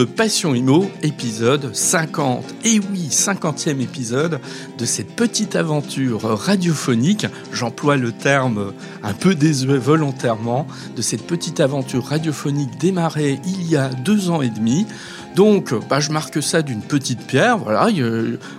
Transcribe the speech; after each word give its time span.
Passion 0.00 0.54
Imo, 0.54 0.90
épisode 1.02 1.74
50. 1.74 2.54
Et 2.64 2.80
oui, 2.90 3.08
50e 3.10 3.80
épisode 3.80 4.40
de 4.78 4.84
cette 4.86 5.14
petite 5.14 5.54
aventure 5.54 6.22
radiophonique. 6.22 7.26
J'emploie 7.52 7.96
le 7.96 8.10
terme 8.10 8.72
un 9.02 9.12
peu 9.12 9.34
désuet 9.34 9.76
volontairement, 9.76 10.66
de 10.96 11.02
cette 11.02 11.26
petite 11.26 11.60
aventure 11.60 12.06
radiophonique 12.06 12.78
démarrée 12.78 13.38
il 13.44 13.68
y 13.68 13.76
a 13.76 13.90
deux 13.90 14.30
ans 14.30 14.40
et 14.40 14.48
demi. 14.48 14.86
Donc, 15.34 15.72
bah, 15.88 16.00
je 16.00 16.10
marque 16.10 16.42
ça 16.42 16.62
d'une 16.62 16.82
petite 16.82 17.26
pierre. 17.26 17.58
Voilà, 17.58 17.88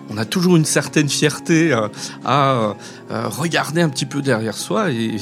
on 0.10 0.18
a 0.18 0.26
toujours 0.26 0.56
une 0.56 0.66
certaine 0.66 1.10
fierté 1.10 1.72
euh, 1.72 1.88
à, 2.26 2.76
euh, 3.12 3.28
regarder 3.28 3.82
un 3.82 3.90
petit 3.90 4.06
peu 4.06 4.22
derrière 4.22 4.58
soi 4.58 4.92
et, 4.92 5.18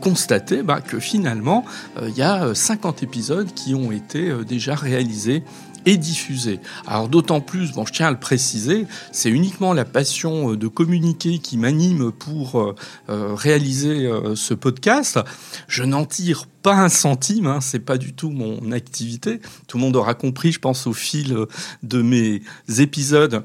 constater 0.00 0.62
bah, 0.62 0.80
que 0.80 0.98
finalement, 0.98 1.64
euh, 2.00 2.08
il 2.08 2.16
y 2.16 2.22
a 2.22 2.54
50 2.54 3.02
épisodes 3.02 3.48
qui 3.54 3.74
ont 3.74 3.92
été 3.92 4.32
déjà 4.46 4.74
réalisés 4.74 5.44
et 5.86 5.96
diffusés. 5.96 6.60
Alors 6.86 7.08
d'autant 7.08 7.40
plus, 7.40 7.72
bon, 7.72 7.86
je 7.86 7.92
tiens 7.92 8.08
à 8.08 8.10
le 8.10 8.18
préciser, 8.18 8.86
c'est 9.12 9.30
uniquement 9.30 9.72
la 9.72 9.84
passion 9.84 10.54
de 10.54 10.68
communiquer 10.68 11.38
qui 11.38 11.56
m'anime 11.58 12.12
pour 12.12 12.74
réaliser 13.08 14.10
ce 14.34 14.54
podcast. 14.54 15.18
Je 15.66 15.84
n'en 15.84 16.04
tire 16.04 16.46
pas 16.62 16.74
un 16.74 16.88
centime, 16.88 17.46
hein, 17.46 17.60
c'est 17.60 17.78
pas 17.78 17.98
du 17.98 18.12
tout 18.12 18.30
mon 18.30 18.72
activité. 18.72 19.40
Tout 19.66 19.78
le 19.78 19.84
monde 19.84 19.96
aura 19.96 20.14
compris, 20.14 20.52
je 20.52 20.58
pense, 20.58 20.86
au 20.86 20.92
fil 20.92 21.36
de 21.82 22.02
mes 22.02 22.42
épisodes 22.78 23.42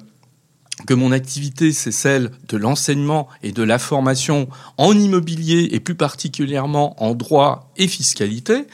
que 0.88 0.96
mon 0.96 1.12
activité, 1.12 1.72
c'est 1.72 1.92
celle 1.92 2.32
de 2.50 2.58
l'enseignement 2.58 3.30
et 3.44 3.52
de 3.52 3.62
la 3.62 3.78
formation 3.78 4.50
en 4.78 4.98
immobilier 4.98 5.70
et 5.72 5.80
plus 5.80 5.94
particulièrement 5.94 7.02
en 7.02 7.14
droit 7.14 7.72
et 7.78 7.88
fiscalité. 7.88 8.66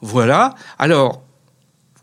Voilà. 0.00 0.56
Alors, 0.80 1.22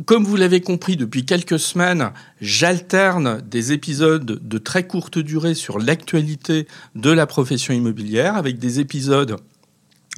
comme 0.05 0.23
vous 0.23 0.35
l'avez 0.35 0.61
compris 0.61 0.97
depuis 0.97 1.25
quelques 1.25 1.59
semaines, 1.59 2.11
j'alterne 2.39 3.41
des 3.41 3.71
épisodes 3.71 4.25
de 4.25 4.57
très 4.57 4.85
courte 4.85 5.17
durée 5.17 5.55
sur 5.55 5.79
l'actualité 5.79 6.67
de 6.95 7.09
la 7.09 7.25
profession 7.25 7.73
immobilière 7.73 8.35
avec 8.35 8.59
des 8.59 8.79
épisodes 8.79 9.37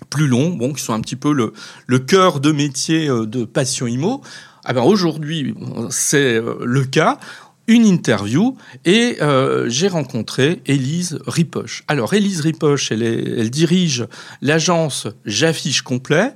plus 0.10 0.28
longs, 0.28 0.50
bon, 0.50 0.74
qui 0.74 0.84
sont 0.84 0.94
un 0.94 1.02
petit 1.02 1.16
peu 1.16 1.34
le, 1.34 1.54
le 1.88 2.00
cœur 2.00 2.40
de 2.40 2.52
métier 2.52 3.10
euh, 3.10 3.26
de 3.26 3.46
Passion 3.46 3.88
Immo. 3.88 4.22
Ah 4.64 4.74
ben 4.74 4.84
aujourd'hui, 4.84 5.56
c'est 5.90 6.36
euh, 6.36 6.58
le 6.64 6.84
cas 6.84 7.20
une 7.68 7.86
interview 7.86 8.56
et 8.86 9.18
euh, 9.22 9.70
j'ai 9.70 9.88
rencontré 9.88 10.62
Élise 10.66 11.20
Ripoche. 11.28 11.84
Alors 11.88 12.14
Élise 12.14 12.42
Ripoche, 12.42 12.92
elle, 12.92 13.04
elle 13.04 13.50
dirige 13.50 14.08
l'agence 14.42 15.08
J'affiche 15.26 15.82
complet 15.82 16.34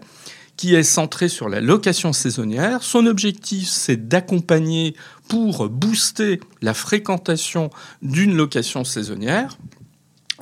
qui 0.62 0.76
est 0.76 0.84
centrée 0.84 1.28
sur 1.28 1.50
la 1.50 1.60
location 1.60 2.14
saisonnière. 2.14 2.84
Son 2.84 3.08
objectif, 3.08 3.68
c'est 3.68 4.08
d'accompagner 4.08 4.96
pour 5.28 5.68
booster 5.70 6.40
la 6.62 6.76
fréquentation 6.76 7.72
d'une 8.04 8.36
location 8.36 8.84
saisonnière. 8.84 9.58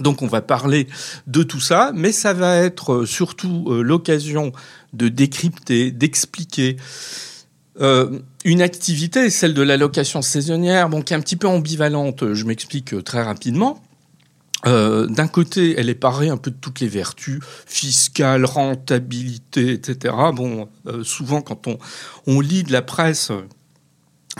Donc 0.01 0.21
on 0.21 0.27
va 0.27 0.41
parler 0.41 0.89
de 1.27 1.41
tout 1.41 1.61
ça, 1.61 1.93
mais 1.95 2.11
ça 2.11 2.33
va 2.33 2.57
être 2.57 3.05
surtout 3.05 3.67
euh, 3.69 3.81
l'occasion 3.81 4.51
de 4.91 5.07
décrypter, 5.07 5.89
d'expliquer 5.91 6.75
euh, 7.79 8.19
une 8.43 8.61
activité, 8.61 9.29
celle 9.29 9.53
de 9.53 9.61
la 9.61 9.77
location 9.77 10.21
saisonnière, 10.21 10.89
bon, 10.89 11.01
qui 11.01 11.13
est 11.13 11.15
un 11.15 11.21
petit 11.21 11.37
peu 11.37 11.47
ambivalente, 11.47 12.33
je 12.33 12.43
m'explique 12.43 12.93
euh, 12.93 13.01
très 13.01 13.23
rapidement. 13.23 13.81
Euh, 14.65 15.07
D'un 15.07 15.27
côté, 15.27 15.75
elle 15.77 15.89
est 15.89 15.95
parée 15.95 16.29
un 16.29 16.37
peu 16.37 16.51
de 16.51 16.57
toutes 16.59 16.79
les 16.79 16.87
vertus 16.87 17.39
fiscales, 17.65 18.45
rentabilité, 18.45 19.71
etc. 19.71 20.13
Bon, 20.33 20.67
euh, 20.87 21.03
souvent 21.03 21.41
quand 21.41 21.67
on, 21.67 21.77
on 22.27 22.41
lit 22.41 22.63
de 22.63 22.71
la 22.71 22.81
presse 22.81 23.31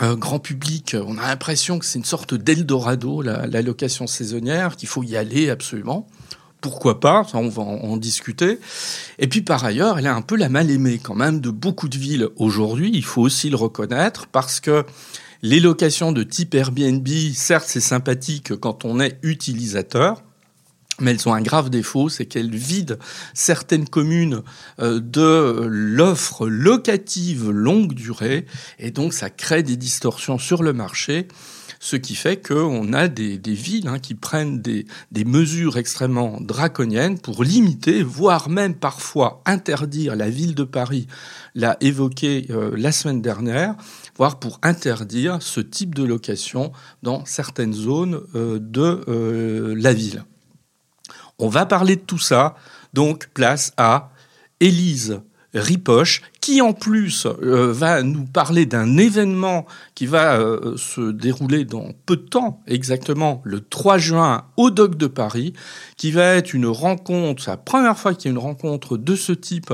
grand 0.02 0.38
public, 0.38 0.96
on 0.98 1.18
a 1.18 1.26
l'impression 1.26 1.78
que 1.78 1.84
c'est 1.84 1.98
une 1.98 2.06
sorte 2.06 2.32
d'Eldorado, 2.32 3.20
la, 3.20 3.46
la 3.46 3.60
location 3.60 4.06
saisonnière, 4.06 4.76
qu'il 4.76 4.88
faut 4.88 5.02
y 5.02 5.14
aller 5.14 5.50
absolument 5.50 6.08
pourquoi 6.60 7.00
pas, 7.00 7.26
on 7.34 7.48
va 7.48 7.62
en, 7.62 7.96
discuter. 7.96 8.58
Et 9.18 9.28
puis 9.28 9.42
par 9.42 9.64
ailleurs, 9.64 9.98
elle 9.98 10.06
est 10.06 10.10
un 10.10 10.22
peu 10.22 10.36
la 10.36 10.48
mal-aimée 10.48 11.00
quand 11.02 11.14
même 11.14 11.40
de 11.40 11.50
beaucoup 11.50 11.88
de 11.88 11.98
villes 11.98 12.28
aujourd'hui, 12.36 12.90
il 12.92 13.04
faut 13.04 13.22
aussi 13.22 13.50
le 13.50 13.56
reconnaître, 13.56 14.26
parce 14.26 14.60
que 14.60 14.84
les 15.42 15.60
locations 15.60 16.12
de 16.12 16.22
type 16.22 16.54
Airbnb, 16.54 17.08
certes 17.34 17.66
c'est 17.68 17.80
sympathique 17.80 18.54
quand 18.56 18.84
on 18.84 19.00
est 19.00 19.18
utilisateur, 19.22 20.22
mais 21.00 21.12
elles 21.12 21.28
ont 21.28 21.34
un 21.34 21.40
grave 21.40 21.70
défaut, 21.70 22.08
c'est 22.08 22.26
qu'elles 22.26 22.54
vident 22.54 22.96
certaines 23.32 23.88
communes 23.88 24.42
euh, 24.80 25.00
de 25.00 25.66
l'offre 25.66 26.46
locative 26.46 27.50
longue 27.50 27.94
durée, 27.94 28.44
et 28.78 28.90
donc 28.90 29.14
ça 29.14 29.30
crée 29.30 29.62
des 29.62 29.76
distorsions 29.76 30.38
sur 30.38 30.62
le 30.62 30.72
marché 30.72 31.26
ce 31.82 31.96
qui 31.96 32.14
fait 32.14 32.46
qu'on 32.46 32.92
a 32.92 33.08
des, 33.08 33.38
villes 33.38 33.88
hein, 33.88 33.98
qui 33.98 34.14
prennent 34.14 34.60
des, 34.60 34.84
mesures 35.24 35.78
extrêmement 35.78 36.38
draconiennes 36.40 37.18
pour 37.18 37.42
limiter, 37.42 38.02
voire 38.02 38.50
même 38.50 38.74
parfois 38.74 39.42
interdire, 39.46 40.14
la 40.14 40.28
ville 40.28 40.54
de 40.54 40.64
Paris 40.64 41.06
l'a 41.54 41.78
évoqué 41.80 42.46
euh, 42.50 42.72
la 42.76 42.92
semaine 42.92 43.22
dernière, 43.22 43.76
voire 44.20 44.38
pour 44.38 44.60
interdire 44.62 45.38
ce 45.40 45.60
type 45.60 45.94
de 45.94 46.04
location 46.04 46.72
dans 47.02 47.24
certaines 47.24 47.72
zones 47.72 48.20
euh, 48.34 48.58
de 48.60 49.02
euh, 49.08 49.74
la 49.78 49.94
ville. 49.94 50.24
On 51.38 51.48
va 51.48 51.64
parler 51.64 51.96
de 51.96 52.02
tout 52.02 52.18
ça, 52.18 52.54
donc 52.92 53.28
place 53.32 53.72
à 53.78 54.10
Élise 54.60 55.22
Ripoche, 55.54 56.20
qui 56.42 56.60
en 56.60 56.74
plus 56.74 57.24
euh, 57.24 57.72
va 57.72 58.02
nous 58.02 58.26
parler 58.26 58.66
d'un 58.66 58.98
événement 58.98 59.64
qui 59.94 60.04
va 60.04 60.38
se 60.76 61.12
dérouler 61.12 61.64
dans 61.64 61.88
peu 62.04 62.16
de 62.16 62.28
temps, 62.28 62.60
exactement 62.66 63.40
le 63.44 63.60
3 63.62 63.96
juin 63.96 64.44
au 64.58 64.70
Doc 64.70 64.96
de 64.96 65.06
Paris, 65.06 65.54
qui 65.96 66.10
va 66.10 66.34
être 66.34 66.52
une 66.52 66.66
rencontre, 66.66 67.42
c'est 67.42 67.52
la 67.52 67.56
première 67.56 67.98
fois 67.98 68.12
qu'il 68.12 68.26
y 68.26 68.28
a 68.28 68.32
une 68.32 68.38
rencontre 68.38 68.98
de 68.98 69.16
ce 69.16 69.32
type 69.32 69.72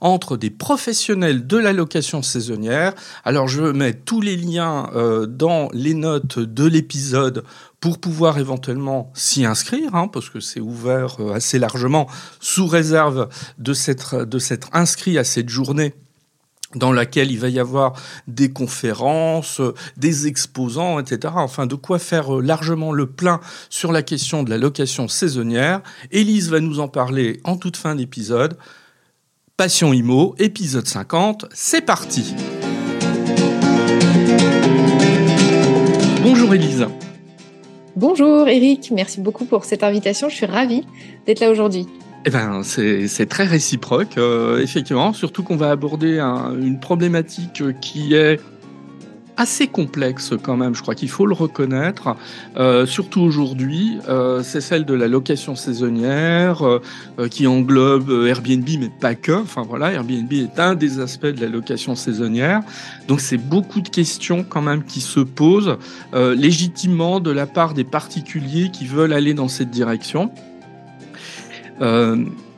entre 0.00 0.36
des 0.36 0.50
professionnels 0.50 1.46
de 1.46 1.56
la 1.56 1.72
location 1.72 2.22
saisonnière. 2.22 2.94
Alors 3.24 3.48
je 3.48 3.62
mets 3.62 3.94
tous 3.94 4.20
les 4.20 4.36
liens 4.36 4.90
euh, 4.94 5.26
dans 5.26 5.68
les 5.72 5.94
notes 5.94 6.38
de 6.38 6.64
l'épisode 6.64 7.44
pour 7.80 7.98
pouvoir 7.98 8.38
éventuellement 8.38 9.12
s'y 9.14 9.44
inscrire, 9.44 9.94
hein, 9.94 10.08
parce 10.08 10.30
que 10.30 10.40
c'est 10.40 10.60
ouvert 10.60 11.16
euh, 11.20 11.34
assez 11.34 11.58
largement, 11.58 12.08
sous 12.40 12.66
réserve 12.66 13.28
de 13.58 13.74
s'être 13.74 14.24
de 14.24 14.38
s'être 14.38 14.68
inscrit 14.72 15.18
à 15.18 15.24
cette 15.24 15.48
journée 15.48 15.94
dans 16.74 16.92
laquelle 16.92 17.30
il 17.30 17.38
va 17.38 17.48
y 17.48 17.58
avoir 17.58 17.94
des 18.26 18.50
conférences, 18.50 19.60
des 19.96 20.26
exposants, 20.26 20.98
etc. 20.98 21.34
Enfin, 21.36 21.66
de 21.66 21.74
quoi 21.74 21.98
faire 21.98 22.36
euh, 22.36 22.42
largement 22.42 22.92
le 22.92 23.06
plein 23.06 23.40
sur 23.70 23.92
la 23.92 24.02
question 24.02 24.42
de 24.42 24.50
la 24.50 24.58
location 24.58 25.08
saisonnière. 25.08 25.80
Élise 26.10 26.50
va 26.50 26.60
nous 26.60 26.80
en 26.80 26.88
parler 26.88 27.40
en 27.44 27.56
toute 27.56 27.76
fin 27.76 27.94
d'épisode. 27.94 28.56
Passion 29.56 29.92
Imo, 29.92 30.34
épisode 30.40 30.88
50, 30.88 31.46
c'est 31.52 31.80
parti 31.80 32.34
Bonjour 36.24 36.52
Élise. 36.52 36.88
Bonjour 37.94 38.48
Eric, 38.48 38.90
merci 38.92 39.20
beaucoup 39.20 39.44
pour 39.44 39.64
cette 39.64 39.84
invitation. 39.84 40.28
Je 40.28 40.34
suis 40.34 40.46
ravie 40.46 40.82
d'être 41.24 41.38
là 41.38 41.52
aujourd'hui. 41.52 41.86
Eh 42.26 42.30
ben, 42.30 42.64
c'est 42.64 43.26
très 43.28 43.44
réciproque, 43.44 44.18
euh, 44.18 44.60
effectivement, 44.60 45.12
surtout 45.12 45.44
qu'on 45.44 45.56
va 45.56 45.70
aborder 45.70 46.18
une 46.18 46.80
problématique 46.80 47.62
qui 47.80 48.14
est 48.14 48.40
assez 49.36 49.66
complexe 49.66 50.32
quand 50.42 50.56
même, 50.56 50.74
je 50.74 50.82
crois 50.82 50.94
qu'il 50.94 51.08
faut 51.08 51.26
le 51.26 51.34
reconnaître, 51.34 52.16
euh, 52.56 52.86
surtout 52.86 53.20
aujourd'hui, 53.20 53.98
euh, 54.08 54.42
c'est 54.42 54.60
celle 54.60 54.84
de 54.84 54.94
la 54.94 55.08
location 55.08 55.56
saisonnière 55.56 56.62
euh, 56.62 56.80
qui 57.30 57.46
englobe 57.46 58.26
Airbnb 58.26 58.68
mais 58.78 58.90
pas 59.00 59.14
que, 59.14 59.32
enfin 59.32 59.62
voilà, 59.62 59.92
Airbnb 59.92 60.32
est 60.32 60.58
un 60.58 60.74
des 60.74 61.00
aspects 61.00 61.26
de 61.26 61.40
la 61.40 61.48
location 61.48 61.94
saisonnière, 61.94 62.62
donc 63.08 63.20
c'est 63.20 63.38
beaucoup 63.38 63.80
de 63.80 63.88
questions 63.88 64.44
quand 64.48 64.62
même 64.62 64.84
qui 64.84 65.00
se 65.00 65.20
posent 65.20 65.76
légitimement 66.14 67.20
de 67.20 67.30
la 67.30 67.46
part 67.46 67.74
des 67.74 67.84
particuliers 67.84 68.70
qui 68.70 68.86
veulent 68.86 69.12
aller 69.12 69.34
dans 69.34 69.48
cette 69.48 69.70
direction. 69.70 70.30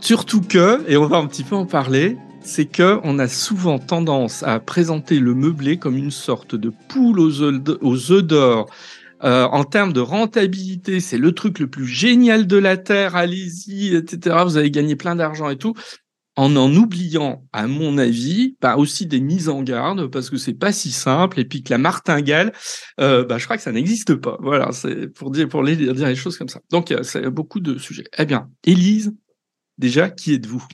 surtout 0.00 0.40
que, 0.42 0.84
et 0.88 0.96
on 0.96 1.06
va 1.06 1.16
un 1.16 1.26
petit 1.26 1.42
peu 1.42 1.56
en 1.56 1.66
parler, 1.66 2.18
c'est 2.46 2.66
que 2.66 3.00
on 3.02 3.18
a 3.18 3.28
souvent 3.28 3.78
tendance 3.78 4.42
à 4.42 4.60
présenter 4.60 5.18
le 5.18 5.34
meublé 5.34 5.78
comme 5.78 5.96
une 5.96 6.10
sorte 6.10 6.54
de 6.54 6.70
poule 6.88 7.18
aux 7.20 7.42
œufs 7.42 8.22
d'or. 8.22 8.70
Euh, 9.24 9.44
en 9.44 9.64
termes 9.64 9.92
de 9.92 10.00
rentabilité, 10.00 11.00
c'est 11.00 11.18
le 11.18 11.32
truc 11.32 11.58
le 11.58 11.68
plus 11.68 11.86
génial 11.86 12.46
de 12.46 12.56
la 12.56 12.76
terre. 12.76 13.16
Allez-y, 13.16 13.94
etc. 13.96 14.36
Vous 14.44 14.56
allez 14.56 14.70
gagner 14.70 14.94
plein 14.94 15.16
d'argent 15.16 15.50
et 15.50 15.56
tout, 15.56 15.74
en 16.36 16.54
en 16.56 16.72
oubliant, 16.74 17.44
à 17.52 17.66
mon 17.66 17.98
avis, 17.98 18.56
pas 18.60 18.76
aussi 18.76 19.06
des 19.06 19.20
mises 19.20 19.48
en 19.48 19.62
garde 19.62 20.06
parce 20.08 20.30
que 20.30 20.36
c'est 20.36 20.54
pas 20.54 20.72
si 20.72 20.92
simple 20.92 21.40
et 21.40 21.44
puis 21.44 21.62
que 21.62 21.70
la 21.70 21.78
martingale, 21.78 22.52
euh, 23.00 23.24
bah, 23.24 23.38
je 23.38 23.44
crois 23.44 23.56
que 23.56 23.62
ça 23.62 23.72
n'existe 23.72 24.14
pas. 24.14 24.36
Voilà, 24.40 24.70
c'est 24.72 25.08
pour 25.08 25.30
dire 25.30 25.48
pour 25.48 25.62
les, 25.62 25.76
dire 25.76 26.16
choses 26.16 26.38
comme 26.38 26.48
ça. 26.48 26.60
Donc, 26.70 26.90
il 26.90 26.96
y 26.96 27.24
a 27.24 27.30
beaucoup 27.30 27.60
de 27.60 27.78
sujets. 27.78 28.04
Eh 28.18 28.26
bien, 28.26 28.50
Élise, 28.64 29.14
déjà, 29.78 30.10
qui 30.10 30.34
êtes-vous? 30.34 30.64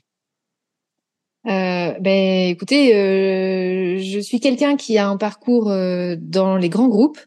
Euh, 1.46 1.92
ben, 2.00 2.48
écoutez, 2.50 2.94
euh, 2.94 3.98
je 3.98 4.20
suis 4.20 4.40
quelqu'un 4.40 4.76
qui 4.76 4.98
a 4.98 5.08
un 5.08 5.16
parcours 5.16 5.70
euh, 5.70 6.16
dans 6.18 6.56
les 6.56 6.68
grands 6.68 6.88
groupes, 6.88 7.18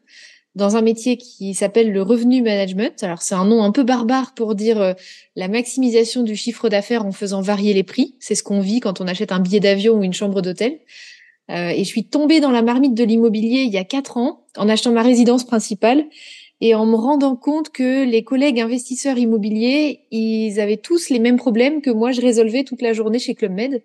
dans 0.56 0.78
un 0.78 0.82
métier 0.82 1.18
qui 1.18 1.54
s'appelle 1.54 1.92
le 1.92 2.02
revenu 2.02 2.42
management. 2.42 3.04
Alors 3.04 3.22
c'est 3.22 3.36
un 3.36 3.46
nom 3.46 3.62
un 3.64 3.72
peu 3.72 3.84
barbare 3.84 4.34
pour 4.34 4.56
dire 4.56 4.82
euh, 4.82 4.94
la 5.36 5.50
maximisation 5.50 6.24
du 6.24 6.36
chiffre 6.36 6.70
d'affaires 6.70 7.06
en 7.06 7.12
faisant 7.12 7.42
varier 7.42 7.74
les 7.74 7.84
prix. 7.84 8.16
C'est 8.20 8.36
ce 8.36 8.44
qu'on 8.44 8.62
vit 8.62 8.80
quand 8.80 9.02
on 9.02 9.08
achète 9.08 9.34
un 9.34 9.40
billet 9.40 9.60
d'avion 9.60 9.96
ou 9.96 10.04
une 10.04 10.14
chambre 10.14 10.42
d'hôtel. 10.42 10.80
Euh, 11.52 11.70
et 11.70 11.80
je 11.80 11.90
suis 11.90 12.06
tombée 12.06 12.40
dans 12.40 12.52
la 12.52 12.62
marmite 12.62 12.96
de 12.96 13.04
l'immobilier 13.04 13.62
il 13.64 13.72
y 13.72 13.78
a 13.78 13.84
quatre 13.84 14.18
ans 14.18 14.46
en 14.58 14.68
achetant 14.68 14.92
ma 14.92 15.04
résidence 15.04 15.46
principale 15.46 16.06
et 16.62 16.74
en 16.74 16.86
me 16.86 16.96
rendant 16.96 17.36
compte 17.36 17.70
que 17.70 18.06
les 18.06 18.24
collègues 18.24 18.60
investisseurs 18.60 19.18
immobiliers, 19.18 20.02
ils 20.12 20.60
avaient 20.60 20.78
tous 20.78 21.10
les 21.10 21.20
mêmes 21.20 21.38
problèmes 21.38 21.82
que 21.82 21.90
moi 21.90 22.12
je 22.12 22.22
résolvais 22.22 22.64
toute 22.64 22.82
la 22.82 22.94
journée 22.94 23.20
chez 23.20 23.36
Club 23.36 23.52
Med. 23.52 23.84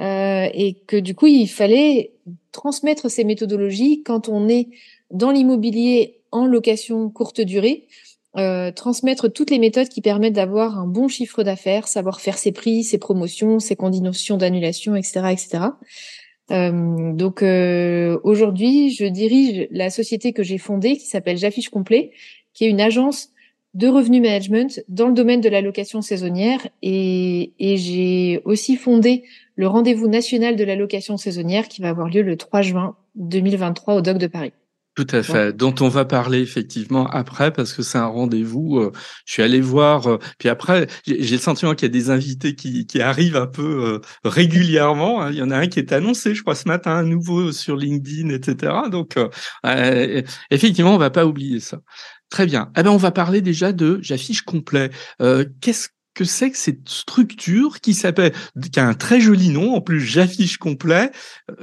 Euh, 0.00 0.48
et 0.54 0.74
que 0.86 0.96
du 0.96 1.14
coup, 1.14 1.26
il 1.26 1.48
fallait 1.48 2.12
transmettre 2.52 3.10
ces 3.10 3.24
méthodologies 3.24 4.02
quand 4.04 4.28
on 4.28 4.48
est 4.48 4.68
dans 5.10 5.32
l'immobilier 5.32 6.20
en 6.30 6.46
location 6.46 7.10
courte 7.10 7.40
durée, 7.40 7.88
euh, 8.36 8.70
transmettre 8.70 9.32
toutes 9.32 9.50
les 9.50 9.58
méthodes 9.58 9.88
qui 9.88 10.00
permettent 10.00 10.34
d'avoir 10.34 10.78
un 10.78 10.86
bon 10.86 11.08
chiffre 11.08 11.42
d'affaires, 11.42 11.88
savoir 11.88 12.20
faire 12.20 12.38
ses 12.38 12.52
prix, 12.52 12.84
ses 12.84 12.98
promotions, 12.98 13.58
ses 13.58 13.74
conditions 13.74 14.36
d'annulation, 14.36 14.94
etc., 14.94 15.20
etc. 15.32 15.58
Euh, 16.50 17.12
donc 17.12 17.42
euh, 17.42 18.18
aujourd'hui, 18.22 18.90
je 18.90 19.04
dirige 19.04 19.68
la 19.70 19.90
société 19.90 20.32
que 20.32 20.42
j'ai 20.42 20.58
fondée 20.58 20.96
qui 20.96 21.06
s'appelle 21.06 21.36
J'affiche 21.36 21.68
complet, 21.68 22.12
qui 22.54 22.64
est 22.64 22.68
une 22.68 22.80
agence 22.80 23.30
de 23.74 23.86
revenu 23.86 24.20
management 24.20 24.82
dans 24.88 25.08
le 25.08 25.14
domaine 25.14 25.40
de 25.40 25.48
la 25.48 25.60
location 25.60 26.00
saisonnière 26.00 26.66
et, 26.82 27.52
et 27.58 27.76
j'ai 27.76 28.40
aussi 28.44 28.76
fondé 28.76 29.24
le 29.56 29.68
rendez-vous 29.68 30.08
national 30.08 30.56
de 30.56 30.64
la 30.64 30.74
location 30.74 31.16
saisonnière 31.16 31.68
qui 31.68 31.82
va 31.82 31.90
avoir 31.90 32.08
lieu 32.08 32.22
le 32.22 32.36
3 32.36 32.62
juin 32.62 32.96
2023 33.16 33.94
au 33.94 34.00
Doc 34.00 34.18
de 34.18 34.26
Paris. 34.26 34.52
Tout 34.98 35.06
à 35.12 35.22
fait, 35.22 35.56
dont 35.56 35.76
on 35.80 35.88
va 35.88 36.04
parler 36.04 36.40
effectivement 36.40 37.06
après 37.06 37.52
parce 37.52 37.72
que 37.72 37.84
c'est 37.84 37.98
un 37.98 38.06
rendez-vous. 38.06 38.78
Euh, 38.80 38.90
je 39.26 39.34
suis 39.34 39.42
allé 39.44 39.60
voir, 39.60 40.08
euh, 40.08 40.18
puis 40.40 40.48
après 40.48 40.88
j'ai 41.06 41.36
le 41.36 41.38
sentiment 41.38 41.76
qu'il 41.76 41.86
y 41.86 41.90
a 41.90 41.92
des 41.92 42.10
invités 42.10 42.56
qui, 42.56 42.84
qui 42.84 43.00
arrivent 43.00 43.36
un 43.36 43.46
peu 43.46 43.62
euh, 43.62 44.00
régulièrement. 44.24 45.22
Hein. 45.22 45.30
Il 45.30 45.36
y 45.36 45.42
en 45.42 45.52
a 45.52 45.56
un 45.56 45.68
qui 45.68 45.78
est 45.78 45.92
annoncé, 45.92 46.34
je 46.34 46.42
crois, 46.42 46.56
ce 46.56 46.66
matin, 46.66 46.90
un 46.90 47.04
nouveau 47.04 47.52
sur 47.52 47.76
LinkedIn, 47.76 48.30
etc. 48.30 48.72
Donc 48.90 49.14
effectivement, 50.50 50.96
on 50.96 50.98
va 50.98 51.10
pas 51.10 51.26
oublier 51.26 51.60
ça. 51.60 51.78
Très 52.28 52.46
bien. 52.46 52.72
Eh 52.76 52.82
ben, 52.82 52.90
on 52.90 52.96
va 52.96 53.12
parler 53.12 53.40
déjà 53.40 53.72
de 53.72 54.00
j'affiche 54.02 54.42
complet. 54.42 54.90
Qu'est-ce 55.60 55.90
que 56.14 56.24
c'est 56.24 56.50
que 56.50 56.58
cette 56.58 56.88
structure 56.88 57.80
qui 57.80 57.94
s'appelle, 57.94 58.32
qui 58.72 58.80
a 58.80 58.88
un 58.88 58.94
très 58.94 59.20
joli 59.20 59.50
nom, 59.50 59.76
en 59.76 59.80
plus 59.80 60.00
j'affiche 60.00 60.56
complet. 60.56 61.12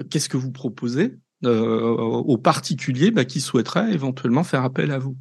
Qu'est-ce 0.10 0.30
que 0.30 0.38
vous 0.38 0.54
proposez? 0.54 1.16
euh, 1.16 1.25
aux 1.46 2.38
particuliers 2.38 3.12
bah, 3.12 3.26
qui 3.26 3.42
souhaiteraient 3.42 3.92
éventuellement 3.92 4.44
faire 4.44 4.64
appel 4.64 4.92
à 4.92 5.00
vous 5.00 5.16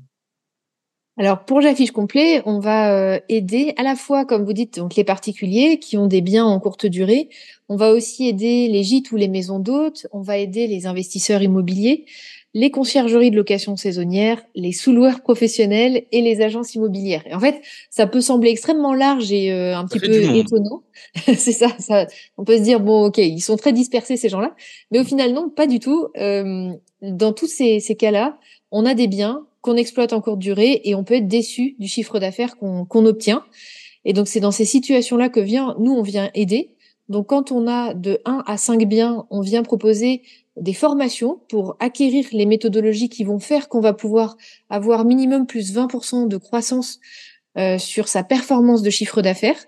alors 1.17 1.45
pour 1.45 1.61
J'affiche 1.61 1.93
complet, 1.93 2.43
on 2.45 2.59
va 2.59 2.93
euh, 2.93 3.21
aider 3.29 3.73
à 3.77 3.85
la 3.85 3.95
fois, 3.95 4.25
comme 4.25 4.45
vous 4.45 4.53
dites, 4.53 4.81
les 4.97 5.05
particuliers 5.05 5.79
qui 5.79 5.97
ont 5.97 6.09
des 6.09 6.21
biens 6.21 6.45
en 6.45 6.59
courte 6.59 6.87
durée. 6.87 7.29
On 7.69 7.77
va 7.77 7.93
aussi 7.93 8.27
aider 8.27 8.67
les 8.67 8.83
gîtes 8.83 9.13
ou 9.13 9.17
les 9.17 9.29
maisons 9.29 9.61
d'hôtes. 9.61 10.09
On 10.11 10.23
va 10.23 10.39
aider 10.39 10.67
les 10.67 10.87
investisseurs 10.87 11.41
immobiliers 11.41 12.05
les 12.55 12.71
conciergeries 12.71 13.33
de 13.33 13.37
location 13.37 13.77
saisonnière, 13.77 14.41
les 14.55 14.73
sous-loueurs 14.73 15.23
professionnels 15.23 16.05
et 16.13 16.23
les 16.23 16.41
agences 16.41 16.77
immobilières. 16.77 17.27
Et 17.27 17.35
en 17.35 17.41
fait, 17.41 17.61
ça 17.91 18.07
peut 18.07 18.21
sembler 18.21 18.51
extrêmement 18.51 18.95
large 18.95 19.33
et 19.33 19.53
euh, 19.53 19.77
un 19.77 19.85
petit 19.87 19.99
peu 19.99 20.37
étonnant. 20.37 20.83
c'est 21.37 21.53
ça, 21.53 21.69
ça, 21.81 22.07
on 22.39 22.45
peut 22.45 22.57
se 22.57 22.63
dire 22.63 22.79
bon, 22.79 23.07
ok, 23.07 23.19
ils 23.19 23.41
sont 23.41 23.57
très 23.57 23.73
dispersés 23.73 24.17
ces 24.17 24.29
gens-là, 24.29 24.55
mais 24.93 25.01
au 25.01 25.05
final 25.05 25.33
non, 25.33 25.51
pas 25.51 25.67
du 25.67 25.81
tout. 25.81 26.07
Euh, 26.17 26.71
dans 27.03 27.33
tous 27.33 27.49
ces, 27.49 27.81
ces 27.81 27.97
cas-là, 27.97 28.39
on 28.71 28.87
a 28.87 28.95
des 28.95 29.09
biens 29.09 29.47
qu'on 29.61 29.77
exploite 29.77 30.13
en 30.13 30.21
courte 30.21 30.39
durée 30.39 30.81
et 30.85 30.95
on 30.95 31.05
peut 31.05 31.15
être 31.15 31.27
déçu 31.27 31.75
du 31.79 31.89
chiffre 31.89 32.21
d'affaires 32.21 32.57
qu'on 32.57 33.07
obtient. 33.07 33.43
Et 34.05 34.13
donc 34.13 34.29
c'est 34.29 34.41
dans 34.41 34.51
ces 34.51 34.67
situations-là 34.67 35.29
que 35.29 35.41
vient, 35.41 35.75
nous 35.81 35.93
on 35.93 36.03
vient 36.03 36.31
aider. 36.35 36.71
Donc 37.09 37.29
quand 37.29 37.51
on 37.51 37.67
a 37.67 37.95
de 37.95 38.21
1 38.25 38.45
à 38.47 38.57
5 38.57 38.87
biens, 38.87 39.27
on 39.31 39.41
vient 39.41 39.63
proposer 39.63 40.23
des 40.57 40.75
formations 40.75 41.41
pour 41.49 41.77
acquérir 41.81 42.27
les 42.33 42.47
méthodologies 42.47 43.09
qui 43.09 43.25
vont 43.25 43.39
faire 43.39 43.69
qu'on 43.69 43.81
va 43.81 43.93
pouvoir 43.93 44.37
avoir 44.71 45.05
minimum 45.05 45.47
plus 45.47 45.75
20% 45.75 46.29
de 46.29 46.37
croissance 46.37 47.01
euh, 47.57 47.79
sur 47.79 48.09
sa 48.09 48.25
performance 48.25 48.83
de 48.83 48.91
chiffre 48.91 49.23
d'affaires. 49.23 49.65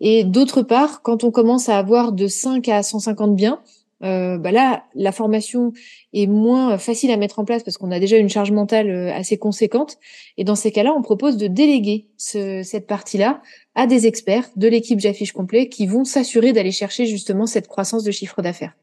Et 0.00 0.24
d'autre 0.24 0.62
part, 0.62 1.02
quand 1.02 1.22
on 1.22 1.30
commence 1.30 1.68
à 1.68 1.78
avoir 1.78 2.12
de 2.12 2.26
5 2.26 2.68
à 2.68 2.82
150 2.82 3.36
biens, 3.36 3.60
euh, 4.04 4.38
bah 4.38 4.52
là, 4.52 4.84
la 4.94 5.10
formation 5.10 5.72
est 6.12 6.28
moins 6.28 6.78
facile 6.78 7.10
à 7.10 7.16
mettre 7.16 7.40
en 7.40 7.44
place 7.44 7.64
parce 7.64 7.78
qu'on 7.78 7.90
a 7.90 7.98
déjà 7.98 8.16
une 8.16 8.28
charge 8.28 8.52
mentale 8.52 8.90
euh, 8.90 9.12
assez 9.12 9.38
conséquente. 9.38 9.98
Et 10.36 10.44
dans 10.44 10.54
ces 10.54 10.70
cas-là, 10.70 10.92
on 10.96 11.02
propose 11.02 11.36
de 11.36 11.48
déléguer 11.48 12.08
cette 12.16 12.86
partie-là 12.86 13.40
à 13.74 13.86
des 13.86 14.06
experts 14.06 14.48
de 14.56 14.68
l'équipe 14.68 15.00
J'affiche 15.00 15.32
complet 15.32 15.68
qui 15.68 15.86
vont 15.86 16.04
s'assurer 16.04 16.52
d'aller 16.52 16.72
chercher 16.72 17.06
justement 17.06 17.46
cette 17.46 17.68
croissance 17.68 18.04
de 18.04 18.10
chiffre 18.10 18.42
d'affaires. 18.42 18.76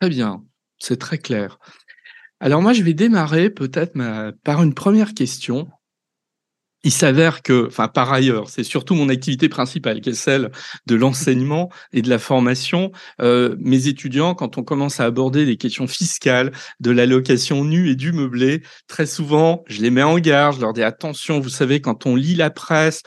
Très 0.00 0.08
bien 0.08 0.42
c'est 0.80 0.98
très 0.98 1.18
clair. 1.18 1.58
Alors 2.40 2.62
moi, 2.62 2.72
je 2.72 2.82
vais 2.82 2.94
démarrer 2.94 3.50
peut-être 3.50 3.92
par 4.42 4.62
une 4.62 4.74
première 4.74 5.14
question. 5.14 5.68
Il 6.82 6.92
s'avère 6.92 7.42
que, 7.42 7.66
enfin 7.66 7.88
par 7.88 8.10
ailleurs, 8.10 8.48
c'est 8.48 8.64
surtout 8.64 8.94
mon 8.94 9.10
activité 9.10 9.50
principale, 9.50 10.00
qui 10.00 10.10
est 10.10 10.14
celle 10.14 10.50
de 10.86 10.94
l'enseignement 10.94 11.70
et 11.92 12.00
de 12.00 12.08
la 12.08 12.18
formation. 12.18 12.90
Euh, 13.20 13.54
mes 13.58 13.86
étudiants, 13.86 14.34
quand 14.34 14.56
on 14.56 14.62
commence 14.62 14.98
à 14.98 15.04
aborder 15.04 15.44
les 15.44 15.58
questions 15.58 15.86
fiscales, 15.86 16.52
de 16.80 16.90
l'allocation 16.90 17.64
nue 17.64 17.90
et 17.90 17.96
du 17.96 18.12
meublé, 18.12 18.62
très 18.88 19.04
souvent, 19.04 19.62
je 19.66 19.82
les 19.82 19.90
mets 19.90 20.02
en 20.02 20.18
garde, 20.18 20.56
je 20.56 20.62
leur 20.62 20.72
dis 20.72 20.82
attention, 20.82 21.38
vous 21.38 21.50
savez, 21.50 21.82
quand 21.82 22.06
on 22.06 22.16
lit 22.16 22.34
la 22.34 22.48
presse, 22.48 23.02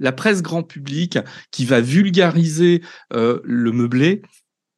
la 0.00 0.10
presse 0.10 0.42
grand 0.42 0.64
public 0.64 1.20
qui 1.52 1.64
va 1.64 1.80
vulgariser 1.80 2.82
euh, 3.12 3.40
le 3.44 3.70
meublé, 3.70 4.22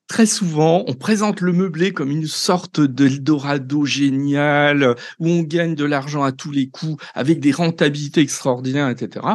Très 0.06 0.26
souvent, 0.26 0.84
on 0.86 0.92
présente 0.92 1.40
le 1.40 1.52
meublé 1.52 1.92
comme 1.92 2.10
une 2.10 2.26
sorte 2.26 2.80
d'Eldorado 2.80 3.86
génial 3.86 4.96
où 5.18 5.28
on 5.28 5.42
gagne 5.42 5.74
de 5.74 5.84
l'argent 5.84 6.22
à 6.22 6.30
tous 6.30 6.50
les 6.50 6.68
coups 6.68 7.02
avec 7.14 7.40
des 7.40 7.52
rentabilités 7.52 8.20
extraordinaires, 8.20 8.90
etc. 8.90 9.26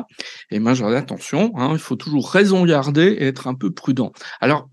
Et 0.52 0.60
moi, 0.60 0.76
je 0.76 0.86
dis 0.86 0.94
attention, 0.94 1.52
hein, 1.56 1.72
il 1.74 1.80
faut 1.80 1.96
toujours 1.96 2.32
raison 2.32 2.64
garder 2.66 3.18
et 3.20 3.26
être 3.26 3.48
un 3.48 3.56
peu 3.56 3.72
prudent. 3.72 4.12
Alors, 4.42 4.70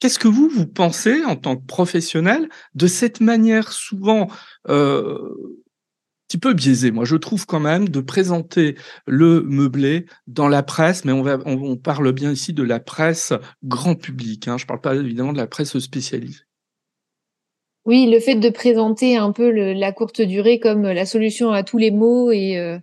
qu'est-ce 0.00 0.18
que 0.18 0.26
vous, 0.26 0.48
vous 0.48 0.66
pensez 0.66 1.24
en 1.24 1.36
tant 1.36 1.56
que 1.56 1.64
professionnel 1.64 2.48
de 2.74 2.88
cette 2.88 3.20
manière 3.20 3.70
souvent 3.72 4.26
euh, 4.68 5.60
petit 6.30 6.38
peu 6.38 6.54
biaisé, 6.54 6.92
moi 6.92 7.04
je 7.04 7.16
trouve 7.16 7.44
quand 7.44 7.58
même, 7.58 7.88
de 7.88 8.00
présenter 8.00 8.76
le 9.04 9.42
meublé 9.42 10.06
dans 10.28 10.46
la 10.46 10.62
presse, 10.62 11.04
mais 11.04 11.10
on, 11.10 11.22
va, 11.22 11.38
on, 11.44 11.76
parle 11.76 12.12
bien 12.12 12.30
ici 12.30 12.52
de 12.52 12.62
la 12.62 12.78
presse 12.78 13.32
grand 13.64 13.96
public, 13.96 14.46
hein, 14.46 14.56
je 14.56 14.62
ne 14.62 14.68
parle 14.68 14.80
pas 14.80 14.94
évidemment 14.94 15.32
de 15.32 15.38
la 15.38 15.48
presse 15.48 15.76
spécialisée. 15.80 16.44
Oui, 17.84 18.08
le 18.08 18.20
fait 18.20 18.36
de 18.36 18.48
présenter 18.48 19.16
un 19.16 19.32
peu 19.32 19.50
la 19.50 19.90
courte 19.90 20.22
durée 20.22 20.60
comme 20.60 20.82
la 20.82 21.04
solution 21.04 21.50
à 21.50 21.64
tous 21.64 21.78
les 21.78 21.90
maux 21.90 22.30
et, 22.30 22.58
euh, 22.58 22.78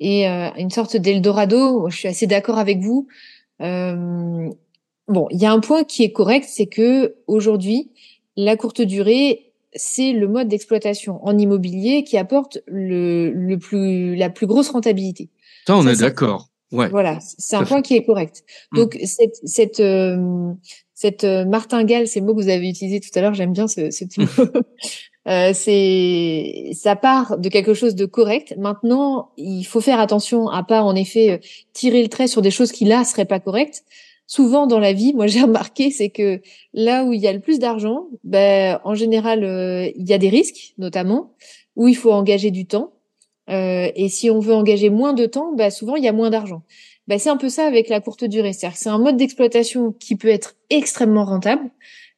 et 0.00 0.28
euh, 0.28 0.48
une 0.56 0.70
sorte 0.70 0.96
d'Eldorado, 0.96 1.88
je 1.90 1.96
suis 1.96 2.08
assez 2.08 2.26
d'accord 2.26 2.58
avec 2.58 2.80
vous. 2.80 3.06
Euh, 3.62 4.50
bon, 5.06 5.28
il 5.30 5.40
y 5.40 5.46
a 5.46 5.52
un 5.52 5.60
point 5.60 5.84
qui 5.84 6.02
est 6.02 6.10
correct, 6.10 6.46
c'est 6.48 6.66
que 6.66 7.14
aujourd'hui, 7.28 7.92
la 8.36 8.56
courte 8.56 8.80
durée 8.80 9.47
c'est 9.78 10.12
le 10.12 10.28
mode 10.28 10.48
d'exploitation 10.48 11.24
en 11.24 11.38
immobilier 11.38 12.04
qui 12.04 12.18
apporte 12.18 12.58
le, 12.66 13.30
le 13.30 13.58
plus, 13.58 14.14
la 14.16 14.28
plus 14.28 14.46
grosse 14.46 14.68
rentabilité. 14.68 15.30
Ça, 15.66 15.76
on 15.76 15.86
est 15.86 16.00
d'accord. 16.00 16.48
Ouais. 16.70 16.88
Voilà, 16.90 17.18
c'est 17.20 17.56
un 17.56 17.64
point 17.64 17.80
qui 17.80 17.96
est 17.96 18.04
correct. 18.04 18.44
Hmm. 18.72 18.76
Donc 18.76 18.98
cette 19.02 19.36
cette 19.44 19.80
euh, 19.80 20.52
cette 20.92 21.22
euh, 21.22 21.44
martingale, 21.44 22.08
c'est 22.08 22.18
le 22.20 22.26
mot 22.26 22.34
que 22.34 22.42
vous 22.42 22.48
avez 22.48 22.68
utilisé 22.68 22.98
tout 22.98 23.08
à 23.14 23.20
l'heure, 23.20 23.32
j'aime 23.32 23.52
bien 23.52 23.68
ce, 23.68 23.90
ce 23.90 24.04
mot. 24.18 24.50
euh, 25.28 25.52
c'est 25.54 26.72
ça 26.74 26.96
part 26.96 27.38
de 27.38 27.48
quelque 27.48 27.72
chose 27.72 27.94
de 27.94 28.04
correct. 28.04 28.54
Maintenant, 28.58 29.30
il 29.36 29.62
faut 29.62 29.80
faire 29.80 30.00
attention 30.00 30.48
à 30.48 30.64
pas 30.64 30.82
en 30.82 30.96
effet 30.96 31.30
euh, 31.30 31.38
tirer 31.72 32.02
le 32.02 32.08
trait 32.08 32.26
sur 32.26 32.42
des 32.42 32.50
choses 32.50 32.72
qui 32.72 32.84
là 32.84 33.04
seraient 33.04 33.26
pas 33.26 33.38
correctes 33.38 33.84
souvent 34.28 34.68
dans 34.68 34.78
la 34.78 34.92
vie, 34.92 35.12
moi 35.14 35.26
j'ai 35.26 35.40
remarqué, 35.42 35.90
c'est 35.90 36.10
que 36.10 36.40
là 36.72 37.02
où 37.02 37.12
il 37.12 37.20
y 37.20 37.26
a 37.26 37.32
le 37.32 37.40
plus 37.40 37.58
d'argent, 37.58 38.06
ben, 38.22 38.78
en 38.84 38.94
général, 38.94 39.42
euh, 39.42 39.90
il 39.96 40.08
y 40.08 40.12
a 40.12 40.18
des 40.18 40.28
risques, 40.28 40.74
notamment, 40.78 41.32
où 41.74 41.88
il 41.88 41.96
faut 41.96 42.12
engager 42.12 42.52
du 42.52 42.66
temps. 42.66 42.92
Euh, 43.50 43.90
et 43.96 44.08
si 44.08 44.30
on 44.30 44.38
veut 44.38 44.54
engager 44.54 44.90
moins 44.90 45.14
de 45.14 45.26
temps, 45.26 45.52
ben, 45.54 45.70
souvent 45.70 45.96
il 45.96 46.04
y 46.04 46.08
a 46.08 46.12
moins 46.12 46.30
d'argent. 46.30 46.62
Ben, 47.08 47.18
c'est 47.18 47.30
un 47.30 47.38
peu 47.38 47.48
ça 47.48 47.64
avec 47.64 47.88
la 47.88 48.00
courte 48.00 48.24
durée. 48.24 48.52
C'est-à-dire 48.52 48.76
c'est 48.76 48.90
un 48.90 48.98
mode 48.98 49.16
d'exploitation 49.16 49.92
qui 49.92 50.14
peut 50.14 50.28
être 50.28 50.56
extrêmement 50.68 51.24
rentable, 51.24 51.70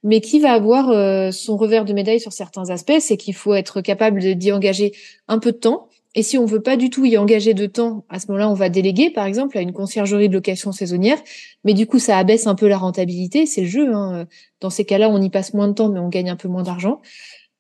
mais 0.03 0.21
qui 0.21 0.41
va 0.41 0.53
avoir 0.53 0.91
euh, 0.91 1.31
son 1.31 1.57
revers 1.57 1.85
de 1.85 1.93
médaille 1.93 2.19
sur 2.19 2.33
certains 2.33 2.71
aspects. 2.71 2.99
C'est 2.99 3.17
qu'il 3.17 3.35
faut 3.35 3.55
être 3.55 3.81
capable 3.83 4.35
d'y 4.35 4.51
engager 4.51 4.93
un 5.29 5.39
peu 5.39 5.53
de 5.53 5.59
temps 5.59 5.90
Et 6.15 6.23
si 6.25 6.39
on 6.39 6.45
veut 6.45 6.61
pas 6.61 6.77
du 6.77 6.91
tout 6.91 7.05
y 7.05 7.17
engager 7.17 7.55
de 7.55 7.67
temps, 7.67 8.05
à 8.09 8.19
ce 8.19 8.27
moment-là, 8.29 8.51
on 8.51 8.55
va 8.55 8.69
déléguer, 8.69 9.11
par 9.11 9.27
exemple, 9.27 9.57
à 9.57 9.61
une 9.61 9.73
conciergerie 9.73 10.29
de 10.29 10.35
location 10.35 10.73
saisonnière. 10.73 11.19
Mais 11.65 11.73
du 11.73 11.87
coup, 11.87 12.01
ça 12.01 12.19
abaisse 12.19 12.49
un 12.49 12.57
peu 12.57 12.67
la 12.67 12.79
rentabilité. 12.79 13.47
C'est 13.47 13.61
le 13.63 13.69
jeu. 13.69 13.95
Hein. 13.95 14.27
Dans 14.61 14.71
ces 14.71 14.85
cas-là, 14.85 15.09
on 15.09 15.23
y 15.23 15.31
passe 15.31 15.55
moins 15.55 15.69
de 15.69 15.75
temps, 15.75 15.89
mais 15.89 16.01
on 16.01 16.09
gagne 16.09 16.29
un 16.31 16.37
peu 16.37 16.49
moins 16.49 16.65
d'argent. 16.65 17.01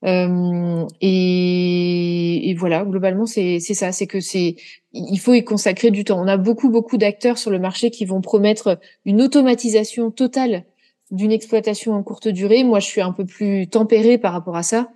Euh, 0.04 0.86
et, 1.00 2.50
et, 2.50 2.54
voilà, 2.54 2.84
globalement, 2.84 3.26
c'est 3.26 3.60
ça. 3.60 3.92
C'est 3.92 4.06
que 4.06 4.20
c'est 4.20 4.56
il 4.92 5.18
faut 5.18 5.34
y 5.34 5.44
consacrer 5.44 5.90
du 5.90 6.04
temps. 6.04 6.20
On 6.20 6.26
a 6.26 6.36
beaucoup 6.36 6.70
beaucoup 6.70 6.96
d'acteurs 6.96 7.38
sur 7.38 7.50
le 7.50 7.58
marché 7.58 7.90
qui 7.90 8.04
vont 8.04 8.20
promettre 8.20 8.80
une 9.04 9.22
automatisation 9.22 10.10
totale 10.10 10.64
d'une 11.10 11.32
exploitation 11.32 11.92
en 11.92 12.02
courte 12.02 12.28
durée. 12.28 12.64
Moi, 12.64 12.80
je 12.80 12.86
suis 12.86 13.00
un 13.00 13.12
peu 13.12 13.24
plus 13.24 13.68
tempérée 13.68 14.18
par 14.18 14.32
rapport 14.32 14.56
à 14.56 14.62
ça 14.62 14.90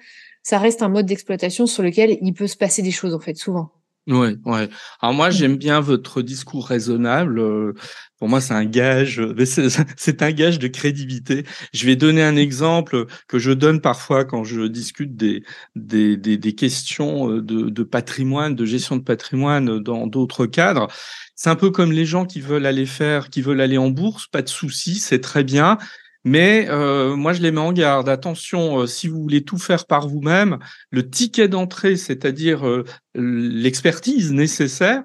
ça 0.44 0.58
reste 0.58 0.82
un 0.82 0.88
mode 0.88 1.06
d'exploitation 1.06 1.66
sur 1.66 1.82
lequel 1.82 2.18
il 2.20 2.32
peut 2.34 2.46
se 2.46 2.56
passer 2.56 2.82
des 2.82 2.92
choses 2.92 3.14
en 3.14 3.20
fait 3.20 3.34
souvent. 3.34 3.72
Ouais, 4.06 4.36
ouais. 4.44 4.68
Alors 5.00 5.14
moi, 5.14 5.30
mm. 5.30 5.32
j'aime 5.32 5.56
bien 5.56 5.80
votre 5.80 6.20
discours 6.20 6.66
raisonnable. 6.66 7.38
Euh, 7.38 7.72
pour 8.18 8.28
moi, 8.28 8.42
c'est 8.42 8.52
un 8.52 8.66
gage, 8.66 9.22
c'est 9.96 10.22
un 10.22 10.30
gage 10.30 10.58
de 10.58 10.68
crédibilité. 10.68 11.44
Je 11.72 11.86
vais 11.86 11.96
donner 11.96 12.22
un 12.22 12.36
exemple 12.36 13.06
que 13.28 13.38
je 13.38 13.50
donne 13.50 13.80
parfois 13.80 14.26
quand 14.26 14.44
je 14.44 14.66
discute 14.66 15.16
des 15.16 15.42
des, 15.74 16.18
des, 16.18 16.36
des 16.36 16.54
questions 16.54 17.30
euh, 17.30 17.40
de, 17.40 17.70
de 17.70 17.82
patrimoine, 17.82 18.54
de 18.54 18.66
gestion 18.66 18.96
de 18.96 19.02
patrimoine 19.02 19.78
dans 19.78 20.06
d'autres 20.06 20.44
cadres. 20.44 20.88
C'est 21.34 21.48
un 21.48 21.56
peu 21.56 21.70
comme 21.70 21.90
les 21.90 22.04
gens 22.04 22.26
qui 22.26 22.42
veulent 22.42 22.66
aller 22.66 22.86
faire, 22.86 23.30
qui 23.30 23.40
veulent 23.40 23.62
aller 23.62 23.78
en 23.78 23.88
bourse, 23.88 24.26
pas 24.26 24.42
de 24.42 24.48
souci, 24.50 24.96
c'est 24.96 25.20
très 25.20 25.44
bien. 25.44 25.78
Mais 26.24 26.66
euh, 26.70 27.16
moi, 27.16 27.32
je 27.34 27.42
les 27.42 27.50
mets 27.52 27.60
en 27.60 27.72
garde. 27.72 28.08
Attention, 28.08 28.80
euh, 28.80 28.86
si 28.86 29.08
vous 29.08 29.20
voulez 29.20 29.44
tout 29.44 29.58
faire 29.58 29.86
par 29.86 30.08
vous-même, 30.08 30.58
le 30.90 31.08
ticket 31.08 31.48
d'entrée, 31.48 31.96
c'est-à-dire 31.96 32.66
euh, 32.66 32.84
l'expertise 33.14 34.32
nécessaire, 34.32 35.02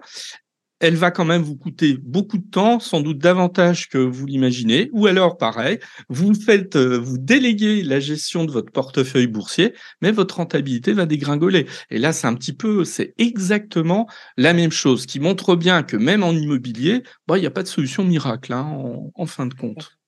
elle 0.79 0.95
va 0.95 1.11
quand 1.11 1.25
même 1.25 1.41
vous 1.41 1.57
coûter 1.57 1.97
beaucoup 2.01 2.37
de 2.37 2.49
temps, 2.49 2.79
sans 2.79 3.01
doute 3.01 3.17
davantage 3.17 3.89
que 3.89 3.97
vous 3.97 4.25
l'imaginez. 4.25 4.89
Ou 4.93 5.07
alors, 5.07 5.37
pareil, 5.37 5.79
vous 6.07 6.33
faites, 6.33 6.77
vous 6.77 7.17
déléguez 7.17 7.83
la 7.83 7.99
gestion 7.99 8.45
de 8.45 8.51
votre 8.53 8.71
portefeuille 8.71 9.27
boursier, 9.27 9.73
mais 10.01 10.13
votre 10.13 10.37
rentabilité 10.37 10.93
va 10.93 11.05
dégringoler. 11.05 11.65
Et 11.89 11.99
là, 11.99 12.13
c'est 12.13 12.27
un 12.27 12.35
petit 12.35 12.53
peu, 12.53 12.85
c'est 12.85 13.13
exactement 13.17 14.07
la 14.37 14.53
même 14.53 14.71
chose, 14.71 15.05
qui 15.05 15.19
montre 15.19 15.57
bien 15.57 15.83
que 15.83 15.97
même 15.97 16.23
en 16.23 16.31
immobilier, 16.31 17.03
bah, 17.27 17.37
il 17.37 17.41
n'y 17.41 17.47
a 17.47 17.51
pas 17.51 17.63
de 17.63 17.67
solution 17.67 18.05
miracle 18.05 18.53
hein, 18.53 18.77
en 19.13 19.25
fin 19.25 19.47
de 19.47 19.53
compte. 19.55 19.98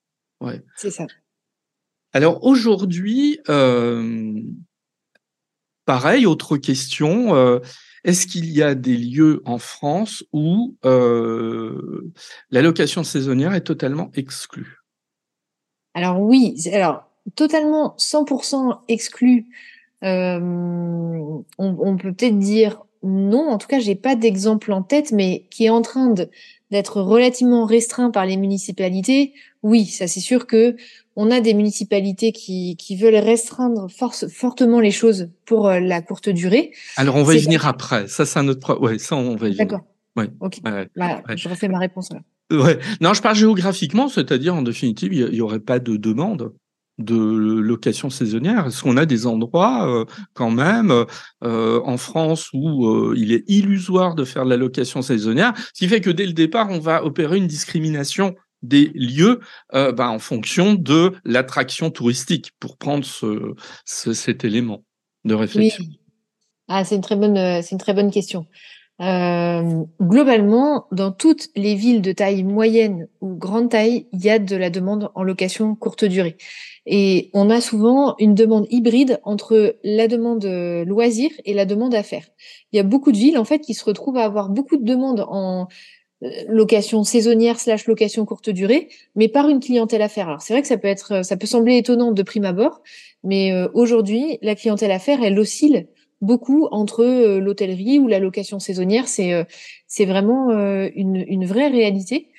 Ouais. 0.42 0.62
C'est 0.76 0.92
ça. 0.92 1.06
Alors 2.14 2.44
aujourd'hui, 2.44 3.40
euh, 3.48 4.34
pareil, 5.86 6.26
autre 6.26 6.58
question. 6.58 7.36
Euh, 7.36 7.60
est-ce 8.04 8.28
qu'il 8.28 8.52
y 8.52 8.62
a 8.64 8.76
des 8.76 8.98
lieux 8.98 9.42
en 9.46 9.60
France 9.60 10.26
où 10.34 10.76
euh, 10.84 12.12
la 12.50 12.62
location 12.62 13.04
saisonnière 13.04 13.54
est 13.54 13.62
totalement 13.62 14.12
exclue? 14.16 14.80
Alors 15.94 16.20
oui, 16.20 16.56
alors 16.74 17.04
totalement 17.36 17.96
100% 17.98 18.80
exclue. 18.88 19.46
On, 20.02 21.46
on, 21.60 21.98
peut 21.98 22.12
peut-être 22.12 22.40
dire 22.40 22.82
non. 23.04 23.50
En 23.50 23.60
tout 23.60 23.68
cas, 23.68 23.80
j'ai 23.80 23.94
pas 23.94 24.16
d'exemple 24.16 24.72
en 24.72 24.82
tête, 24.82 25.12
mais 25.12 25.48
qui 25.52 25.66
est 25.66 25.70
en 25.70 25.84
train 25.84 26.12
d'être 26.72 27.02
relativement 27.02 27.66
restreint 27.66 28.12
par 28.12 28.26
les 28.26 28.38
municipalités 28.38 29.34
oui, 29.64 29.86
ça 29.86 30.08
c'est 30.08 30.20
sûr 30.20 30.48
que 30.48 30.76
on 31.16 31.30
a 31.30 31.42
des 31.42 31.54
municipalités 31.54 32.32
qui, 32.32 32.76
qui 32.78 32.96
veulent 32.96 33.16
restreindre 33.16 33.90
force, 33.92 34.28
fortement 34.28 34.80
les 34.80 34.92
choses 34.92 35.30
pour 35.46 35.68
euh, 35.68 35.80
la 35.80 36.02
courte 36.02 36.30
durée. 36.30 36.72
Alors 36.96 37.16
on 37.16 37.24
va 37.24 37.36
y 37.36 37.40
venir 37.40 37.68
après. 37.68 38.08
Ça 38.08 38.26
c'est 38.26 38.40
un 38.40 38.48
autre. 38.48 38.60
Pro... 38.60 38.80
Ouais, 38.84 38.98
ça 38.98 39.16
on 39.16 39.36
va 39.36 39.48
y 39.48 39.52
venir. 39.52 39.58
D'accord. 39.58 39.86
Ouais. 40.16 40.30
Ok. 40.40 40.60
voilà, 40.96 41.22
je 41.36 41.48
refais 41.48 41.68
ma 41.68 41.80
réponse 41.80 42.12
là. 42.12 42.20
Ouais. 42.52 42.80
Non, 43.00 43.14
je 43.14 43.22
parle 43.22 43.36
géographiquement, 43.36 44.10
c'est-à-dire 44.10 44.54
en 44.54 44.62
définitive, 44.62 45.14
il 45.14 45.30
n'y 45.30 45.40
aurait 45.40 45.62
pas 45.62 45.80
de 45.80 45.96
demande 45.96 46.54
de 47.02 47.16
location 47.16 48.10
saisonnière 48.10 48.68
Est-ce 48.68 48.84
qu'on 48.84 48.98
a 48.98 49.06
des 49.06 49.28
endroits 49.28 49.88
euh, 49.88 50.06
quand 50.34 50.52
même 50.52 51.06
euh, 51.44 51.82
en 51.84 51.98
France 51.98 52.50
où 52.54 52.88
euh, 52.88 53.14
il 53.18 53.32
est 53.32 53.44
illusoire 53.48 54.16
de 54.16 54.24
faire 54.24 54.46
de 54.46 54.50
la 54.50 54.58
location 54.58 55.02
saisonnière, 55.02 55.54
ce 55.74 55.80
qui 55.80 55.88
fait 55.88 56.02
que 56.02 56.10
dès 56.10 56.26
le 56.26 56.34
départ, 56.34 56.70
on 56.70 56.80
va 56.80 57.04
opérer 57.04 57.38
une 57.38 57.48
discrimination 57.48 58.36
des 58.62 58.92
lieux 58.94 59.40
euh, 59.74 59.92
bah, 59.92 60.10
en 60.10 60.20
fonction 60.20 60.74
de 60.74 61.14
l'attraction 61.26 61.90
touristique, 61.90 62.52
pour 62.60 62.78
prendre 62.78 63.06
ce, 63.06 63.56
cet 63.86 64.44
élément 64.44 64.84
de 65.26 65.34
réflexion. 65.34 65.86
Ah, 66.68 66.84
c'est 66.84 66.96
une 66.96 67.38
euh, 67.38 67.62
une 67.72 67.78
très 67.78 67.94
bonne 67.94 68.12
question. 68.12 68.46
Euh, 69.02 69.84
globalement, 70.00 70.86
dans 70.92 71.12
toutes 71.12 71.50
les 71.56 71.74
villes 71.74 72.04
de 72.04 72.12
taille 72.12 72.44
moyenne 72.44 73.08
ou 73.20 73.36
grande 73.36 73.70
taille, 73.70 74.06
il 74.14 74.24
y 74.24 74.30
a 74.30 74.38
de 74.38 74.56
la 74.56 74.70
demande 74.70 75.10
en 75.16 75.24
location 75.24 75.74
courte 75.76 76.06
durée. 76.06 76.38
Et 76.86 77.32
on 77.34 77.50
a 77.50 77.62
souvent 77.62 78.16
une 78.20 78.36
demande 78.36 78.68
hybride 78.70 79.20
entre 79.24 79.76
la 79.84 80.08
demande 80.08 80.46
euh, 80.46 80.86
loisir 80.86 81.32
et 81.46 81.56
la 81.56 81.66
demande 81.66 81.96
affaires. 81.96 82.28
Il 82.72 82.78
y 82.78 82.80
a 82.80 82.84
beaucoup 82.84 83.12
de 83.12 83.18
villes 83.18 83.40
en 83.40 83.46
fait 83.46 83.60
qui 83.60 83.74
se 83.74 83.84
retrouvent 83.84 84.18
à 84.18 84.24
avoir 84.24 84.50
beaucoup 84.50 84.78
de 84.78 84.86
demandes 84.86 85.26
en 85.28 85.68
euh, 86.24 86.30
location 86.48 87.04
saisonnière 87.04 87.60
slash 87.60 87.88
location 87.88 88.26
courte 88.26 88.52
durée, 88.52 88.90
mais 89.16 89.30
par 89.30 89.50
une 89.50 89.62
clientèle 89.62 90.04
affaire. 90.04 90.28
Alors 90.28 90.42
c'est 90.44 90.54
vrai 90.54 90.62
que 90.62 90.68
ça 90.68 90.78
peut 90.78 90.88
être, 90.88 91.26
ça 91.26 91.38
peut 91.38 91.48
sembler 91.48 91.78
étonnant 91.78 92.12
de 92.12 92.22
prime 92.22 92.46
abord, 92.46 92.82
mais 93.24 93.52
aujourd'hui 93.74 94.38
la 94.44 94.54
clientèle 94.54 94.92
affaire 94.92 95.24
elle 95.24 95.40
oscille 95.40 95.88
beaucoup 96.22 96.68
entre 96.72 97.04
euh, 97.04 97.40
l'hôtellerie 97.40 98.00
ou 98.00 98.08
la 98.08 98.20
location 98.20 98.60
saisonnière. 98.60 99.08
C'est 99.08 99.46
c'est 99.88 100.06
vraiment 100.06 100.52
une, 100.96 101.24
une 101.28 101.46
vraie 101.46 101.68
réalité. 101.68 102.30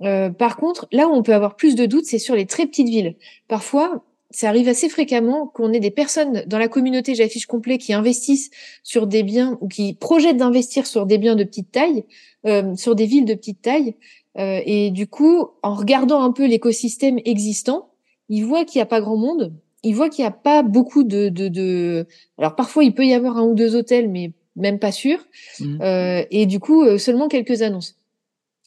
par 0.00 0.56
contre, 0.56 0.88
là 0.92 1.08
où 1.08 1.12
on 1.12 1.22
peut 1.22 1.34
avoir 1.34 1.56
plus 1.56 1.74
de 1.74 1.86
doutes, 1.86 2.06
c'est 2.06 2.18
sur 2.18 2.34
les 2.34 2.46
très 2.46 2.66
petites 2.66 2.88
villes. 2.88 3.16
Parfois, 3.48 4.02
ça 4.30 4.48
arrive 4.48 4.68
assez 4.68 4.88
fréquemment 4.88 5.46
qu'on 5.46 5.72
ait 5.72 5.80
des 5.80 5.90
personnes 5.90 6.44
dans 6.46 6.58
la 6.58 6.68
communauté 6.68 7.14
J'affiche 7.14 7.46
complet 7.46 7.78
qui 7.78 7.92
investissent 7.92 8.50
sur 8.82 9.06
des 9.06 9.22
biens 9.22 9.56
ou 9.60 9.68
qui 9.68 9.94
projettent 9.94 10.36
d'investir 10.36 10.86
sur 10.86 11.06
des 11.06 11.18
biens 11.18 11.36
de 11.36 11.44
petite 11.44 11.70
taille, 11.70 12.04
euh, 12.44 12.74
sur 12.76 12.94
des 12.94 13.06
villes 13.06 13.24
de 13.24 13.34
petite 13.34 13.62
taille. 13.62 13.94
Euh, 14.38 14.60
et 14.66 14.90
du 14.90 15.06
coup, 15.06 15.46
en 15.62 15.74
regardant 15.74 16.22
un 16.22 16.32
peu 16.32 16.46
l'écosystème 16.46 17.18
existant, 17.24 17.90
ils 18.28 18.44
voient 18.44 18.64
qu'il 18.64 18.78
n'y 18.78 18.82
a 18.82 18.86
pas 18.86 19.00
grand 19.00 19.16
monde. 19.16 19.54
Ils 19.82 19.94
voient 19.94 20.08
qu'il 20.08 20.24
n'y 20.24 20.28
a 20.28 20.32
pas 20.32 20.62
beaucoup 20.62 21.04
de, 21.04 21.28
de, 21.28 21.48
de, 21.48 22.06
Alors 22.38 22.56
parfois, 22.56 22.84
il 22.84 22.94
peut 22.94 23.06
y 23.06 23.14
avoir 23.14 23.36
un 23.36 23.44
ou 23.44 23.54
deux 23.54 23.76
hôtels, 23.76 24.08
mais 24.08 24.32
même 24.56 24.78
pas 24.78 24.92
sûr. 24.92 25.18
Mmh. 25.60 25.80
Euh, 25.82 26.24
et 26.30 26.46
du 26.46 26.60
coup, 26.60 26.82
euh, 26.82 26.98
seulement 26.98 27.28
quelques 27.28 27.62
annonces. 27.62 27.96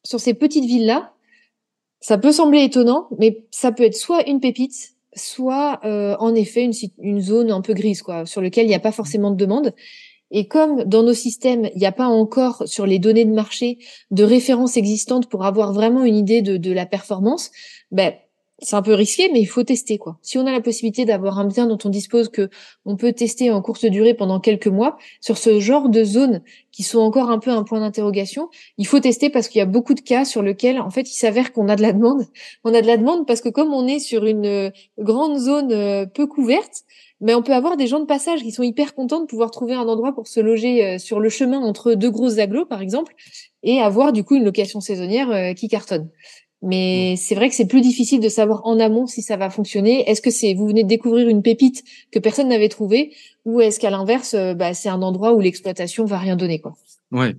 Sur 0.03 0.19
ces 0.19 0.33
petites 0.33 0.65
villes-là, 0.65 1.13
ça 1.99 2.17
peut 2.17 2.31
sembler 2.31 2.63
étonnant, 2.63 3.09
mais 3.17 3.43
ça 3.51 3.71
peut 3.71 3.83
être 3.83 3.95
soit 3.95 4.27
une 4.29 4.39
pépite, 4.39 4.93
soit 5.13 5.81
euh, 5.83 6.15
en 6.19 6.33
effet 6.35 6.63
une, 6.63 6.73
une, 6.99 7.19
zone 7.19 7.51
un 7.51 7.61
peu 7.61 7.73
grise, 7.73 8.01
quoi, 8.01 8.25
sur 8.25 8.39
lequel 8.39 8.65
il 8.65 8.69
n'y 8.69 8.75
a 8.75 8.79
pas 8.79 8.93
forcément 8.93 9.31
de 9.31 9.35
demande. 9.35 9.73
Et 10.31 10.47
comme 10.47 10.83
dans 10.83 11.03
nos 11.03 11.13
systèmes, 11.13 11.69
il 11.73 11.79
n'y 11.79 11.87
a 11.87 11.91
pas 11.91 12.05
encore 12.05 12.63
sur 12.67 12.85
les 12.85 12.99
données 12.99 13.25
de 13.25 13.33
marché 13.33 13.79
de 14.11 14.23
références 14.23 14.77
existantes 14.77 15.27
pour 15.27 15.43
avoir 15.43 15.73
vraiment 15.73 16.05
une 16.05 16.15
idée 16.15 16.41
de, 16.41 16.57
de 16.57 16.71
la 16.71 16.85
performance, 16.85 17.51
ben, 17.91 18.13
c'est 18.61 18.75
un 18.75 18.81
peu 18.81 18.93
risqué, 18.93 19.29
mais 19.31 19.39
il 19.39 19.45
faut 19.45 19.63
tester 19.63 19.97
quoi. 19.97 20.17
Si 20.21 20.37
on 20.37 20.45
a 20.45 20.51
la 20.51 20.61
possibilité 20.61 21.05
d'avoir 21.05 21.39
un 21.39 21.45
bien 21.45 21.67
dont 21.67 21.77
on 21.83 21.89
dispose 21.89 22.29
que 22.29 22.49
on 22.85 22.95
peut 22.95 23.13
tester 23.13 23.51
en 23.51 23.61
courte 23.61 23.85
durée 23.85 24.13
pendant 24.13 24.39
quelques 24.39 24.67
mois 24.67 24.97
sur 25.21 25.37
ce 25.37 25.59
genre 25.59 25.89
de 25.89 26.03
zones 26.03 26.41
qui 26.71 26.83
sont 26.83 26.99
encore 26.99 27.29
un 27.29 27.39
peu 27.39 27.51
un 27.51 27.63
point 27.63 27.79
d'interrogation, 27.79 28.49
il 28.77 28.87
faut 28.87 28.99
tester 28.99 29.29
parce 29.29 29.47
qu'il 29.47 29.59
y 29.59 29.61
a 29.61 29.65
beaucoup 29.65 29.93
de 29.93 30.01
cas 30.01 30.25
sur 30.25 30.41
lesquels 30.41 30.79
en 30.79 30.89
fait 30.89 31.09
il 31.09 31.15
s'avère 31.15 31.53
qu'on 31.53 31.69
a 31.69 31.75
de 31.75 31.81
la 31.81 31.93
demande. 31.93 32.25
On 32.63 32.73
a 32.73 32.81
de 32.81 32.87
la 32.87 32.97
demande 32.97 33.25
parce 33.25 33.41
que 33.41 33.49
comme 33.49 33.73
on 33.73 33.87
est 33.87 33.99
sur 33.99 34.25
une 34.25 34.45
euh, 34.45 34.69
grande 34.97 35.37
zone 35.37 35.71
euh, 35.71 36.05
peu 36.05 36.27
couverte, 36.27 36.83
mais 37.21 37.35
on 37.35 37.41
peut 37.41 37.53
avoir 37.53 37.77
des 37.77 37.87
gens 37.87 37.99
de 37.99 38.05
passage 38.05 38.41
qui 38.41 38.51
sont 38.51 38.63
hyper 38.63 38.95
contents 38.95 39.21
de 39.21 39.25
pouvoir 39.25 39.51
trouver 39.51 39.73
un 39.73 39.87
endroit 39.87 40.13
pour 40.13 40.27
se 40.27 40.39
loger 40.39 40.85
euh, 40.85 40.97
sur 40.97 41.19
le 41.19 41.29
chemin 41.29 41.59
entre 41.59 41.93
deux 41.93 42.11
grosses 42.11 42.37
agglos 42.39 42.65
par 42.65 42.81
exemple 42.81 43.13
et 43.63 43.81
avoir 43.81 44.13
du 44.13 44.23
coup 44.23 44.35
une 44.35 44.45
location 44.45 44.79
saisonnière 44.79 45.53
qui 45.53 45.67
cartonne. 45.67 46.09
Mais 46.61 47.15
c'est 47.15 47.35
vrai 47.35 47.49
que 47.49 47.55
c'est 47.55 47.67
plus 47.67 47.81
difficile 47.81 48.19
de 48.19 48.27
savoir 48.27 48.65
en 48.65 48.79
amont 48.79 49.07
si 49.07 49.21
ça 49.21 49.37
va 49.37 49.49
fonctionner. 49.49 50.09
Est-ce 50.09 50.21
que 50.21 50.31
c'est 50.31 50.53
vous 50.53 50.67
venez 50.67 50.83
de 50.83 50.89
découvrir 50.89 51.29
une 51.29 51.41
pépite 51.41 51.83
que 52.11 52.19
personne 52.19 52.49
n'avait 52.49 52.69
trouvée, 52.69 53.13
ou 53.45 53.61
est-ce 53.61 53.79
qu'à 53.79 53.89
l'inverse, 53.89 54.33
euh, 54.33 54.53
bah, 54.53 54.73
c'est 54.73 54.89
un 54.89 55.01
endroit 55.01 55.33
où 55.33 55.39
l'exploitation 55.39 56.05
va 56.05 56.17
rien 56.17 56.35
donner 56.35 56.59
quoi? 56.59 56.75
Ouais. 57.11 57.35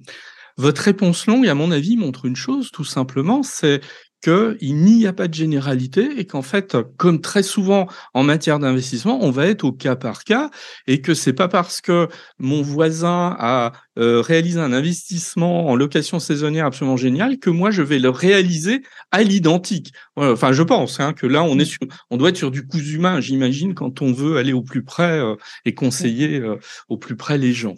Votre 0.56 0.82
réponse 0.82 1.26
longue, 1.26 1.46
à 1.48 1.54
mon 1.54 1.70
avis, 1.70 1.96
montre 1.96 2.24
une 2.26 2.36
chose, 2.36 2.70
tout 2.70 2.84
simplement, 2.84 3.42
c'est 3.42 3.80
qu'il 4.20 4.74
n'y 4.74 5.06
a 5.06 5.12
pas 5.12 5.28
de 5.28 5.34
généralité 5.34 6.18
et 6.18 6.26
qu'en 6.26 6.42
fait, 6.42 6.76
comme 6.96 7.20
très 7.20 7.42
souvent 7.42 7.86
en 8.14 8.22
matière 8.22 8.58
d'investissement, 8.58 9.18
on 9.22 9.30
va 9.30 9.46
être 9.46 9.64
au 9.64 9.72
cas 9.72 9.96
par 9.96 10.24
cas 10.24 10.50
et 10.86 11.00
que 11.00 11.14
c'est 11.14 11.32
pas 11.32 11.48
parce 11.48 11.80
que 11.80 12.08
mon 12.38 12.62
voisin 12.62 13.34
a 13.38 13.72
euh, 13.98 14.20
réalisé 14.20 14.60
un 14.60 14.72
investissement 14.72 15.68
en 15.68 15.76
location 15.76 16.18
saisonnière 16.18 16.66
absolument 16.66 16.96
génial 16.96 17.38
que 17.38 17.50
moi 17.50 17.70
je 17.70 17.82
vais 17.82 17.98
le 17.98 18.10
réaliser 18.10 18.82
à 19.10 19.22
l'identique. 19.22 19.92
Enfin, 20.16 20.52
je 20.52 20.62
pense 20.62 21.00
hein, 21.00 21.12
que 21.12 21.26
là 21.26 21.42
on 21.42 21.58
est 21.58 21.64
sur, 21.64 21.80
on 22.10 22.16
doit 22.16 22.28
être 22.28 22.36
sur 22.36 22.50
du 22.50 22.66
coût 22.66 22.78
humain, 22.78 23.20
j'imagine, 23.20 23.74
quand 23.74 24.02
on 24.02 24.12
veut 24.12 24.36
aller 24.36 24.52
au 24.52 24.62
plus 24.62 24.82
près 24.82 25.18
euh, 25.18 25.36
et 25.64 25.74
conseiller 25.74 26.40
euh, 26.40 26.56
au 26.88 26.98
plus 26.98 27.16
près 27.16 27.38
les 27.38 27.52
gens. 27.52 27.74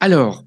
alors, 0.00 0.44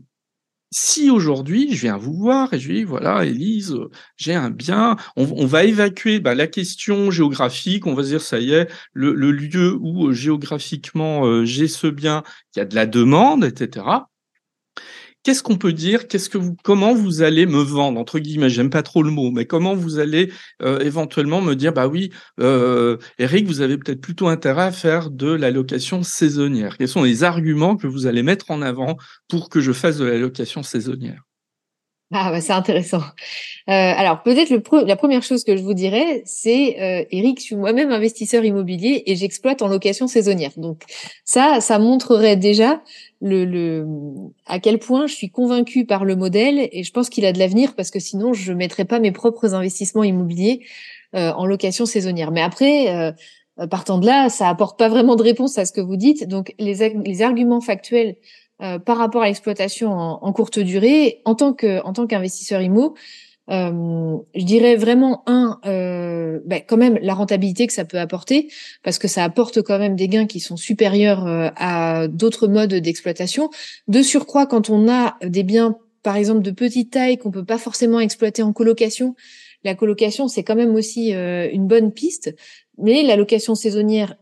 si 0.72 1.10
aujourd'hui 1.10 1.74
je 1.76 1.82
viens 1.82 1.98
vous 1.98 2.14
voir 2.14 2.54
et 2.54 2.60
je 2.60 2.72
dis 2.72 2.84
voilà 2.84 3.26
Élise, 3.26 3.76
j'ai 4.16 4.34
un 4.34 4.50
bien, 4.50 4.96
on, 5.18 5.46
va 5.46 5.66
évacuer 5.66 6.20
bah, 6.20 6.34
la 6.34 6.48
question 6.48 7.12
géographique, 7.12 7.88
on 7.88 7.94
va 7.94 8.04
dire 8.04 8.22
ça 8.22 8.40
y 8.40 8.54
est, 8.54 8.72
le, 8.94 9.14
lieu 9.14 9.78
où 9.80 10.08
euh, 10.08 10.14
géographiquement 10.14 11.26
euh, 11.26 11.46
j'ai 11.46 11.68
ce 11.68 11.88
bien, 11.88 12.24
il 12.56 12.60
y 12.60 12.62
a 12.62 12.66
de 12.66 12.76
la 12.76 12.86
demande, 12.86 13.44
etc. 13.44 13.86
Qu'est-ce 15.24 15.44
qu'on 15.44 15.58
peut 15.58 15.74
dire 15.74 16.08
Qu'est-ce 16.08 16.30
que 16.30 16.40
comment 16.64 16.96
vous 16.96 17.22
allez 17.22 17.46
me 17.46 17.62
vendre 17.62 18.00
entre 18.00 18.18
guillemets 18.18 18.50
J'aime 18.50 18.72
pas 18.72 18.82
trop 18.82 19.04
le 19.04 19.12
mot, 19.12 19.30
mais 19.30 19.46
comment 19.46 19.76
vous 19.76 20.00
allez 20.00 20.32
euh, 20.64 20.80
éventuellement 20.80 21.42
me 21.42 21.54
dire 21.54 21.74
bah 21.74 21.88
oui, 21.88 22.12
euh, 22.40 22.98
Eric, 23.20 23.46
vous 23.46 23.62
avez 23.62 23.78
peut-être 23.78 24.02
plutôt 24.02 24.28
intérêt 24.28 24.64
à 24.64 24.72
faire 24.72 25.12
de 25.12 25.32
la 25.32 25.52
location 25.52 26.02
saisonnière. 26.02 26.78
Quels 26.78 26.88
sont 26.88 27.04
les 27.04 27.24
arguments 27.24 27.76
que 27.78 27.86
vous 27.86 28.08
allez 28.08 28.24
mettre 28.24 28.50
en 28.50 28.64
avant 28.64 28.98
pour 29.30 29.50
que 29.50 29.62
je 29.62 29.74
fasse 29.74 29.98
de 29.98 30.06
la 30.06 30.18
location 30.18 30.64
saisonnière? 30.64 31.22
Ah 32.14 32.30
bah 32.30 32.42
c'est 32.42 32.52
intéressant. 32.52 33.02
Euh, 33.70 33.72
alors 33.72 34.22
peut-être 34.22 34.50
la 34.86 34.96
première 34.98 35.24
chose 35.24 35.46
que 35.46 35.56
je 35.56 35.62
vous 35.62 35.74
dirais, 35.74 36.22
c'est 36.26 36.80
euh, 36.82 37.06
Eric, 37.10 37.40
je 37.40 37.44
suis 37.44 37.56
moi-même 37.56 37.92
investisseur 37.92 38.44
immobilier 38.44 39.04
et 39.06 39.16
j'exploite 39.16 39.62
en 39.62 39.68
location 39.68 40.08
saisonnière. 40.08 40.52
Donc 40.58 40.84
ça, 41.24 41.62
ça 41.62 41.80
montrerait 41.80 42.36
déjà 42.36 42.82
le, 43.22 43.86
à 44.46 44.60
quel 44.60 44.80
point 44.80 45.08
je 45.08 45.14
suis 45.14 45.30
convaincue 45.30 45.86
par 45.86 46.04
le 46.04 46.18
modèle 46.18 46.68
et 46.72 46.84
je 46.84 46.92
pense 46.92 47.10
qu'il 47.10 47.26
a 47.26 47.32
de 47.32 47.40
l'avenir 47.40 47.76
parce 47.76 47.92
que 47.92 48.00
sinon 48.00 48.34
je 48.34 48.52
mettrais 48.52 48.86
pas 48.86 49.00
mes 49.00 49.12
propres 49.12 49.54
investissements 49.54 50.04
immobiliers 50.04 50.62
euh, 51.16 51.32
en 51.32 51.46
location 51.46 51.86
saisonnière. 51.86 52.32
Mais 52.32 52.42
après. 52.42 52.90
Euh, 53.60 53.68
partant 53.68 53.98
de 53.98 54.06
là, 54.06 54.30
ça 54.30 54.48
apporte 54.48 54.80
pas 54.80 54.88
vraiment 54.88 55.18
de 55.18 55.24
réponse 55.24 55.58
à 55.58 55.66
ce 55.66 55.74
que 55.74 55.82
vous 55.82 55.98
dites. 55.98 56.28
Donc, 56.28 56.56
les, 56.58 56.96
les 57.06 57.22
arguments 57.22 57.60
factuels 57.60 58.16
euh, 58.62 58.80
par 58.80 58.98
rapport 58.98 59.24
à 59.24 59.28
l'exploitation 59.28 59.92
en, 59.92 60.34
courte 60.34 60.60
durée, 60.60 61.22
en 61.26 61.36
tant 61.36 61.54
que 61.54 61.84
en 61.84 61.94
tant 61.94 62.08
qu'investisseur 62.08 62.62
IMO, 62.62 62.96
euh, 63.50 64.18
je 64.34 64.46
dirais 64.46 64.76
vraiment 64.76 65.24
un, 65.26 65.60
euh, 65.66 66.40
ben, 66.46 66.62
quand 66.66 66.78
même 66.78 66.98
la 67.02 67.14
rentabilité 67.14 67.68
que 67.68 67.74
ça 67.74 67.86
peut 67.86 68.00
apporter, 68.00 68.50
parce 68.84 68.98
que 68.98 69.08
ça 69.08 69.24
apporte 69.24 69.62
quand 69.62 69.78
même 69.78 69.96
des 69.96 70.08
gains 70.08 70.28
qui 70.28 70.40
sont 70.40 70.58
supérieurs 70.58 71.28
euh, 71.28 71.50
à 71.58 72.08
d'autres 72.08 72.48
modes 72.48 72.74
d'exploitation. 72.74 73.50
De 73.88 74.02
surcroît, 74.02 74.46
quand 74.46 74.70
on 74.70 74.90
a 74.90 75.18
des 75.24 75.44
biens, 75.44 75.78
par 76.04 76.16
exemple 76.16 76.42
de 76.42 76.52
petite 76.52 76.92
taille, 76.92 77.18
qu'on 77.18 77.32
peut 77.32 77.46
pas 77.46 77.58
forcément 77.58 78.00
exploiter 78.00 78.42
en 78.42 78.54
colocation, 78.54 79.16
la 79.64 79.76
colocation 79.76 80.28
c'est 80.28 80.44
quand 80.44 80.56
même 80.56 80.74
aussi 80.74 81.12
une 81.12 81.68
bonne 81.68 81.92
piste, 81.92 82.34
mais 82.80 83.04
la 83.04 83.16
location 83.16 83.54
saisonnière 83.54 84.16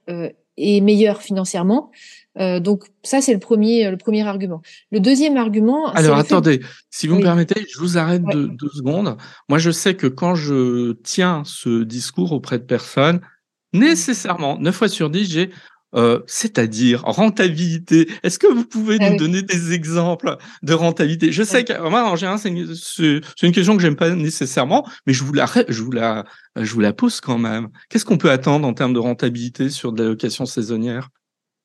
est 0.57 0.81
meilleure 0.81 1.21
financièrement. 1.21 1.91
Euh, 2.37 2.59
donc 2.59 2.85
ça 3.03 3.21
c'est 3.21 3.33
le 3.33 3.39
premier 3.39 3.89
le 3.89 3.97
premier 3.97 4.25
argument. 4.27 4.61
Le 4.91 4.99
deuxième 4.99 5.37
argument. 5.37 5.91
Alors 5.93 6.17
attendez, 6.17 6.61
si 6.89 7.07
vous 7.07 7.15
me 7.15 7.23
permettez, 7.23 7.65
je 7.73 7.79
vous 7.79 7.97
arrête 7.97 8.23
deux, 8.23 8.69
secondes. 8.73 9.17
Moi 9.49 9.57
je 9.57 9.71
sais 9.71 9.95
que 9.95 10.07
quand 10.07 10.35
je 10.35 10.93
tiens 11.03 11.43
ce 11.45 11.83
discours 11.83 12.31
auprès 12.31 12.59
de 12.59 12.63
personnes, 12.63 13.19
nécessairement 13.73 14.57
neuf 14.59 14.75
fois 14.75 14.89
sur 14.89 15.09
dix 15.09 15.29
j'ai 15.29 15.49
euh, 15.95 16.19
c'est-à-dire 16.27 17.01
rentabilité. 17.01 18.07
Est-ce 18.21 18.37
que 18.37 18.45
vous 18.45 18.63
pouvez 18.63 18.97
ah 18.99 19.09
nous 19.09 19.17
donner 19.17 19.41
des 19.41 19.73
exemples 19.73 20.37
de 20.61 20.73
rentabilité? 20.73 21.31
Je 21.31 21.41
sais 21.41 21.63
que 21.63 21.73
moi, 21.89 22.07
en 22.07 22.15
général, 22.15 22.37
c'est 22.37 22.49
une, 22.49 23.21
une, 23.41 23.51
question 23.51 23.75
que 23.75 23.81
j'aime 23.81 23.95
pas 23.95 24.11
nécessairement, 24.11 24.87
mais 25.07 25.13
je 25.13 25.23
vous 25.23 25.33
la, 25.33 25.47
je 25.67 25.81
vous 25.81 25.91
la, 25.91 26.25
je 26.55 26.71
vous 26.73 26.79
la 26.79 26.93
pose 26.93 27.21
quand 27.21 27.39
même. 27.39 27.69
Qu'est-ce 27.89 28.05
qu'on 28.05 28.19
peut 28.19 28.29
attendre 28.29 28.67
en 28.67 28.73
termes 28.75 28.93
de 28.93 28.99
rentabilité 28.99 29.71
sur 29.71 29.91
de 29.91 30.03
la 30.03 30.09
location 30.09 30.45
saisonnière? 30.45 31.09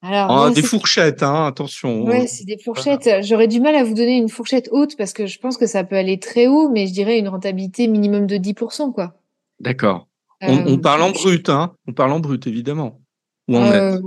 Alors, 0.06 0.30
ah, 0.30 0.50
des 0.50 0.60
fourchettes, 0.60 1.22
hein, 1.22 1.46
attention. 1.46 2.04
Ouais, 2.04 2.26
c'est 2.26 2.44
des 2.44 2.58
fourchettes. 2.58 3.08
J'aurais 3.22 3.48
du 3.48 3.58
mal 3.58 3.74
à 3.74 3.84
vous 3.84 3.94
donner 3.94 4.18
une 4.18 4.28
fourchette 4.28 4.68
haute 4.70 4.96
parce 4.98 5.14
que 5.14 5.24
je 5.26 5.38
pense 5.38 5.56
que 5.56 5.66
ça 5.66 5.82
peut 5.82 5.96
aller 5.96 6.18
très 6.18 6.46
haut, 6.46 6.68
mais 6.68 6.86
je 6.86 6.92
dirais 6.92 7.18
une 7.18 7.28
rentabilité 7.28 7.88
minimum 7.88 8.26
de 8.26 8.36
10%, 8.36 8.92
quoi. 8.92 9.14
D'accord. 9.60 10.06
On, 10.42 10.58
on, 10.58 10.74
euh, 10.74 10.76
parle 10.76 11.02
en 11.02 11.10
brut, 11.10 11.48
hein. 11.48 11.74
On 11.88 11.94
parle 11.94 12.12
en 12.12 12.20
brut, 12.20 12.46
évidemment. 12.46 13.00
Ou 13.48 13.56
en 13.56 13.62
euh... 13.62 13.92
net. 13.92 14.02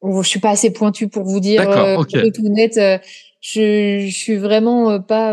Oh, 0.00 0.22
je 0.22 0.28
suis 0.28 0.38
pas 0.38 0.50
assez 0.50 0.72
pointu 0.72 1.08
pour 1.08 1.24
vous 1.24 1.40
dire 1.40 1.68
euh, 1.68 1.96
brut 1.96 2.38
ou 2.38 2.48
net. 2.48 2.76
Euh, 2.76 2.98
je, 3.40 4.06
je 4.06 4.16
suis 4.16 4.36
vraiment 4.36 5.00
pas. 5.00 5.32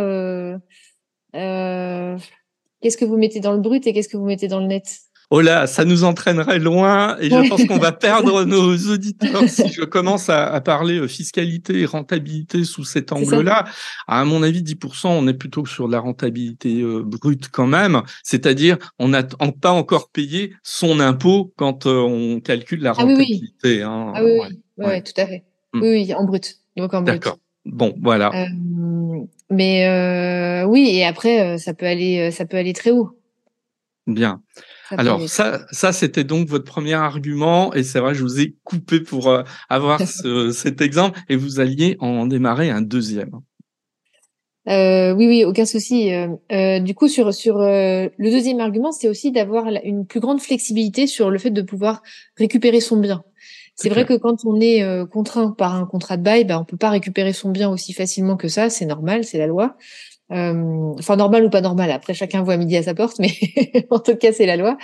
qu'est-ce 1.33 2.97
que 2.97 3.05
vous 3.05 3.17
mettez 3.17 3.41
dans 3.41 3.53
le 3.53 3.59
brut 3.59 3.85
et 3.85 3.93
qu'est-ce 3.93 4.09
que 4.09 4.17
vous 4.17 4.25
mettez 4.25 4.47
dans 4.47 4.59
le 4.59 4.65
net? 4.65 5.01
Oh 5.33 5.41
là, 5.41 5.65
ça 5.65 5.83
nous 5.83 6.03
entraînerait 6.03 6.59
loin 6.59 7.17
et 7.19 7.27
je 7.27 7.49
pense 7.49 7.65
qu'on 7.65 7.79
va 7.79 7.91
perdre 7.91 8.43
nos 8.43 8.77
auditeurs 8.77 9.49
si 9.49 9.67
je 9.67 9.81
commence 9.81 10.29
à, 10.29 10.61
parler 10.61 10.99
euh, 10.99 11.07
fiscalité 11.07 11.79
et 11.79 11.85
rentabilité 11.85 12.63
sous 12.63 12.83
cet 12.83 13.11
angle-là. 13.11 13.65
À 14.07 14.25
mon 14.25 14.43
avis, 14.43 14.61
10%, 14.61 15.07
on 15.07 15.27
est 15.27 15.33
plutôt 15.33 15.65
sur 15.65 15.87
de 15.87 15.91
la 15.91 15.99
rentabilité 15.99 16.81
euh, 16.81 17.01
brute 17.01 17.49
quand 17.51 17.65
même, 17.65 18.03
c'est-à-dire 18.21 18.77
on 18.99 19.07
n'a 19.07 19.23
pas 19.23 19.71
encore 19.71 20.09
payé 20.09 20.53
son 20.61 20.99
impôt 20.99 21.51
quand 21.57 21.87
euh, 21.87 22.01
on 22.01 22.39
calcule 22.39 22.81
la 22.81 22.93
rentabilité. 22.93 23.81
Ah 23.81 24.21
oui, 24.23 24.33
oui. 24.37 24.45
Hein. 24.45 24.49
oui, 24.77 25.01
tout 25.01 25.19
à 25.19 25.25
fait. 25.25 25.43
Hmm. 25.73 25.81
Oui, 25.81 26.13
en 26.13 26.25
brut. 26.25 26.59
Donc 26.77 26.93
en 26.93 27.01
brut. 27.01 27.15
D'accord. 27.15 27.39
Bon, 27.65 27.95
voilà. 28.03 28.31
mais 29.49 30.63
oui, 30.67 30.91
et 30.93 31.05
après, 31.05 31.57
ça 31.57 31.73
peut 31.73 31.87
aller, 31.87 32.29
ça 32.29 32.45
peut 32.45 32.57
aller 32.57 32.73
très 32.73 32.91
haut. 32.91 33.17
Bien. 34.05 34.41
Alors 34.89 35.27
ça, 35.29 35.65
ça 35.71 35.93
c'était 35.93 36.25
donc 36.25 36.49
votre 36.49 36.65
premier 36.65 36.93
argument 36.93 37.73
et 37.73 37.83
c'est 37.83 37.99
vrai, 37.99 38.13
je 38.13 38.21
vous 38.21 38.41
ai 38.41 38.55
coupé 38.63 38.99
pour 38.99 39.29
euh, 39.29 39.43
avoir 39.69 40.01
cet 40.53 40.81
exemple 40.81 41.19
et 41.29 41.37
vous 41.37 41.61
alliez 41.61 41.95
en 41.99 42.25
démarrer 42.25 42.69
un 42.69 42.81
deuxième. 42.81 43.31
Euh, 44.69 45.13
oui, 45.13 45.27
oui, 45.27 45.45
aucun 45.45 45.65
souci. 45.65 46.13
Euh, 46.13 46.79
du 46.79 46.95
coup, 46.95 47.07
sur 47.07 47.33
sur 47.33 47.59
le 47.59 48.11
deuxième 48.19 48.59
argument, 48.59 48.91
c'est 48.91 49.09
aussi 49.09 49.31
d'avoir 49.31 49.67
une 49.83 50.05
plus 50.05 50.19
grande 50.19 50.41
flexibilité 50.41 51.07
sur 51.07 51.29
le 51.29 51.37
fait 51.37 51.51
de 51.51 51.61
pouvoir 51.61 52.01
récupérer 52.37 52.81
son 52.81 52.97
bien. 52.97 53.23
C'est 53.75 53.89
vrai 53.89 54.05
que 54.05 54.13
quand 54.13 54.45
on 54.45 54.59
est 54.61 54.85
contraint 55.09 55.51
par 55.51 55.75
un 55.75 55.85
contrat 55.85 56.15
de 56.15 56.23
bail, 56.23 56.45
ben, 56.45 56.59
on 56.59 56.65
peut 56.65 56.77
pas 56.77 56.91
récupérer 56.91 57.33
son 57.33 57.49
bien 57.49 57.69
aussi 57.69 57.91
facilement 57.91 58.37
que 58.37 58.47
ça. 58.47 58.69
C'est 58.69 58.85
normal, 58.85 59.23
c'est 59.23 59.37
la 59.37 59.47
loi. 59.47 59.75
Euh, 60.31 60.93
enfin 60.97 61.15
normal 61.15 61.45
ou 61.45 61.49
pas 61.49 61.61
normal. 61.61 61.91
Après, 61.91 62.13
chacun 62.13 62.43
voit 62.43 62.57
midi 62.57 62.77
à 62.77 62.83
sa 62.83 62.93
porte, 62.93 63.19
mais 63.19 63.31
en 63.89 63.99
tout 63.99 64.15
cas, 64.15 64.31
c'est 64.31 64.45
la 64.45 64.57
loi. 64.57 64.77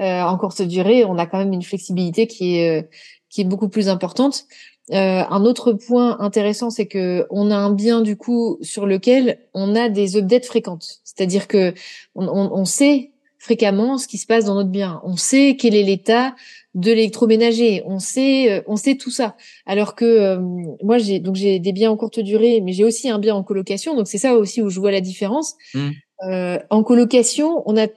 Euh, 0.00 0.22
en 0.22 0.36
courte 0.36 0.62
durée, 0.62 1.04
on 1.04 1.18
a 1.18 1.26
quand 1.26 1.38
même 1.38 1.52
une 1.52 1.62
flexibilité 1.62 2.26
qui 2.26 2.58
est 2.58 2.78
euh, 2.78 2.82
qui 3.30 3.40
est 3.40 3.44
beaucoup 3.44 3.68
plus 3.68 3.88
importante. 3.88 4.44
Euh, 4.92 5.24
un 5.28 5.44
autre 5.44 5.72
point 5.72 6.20
intéressant, 6.20 6.70
c'est 6.70 6.86
que 6.86 7.26
on 7.30 7.50
a 7.50 7.56
un 7.56 7.72
bien 7.72 8.02
du 8.02 8.16
coup 8.16 8.58
sur 8.60 8.86
lequel 8.86 9.38
on 9.52 9.74
a 9.74 9.88
des 9.88 10.16
updates 10.16 10.46
fréquentes. 10.46 11.00
C'est-à-dire 11.02 11.48
que 11.48 11.74
on, 12.14 12.28
on, 12.28 12.52
on, 12.52 12.64
sait 12.64 13.10
fréquemment 13.38 13.98
ce 13.98 14.06
qui 14.06 14.18
se 14.18 14.26
passe 14.26 14.44
dans 14.44 14.54
notre 14.54 14.70
bien. 14.70 15.00
On 15.02 15.16
sait 15.16 15.56
quel 15.58 15.74
est 15.74 15.82
l'état 15.82 16.36
de 16.76 16.92
l'électroménager. 16.92 17.82
On 17.86 17.98
sait, 17.98 18.52
euh, 18.52 18.62
on 18.66 18.76
sait 18.76 18.96
tout 18.96 19.10
ça. 19.10 19.34
Alors 19.64 19.96
que 19.96 20.04
euh, 20.04 20.40
moi, 20.82 20.98
j'ai 20.98 21.18
donc 21.18 21.34
j'ai 21.34 21.58
des 21.58 21.72
biens 21.72 21.90
en 21.90 21.96
courte 21.96 22.20
durée, 22.20 22.60
mais 22.60 22.72
j'ai 22.72 22.84
aussi 22.84 23.08
un 23.08 23.18
bien 23.18 23.34
en 23.34 23.42
colocation. 23.42 23.96
Donc 23.96 24.06
c'est 24.06 24.18
ça 24.18 24.36
aussi 24.36 24.62
où 24.62 24.68
je 24.68 24.78
vois 24.78 24.92
la 24.92 25.00
différence. 25.00 25.54
Mmh. 25.74 25.90
Euh, 26.28 26.58
en 26.70 26.82
colocation, 26.84 27.62
on 27.66 27.76
a 27.76 27.88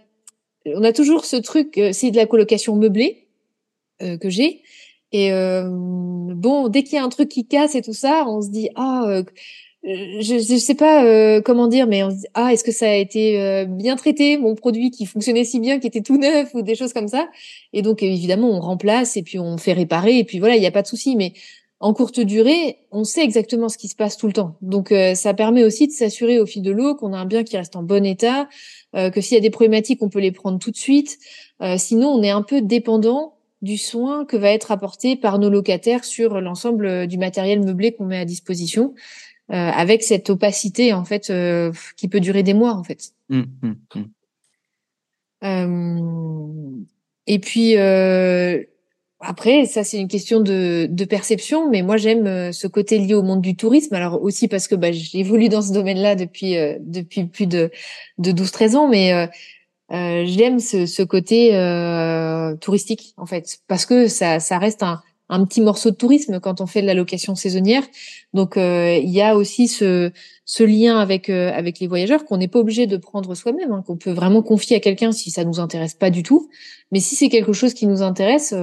on 0.66 0.84
a 0.84 0.94
toujours 0.94 1.26
ce 1.26 1.36
truc, 1.36 1.80
c'est 1.94 2.12
de 2.12 2.16
la 2.16 2.26
colocation 2.26 2.76
meublée 2.76 3.28
que 4.00 4.30
j'ai. 4.30 4.62
Et 5.12 5.32
bon, 5.32 6.68
dès 6.68 6.84
qu'il 6.84 6.94
y 6.94 6.98
a 6.98 7.04
un 7.04 7.10
truc 7.10 7.30
qui 7.30 7.48
casse 7.48 7.76
et 7.76 7.82
tout 7.82 7.94
ça, 7.94 8.26
on 8.28 8.42
se 8.42 8.50
dit 8.50 8.70
ah 8.76 9.24
je 9.84 10.54
ne 10.54 10.60
sais 10.60 10.76
pas 10.76 11.06
euh, 11.06 11.42
comment 11.42 11.68
dire, 11.68 11.88
mais 11.88 12.04
on 12.04 12.10
se 12.10 12.16
dit, 12.18 12.26
ah, 12.34 12.52
est-ce 12.52 12.64
que 12.64 12.72
ça 12.72 12.90
a 12.90 12.96
été 12.96 13.42
euh, 13.42 13.66
bien 13.66 13.96
traité, 13.96 14.38
mon 14.38 14.54
produit 14.56 14.92
qui 14.92 15.06
fonctionnait 15.06 15.46
si 15.46 15.60
bien, 15.60 15.80
qui 15.80 15.88
était 15.88 16.02
tout 16.02 16.18
neuf 16.18 16.54
ou 16.54 16.62
des 16.62 16.76
choses 16.76 16.92
comme 16.92 17.08
ça? 17.08 17.30
Et 17.72 17.82
donc, 17.82 18.04
évidemment, 18.04 18.50
on 18.50 18.60
remplace 18.60 19.16
et 19.16 19.24
puis 19.24 19.40
on 19.40 19.58
fait 19.58 19.74
réparer 19.74 20.18
et 20.18 20.24
puis 20.26 20.40
voilà, 20.40 20.56
il 20.56 20.60
n'y 20.60 20.68
a 20.68 20.72
pas 20.72 20.82
de 20.82 20.88
souci. 20.88 21.16
Mais 21.16 21.34
en 21.80 21.94
courte 21.94 22.20
durée, 22.20 22.78
on 22.92 23.06
sait 23.06 23.24
exactement 23.24 23.70
ce 23.70 23.78
qui 23.78 23.88
se 23.88 23.96
passe 23.96 24.18
tout 24.18 24.28
le 24.28 24.34
temps. 24.34 24.58
Donc, 24.62 24.92
euh, 24.92 25.16
ça 25.16 25.34
permet 25.34 25.64
aussi 25.64 25.88
de 25.88 25.94
s'assurer 25.94 26.40
au 26.40 26.46
fil 26.46 26.62
de 26.62 26.72
l'eau 26.72 26.96
qu'on 26.96 27.14
a 27.14 27.18
un 27.18 27.26
bien 27.26 27.46
qui 27.46 27.56
reste 27.56 27.78
en 27.78 27.84
bon 27.84 28.06
état, 28.06 28.50
que 28.96 29.22
s'il 29.22 29.36
y 29.36 29.38
a 29.38 29.42
des 29.42 29.52
problématiques, 29.52 30.02
on 30.02 30.10
peut 30.10 30.20
les 30.20 30.32
prendre 30.32 30.58
tout 30.58 30.72
de 30.72 30.76
suite. 30.76 31.20
sinon, 31.78 32.10
on 32.10 32.24
est 32.24 32.32
un 32.32 32.42
peu 32.42 32.60
dépendant 32.60 33.36
du 33.62 33.78
soin 33.78 34.26
que 34.26 34.36
va 34.36 34.50
être 34.50 34.72
apporté 34.72 35.16
par 35.16 35.38
nos 35.38 35.50
locataires 35.50 36.06
sur 36.06 36.42
l'ensemble 36.42 37.06
du 37.06 37.20
matériel 37.20 37.64
meublé 37.64 37.92
qu'on 37.92 38.06
met 38.06 38.18
à 38.18 38.26
disposition. 38.26 38.96
Euh, 39.52 39.56
avec 39.56 40.04
cette 40.04 40.30
opacité 40.30 40.94
en 40.94 41.06
fait 41.06 41.32
euh, 41.32 41.72
qui 41.98 42.08
peut 42.08 42.20
durer 42.20 42.44
des 42.44 42.54
mois 42.54 42.74
en 42.74 42.84
fait. 42.84 43.14
Mmh, 43.30 43.42
mmh, 43.64 43.72
mmh. 43.96 44.04
Euh, 45.44 46.84
et 47.26 47.40
puis 47.40 47.76
après, 49.22 49.66
ça 49.66 49.84
c'est 49.84 49.98
une 49.98 50.08
question 50.08 50.40
de, 50.40 50.88
de, 50.88 51.06
perception, 51.06 51.68
mais 51.68 51.82
moi 51.82 51.98
j'aime 51.98 52.54
ce 52.54 52.68
côté 52.68 53.00
lié 53.00 53.16
au 53.16 53.24
monde 53.24 53.42
du 53.42 53.56
tourisme. 53.56 53.96
Alors 53.96 54.22
aussi 54.22 54.48
parce 54.48 54.68
que 54.68 54.76
bah, 54.76 54.92
j'évolue 54.92 55.50
dans 55.50 55.64
ce 55.64 55.74
domaine-là 55.74 56.14
depuis 56.14 56.56
depuis 56.80 57.26
plus 57.26 57.48
de, 57.48 57.72
de 58.20 58.32
12-13 58.32 58.76
ans, 58.76 58.88
mais 58.88 59.14
euh, 59.92 60.26
j'aime 60.28 60.60
ce, 60.60 60.86
ce 60.86 61.02
côté 61.02 61.54
touristique 62.62 63.16
en 63.18 63.26
fait, 63.26 63.58
parce 63.68 63.88
que 63.88 64.08
ça, 64.08 64.40
ça 64.40 64.60
reste 64.60 64.84
un, 64.84 65.02
un 65.30 65.46
petit 65.46 65.62
morceau 65.62 65.92
de 65.92 65.96
tourisme 65.96 66.40
quand 66.40 66.60
on 66.60 66.66
fait 66.66 66.82
de 66.82 66.88
la 66.88 66.96
location 66.96 67.36
saisonnière. 67.36 67.84
Donc 68.34 68.56
il 68.58 69.10
y 69.10 69.22
a 69.22 69.36
aussi 69.36 69.68
ce, 69.68 70.12
ce 70.46 70.64
lien 70.64 70.98
avec 70.98 71.30
avec 71.30 71.80
les 71.80 71.88
voyageurs 71.88 72.26
qu'on 72.26 72.38
n'est 72.38 72.48
pas 72.48 72.60
obligé 72.60 72.88
de 72.88 72.98
prendre 72.98 73.36
soi-même, 73.36 73.72
hein, 73.72 73.84
qu'on 73.86 73.98
peut 73.98 74.12
vraiment 74.12 74.42
confier 74.42 74.76
à 74.78 74.80
quelqu'un 74.80 75.12
si 75.12 75.32
ça 75.32 75.46
nous 75.46 75.60
intéresse 75.60 75.94
pas 75.94 76.10
du 76.10 76.24
tout. 76.24 76.50
Mais 76.92 77.00
si 77.00 77.16
c'est 77.16 77.30
quelque 77.30 77.54
chose 77.54 77.74
qui 77.74 77.86
nous 77.86 78.02
intéresse, 78.02 78.54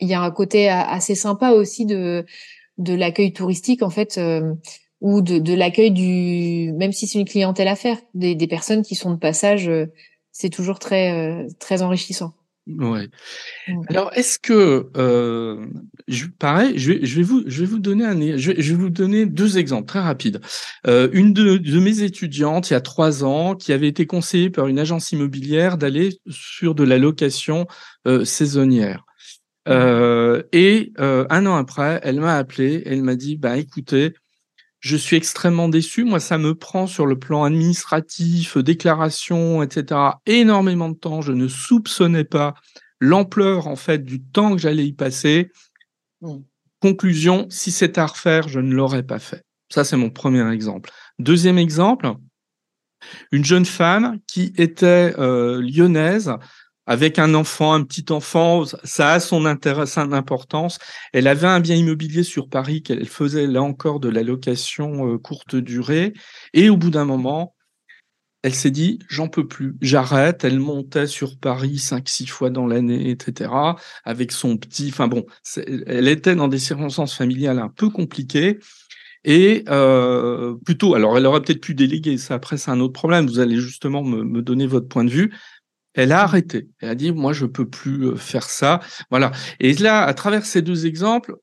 il 0.00 0.08
y 0.08 0.14
a 0.14 0.20
un 0.22 0.30
côté 0.30 0.68
assez 0.68 1.14
sympa 1.14 1.50
aussi 1.50 1.84
de 1.86 2.24
de 2.78 2.94
l'accueil 2.94 3.32
touristique 3.32 3.82
en 3.82 3.90
fait 3.90 4.20
ou 5.00 5.20
de, 5.20 5.38
de 5.38 5.54
l'accueil 5.54 5.90
du 5.90 6.72
même 6.72 6.92
si 6.92 7.06
c'est 7.06 7.18
une 7.18 7.28
clientèle 7.28 7.68
à 7.68 7.76
faire 7.76 7.98
des, 8.14 8.34
des 8.34 8.46
personnes 8.46 8.82
qui 8.82 8.94
sont 8.94 9.10
de 9.10 9.18
passage 9.18 9.70
c'est 10.32 10.50
toujours 10.50 10.78
très 10.78 11.46
très 11.58 11.82
enrichissant 11.82 12.32
Ouais. 12.76 13.08
Mmh. 13.66 13.82
Alors, 13.88 14.10
est-ce 14.14 14.38
que, 14.38 14.90
euh, 14.96 15.66
je, 16.06 16.26
pareil, 16.38 16.78
je 16.78 16.92
vais, 16.92 17.06
je 17.06 17.16
vais 17.16 17.22
vous, 17.22 17.42
je 17.46 17.60
vais 17.60 17.66
vous 17.66 17.78
donner 17.78 18.04
un, 18.04 18.36
je 18.36 18.52
vais, 18.52 18.60
je 18.60 18.74
vais 18.74 18.82
vous 18.82 18.90
donner 18.90 19.24
deux 19.24 19.56
exemples 19.56 19.86
très 19.86 20.00
rapides. 20.00 20.40
Euh, 20.86 21.08
une 21.12 21.32
de, 21.32 21.56
de, 21.56 21.80
mes 21.80 22.02
étudiantes, 22.02 22.70
il 22.70 22.74
y 22.74 22.76
a 22.76 22.80
trois 22.80 23.24
ans, 23.24 23.54
qui 23.54 23.72
avait 23.72 23.88
été 23.88 24.06
conseillée 24.06 24.50
par 24.50 24.66
une 24.66 24.78
agence 24.78 25.12
immobilière 25.12 25.78
d'aller 25.78 26.18
sur 26.28 26.74
de 26.74 26.84
la 26.84 26.98
location 26.98 27.66
euh, 28.06 28.24
saisonnière. 28.24 29.04
Mmh. 29.66 30.42
Et 30.52 30.92
un 30.98 31.44
an 31.44 31.56
après, 31.56 32.00
elle 32.02 32.20
m'a 32.20 32.36
appelé, 32.36 32.82
elle 32.86 33.02
m'a 33.02 33.16
dit, 33.16 33.36
bah 33.36 33.58
écoutez, 33.58 34.14
je 34.80 34.96
suis 34.96 35.16
extrêmement 35.16 35.68
déçu. 35.68 36.04
Moi, 36.04 36.20
ça 36.20 36.38
me 36.38 36.54
prend 36.54 36.86
sur 36.86 37.06
le 37.06 37.18
plan 37.18 37.44
administratif, 37.44 38.58
déclaration, 38.58 39.62
etc. 39.62 40.00
énormément 40.26 40.88
de 40.88 40.94
temps. 40.94 41.20
Je 41.20 41.32
ne 41.32 41.48
soupçonnais 41.48 42.24
pas 42.24 42.54
l'ampleur, 43.00 43.66
en 43.66 43.76
fait, 43.76 44.04
du 44.04 44.22
temps 44.22 44.52
que 44.54 44.62
j'allais 44.62 44.86
y 44.86 44.92
passer. 44.92 45.50
Mmh. 46.20 46.38
Conclusion, 46.80 47.46
si 47.50 47.72
c'était 47.72 48.00
à 48.00 48.06
refaire, 48.06 48.48
je 48.48 48.60
ne 48.60 48.72
l'aurais 48.72 49.02
pas 49.02 49.18
fait. 49.18 49.42
Ça, 49.68 49.84
c'est 49.84 49.96
mon 49.96 50.10
premier 50.10 50.48
exemple. 50.52 50.90
Deuxième 51.18 51.58
exemple, 51.58 52.12
une 53.32 53.44
jeune 53.44 53.64
femme 53.64 54.18
qui 54.26 54.52
était 54.56 55.14
euh, 55.18 55.60
lyonnaise, 55.60 56.32
avec 56.88 57.18
un 57.18 57.34
enfant, 57.34 57.74
un 57.74 57.84
petit 57.84 58.06
enfant, 58.10 58.64
ça 58.82 59.12
a 59.12 59.20
son 59.20 59.44
intérêt, 59.44 59.84
son 59.86 60.12
importance. 60.12 60.78
Elle 61.12 61.26
avait 61.26 61.46
un 61.46 61.60
bien 61.60 61.76
immobilier 61.76 62.22
sur 62.22 62.48
Paris 62.48 62.82
qu'elle 62.82 63.06
faisait 63.06 63.46
là 63.46 63.62
encore 63.62 64.00
de 64.00 64.08
la 64.08 64.22
location 64.22 65.12
euh, 65.12 65.18
courte 65.18 65.54
durée. 65.54 66.14
Et 66.54 66.70
au 66.70 66.78
bout 66.78 66.88
d'un 66.90 67.04
moment, 67.04 67.54
elle 68.42 68.54
s'est 68.54 68.70
dit, 68.70 69.00
j'en 69.10 69.28
peux 69.28 69.46
plus, 69.46 69.76
j'arrête. 69.82 70.44
Elle 70.44 70.60
montait 70.60 71.06
sur 71.06 71.38
Paris 71.38 71.76
cinq, 71.76 72.08
six 72.08 72.26
fois 72.26 72.48
dans 72.48 72.66
l'année, 72.66 73.10
etc. 73.10 73.50
Avec 74.04 74.32
son 74.32 74.56
petit, 74.56 74.88
enfin 74.88 75.08
bon, 75.08 75.26
elle 75.86 76.08
était 76.08 76.36
dans 76.36 76.48
des 76.48 76.58
circonstances 76.58 77.14
familiales 77.14 77.58
un 77.58 77.68
peu 77.68 77.90
compliquées. 77.90 78.60
Et 79.24 79.64
euh, 79.68 80.54
plutôt, 80.64 80.94
alors 80.94 81.18
elle 81.18 81.26
aurait 81.26 81.42
peut-être 81.42 81.60
pu 81.60 81.74
déléguer, 81.74 82.16
ça 82.16 82.34
après 82.34 82.56
c'est 82.56 82.70
un 82.70 82.80
autre 82.80 82.92
problème, 82.92 83.26
vous 83.26 83.40
allez 83.40 83.56
justement 83.56 84.02
me, 84.02 84.22
me 84.22 84.42
donner 84.42 84.66
votre 84.66 84.86
point 84.88 85.04
de 85.04 85.10
vue, 85.10 85.34
elle 85.94 86.12
a 86.12 86.22
arrêté. 86.22 86.68
Elle 86.80 86.90
a 86.90 86.94
dit, 86.94 87.12
moi, 87.12 87.32
je 87.32 87.46
peux 87.46 87.68
plus 87.68 88.06
euh, 88.08 88.16
faire 88.16 88.44
ça. 88.44 88.80
Voilà. 89.10 89.32
Et 89.60 89.74
là, 89.74 90.04
à 90.04 90.14
travers 90.14 90.44
ces 90.46 90.62
deux 90.62 90.86
exemples, 90.86 91.34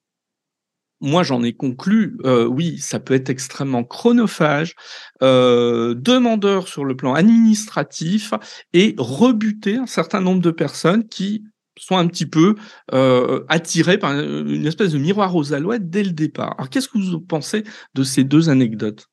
moi, 1.01 1.23
j'en 1.23 1.43
ai 1.43 1.53
conclu, 1.53 2.17
euh, 2.25 2.45
oui, 2.45 2.77
ça 2.79 2.99
peut 2.99 3.13
être 3.13 3.29
extrêmement 3.29 3.83
chronophage, 3.83 4.75
euh, 5.21 5.93
demandeur 5.93 6.67
sur 6.67 6.85
le 6.85 6.95
plan 6.95 7.13
administratif 7.13 8.33
et 8.73 8.95
rebuter 8.97 9.75
un 9.75 9.87
certain 9.87 10.21
nombre 10.21 10.41
de 10.41 10.51
personnes 10.51 11.07
qui 11.07 11.43
sont 11.77 11.97
un 11.97 12.07
petit 12.07 12.25
peu 12.25 12.55
euh, 12.93 13.43
attirées 13.49 13.97
par 13.97 14.13
une 14.13 14.65
espèce 14.65 14.93
de 14.93 14.97
miroir 14.97 15.35
aux 15.35 15.53
alouettes 15.53 15.89
dès 15.89 16.03
le 16.03 16.11
départ. 16.11 16.55
Alors, 16.57 16.69
qu'est-ce 16.69 16.87
que 16.87 16.97
vous 16.97 17.19
pensez 17.19 17.63
de 17.93 18.03
ces 18.03 18.23
deux 18.23 18.49
anecdotes? 18.49 19.07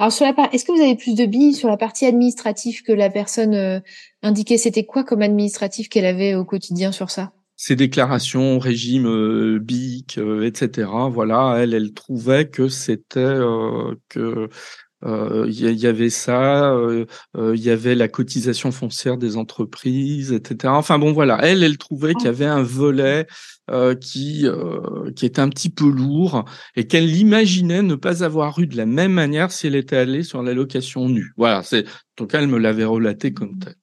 Alors 0.00 0.12
sur 0.12 0.24
la 0.24 0.32
part, 0.32 0.48
est-ce 0.54 0.64
que 0.64 0.72
vous 0.72 0.80
avez 0.80 0.96
plus 0.96 1.14
de 1.14 1.26
billes 1.26 1.52
sur 1.52 1.68
la 1.68 1.76
partie 1.76 2.06
administrative 2.06 2.82
que 2.82 2.92
la 2.92 3.10
personne 3.10 3.54
euh, 3.54 3.80
indiquait? 4.22 4.56
C'était 4.56 4.86
quoi 4.86 5.04
comme 5.04 5.20
administratif 5.20 5.90
qu'elle 5.90 6.06
avait 6.06 6.34
au 6.34 6.46
quotidien 6.46 6.90
sur 6.90 7.10
ça? 7.10 7.32
Ses 7.56 7.76
déclarations, 7.76 8.58
régime 8.58 9.06
euh, 9.06 9.58
BIC, 9.60 10.16
euh, 10.16 10.46
etc. 10.46 10.88
Voilà, 11.10 11.56
elle, 11.58 11.74
elle 11.74 11.92
trouvait 11.92 12.48
que 12.48 12.68
c'était 12.68 13.20
euh, 13.20 13.94
que 14.08 14.48
il 15.04 15.50
y, 15.50 15.86
avait 15.86 16.10
ça, 16.10 16.76
il 17.34 17.60
y 17.60 17.70
avait 17.70 17.94
la 17.94 18.08
cotisation 18.08 18.70
foncière 18.70 19.16
des 19.16 19.36
entreprises, 19.36 20.32
etc. 20.32 20.72
Enfin 20.76 20.98
bon, 20.98 21.12
voilà, 21.12 21.38
elle, 21.42 21.62
elle 21.62 21.78
trouvait 21.78 22.14
qu'il 22.14 22.26
y 22.26 22.28
avait 22.28 22.44
un 22.44 22.62
volet 22.62 23.26
euh, 23.70 23.94
qui 23.94 24.48
euh, 24.48 25.12
qui 25.14 25.26
était 25.26 25.40
un 25.40 25.48
petit 25.48 25.70
peu 25.70 25.88
lourd 25.88 26.44
et 26.74 26.88
qu'elle 26.88 27.06
l'imaginait 27.06 27.82
ne 27.82 27.94
pas 27.94 28.24
avoir 28.24 28.58
eu 28.58 28.66
de 28.66 28.76
la 28.76 28.84
même 28.84 29.12
manière 29.12 29.52
si 29.52 29.68
elle 29.68 29.76
était 29.76 29.96
allée 29.96 30.24
sur 30.24 30.42
la 30.42 30.54
location 30.54 31.08
nue. 31.08 31.32
Voilà, 31.36 31.62
c'est 31.62 31.86
en 31.86 32.16
tout 32.16 32.26
cas 32.26 32.40
elle 32.40 32.48
me 32.48 32.58
l'avait 32.58 32.84
relaté 32.84 33.32
comme 33.32 33.60
tel. 33.60 33.76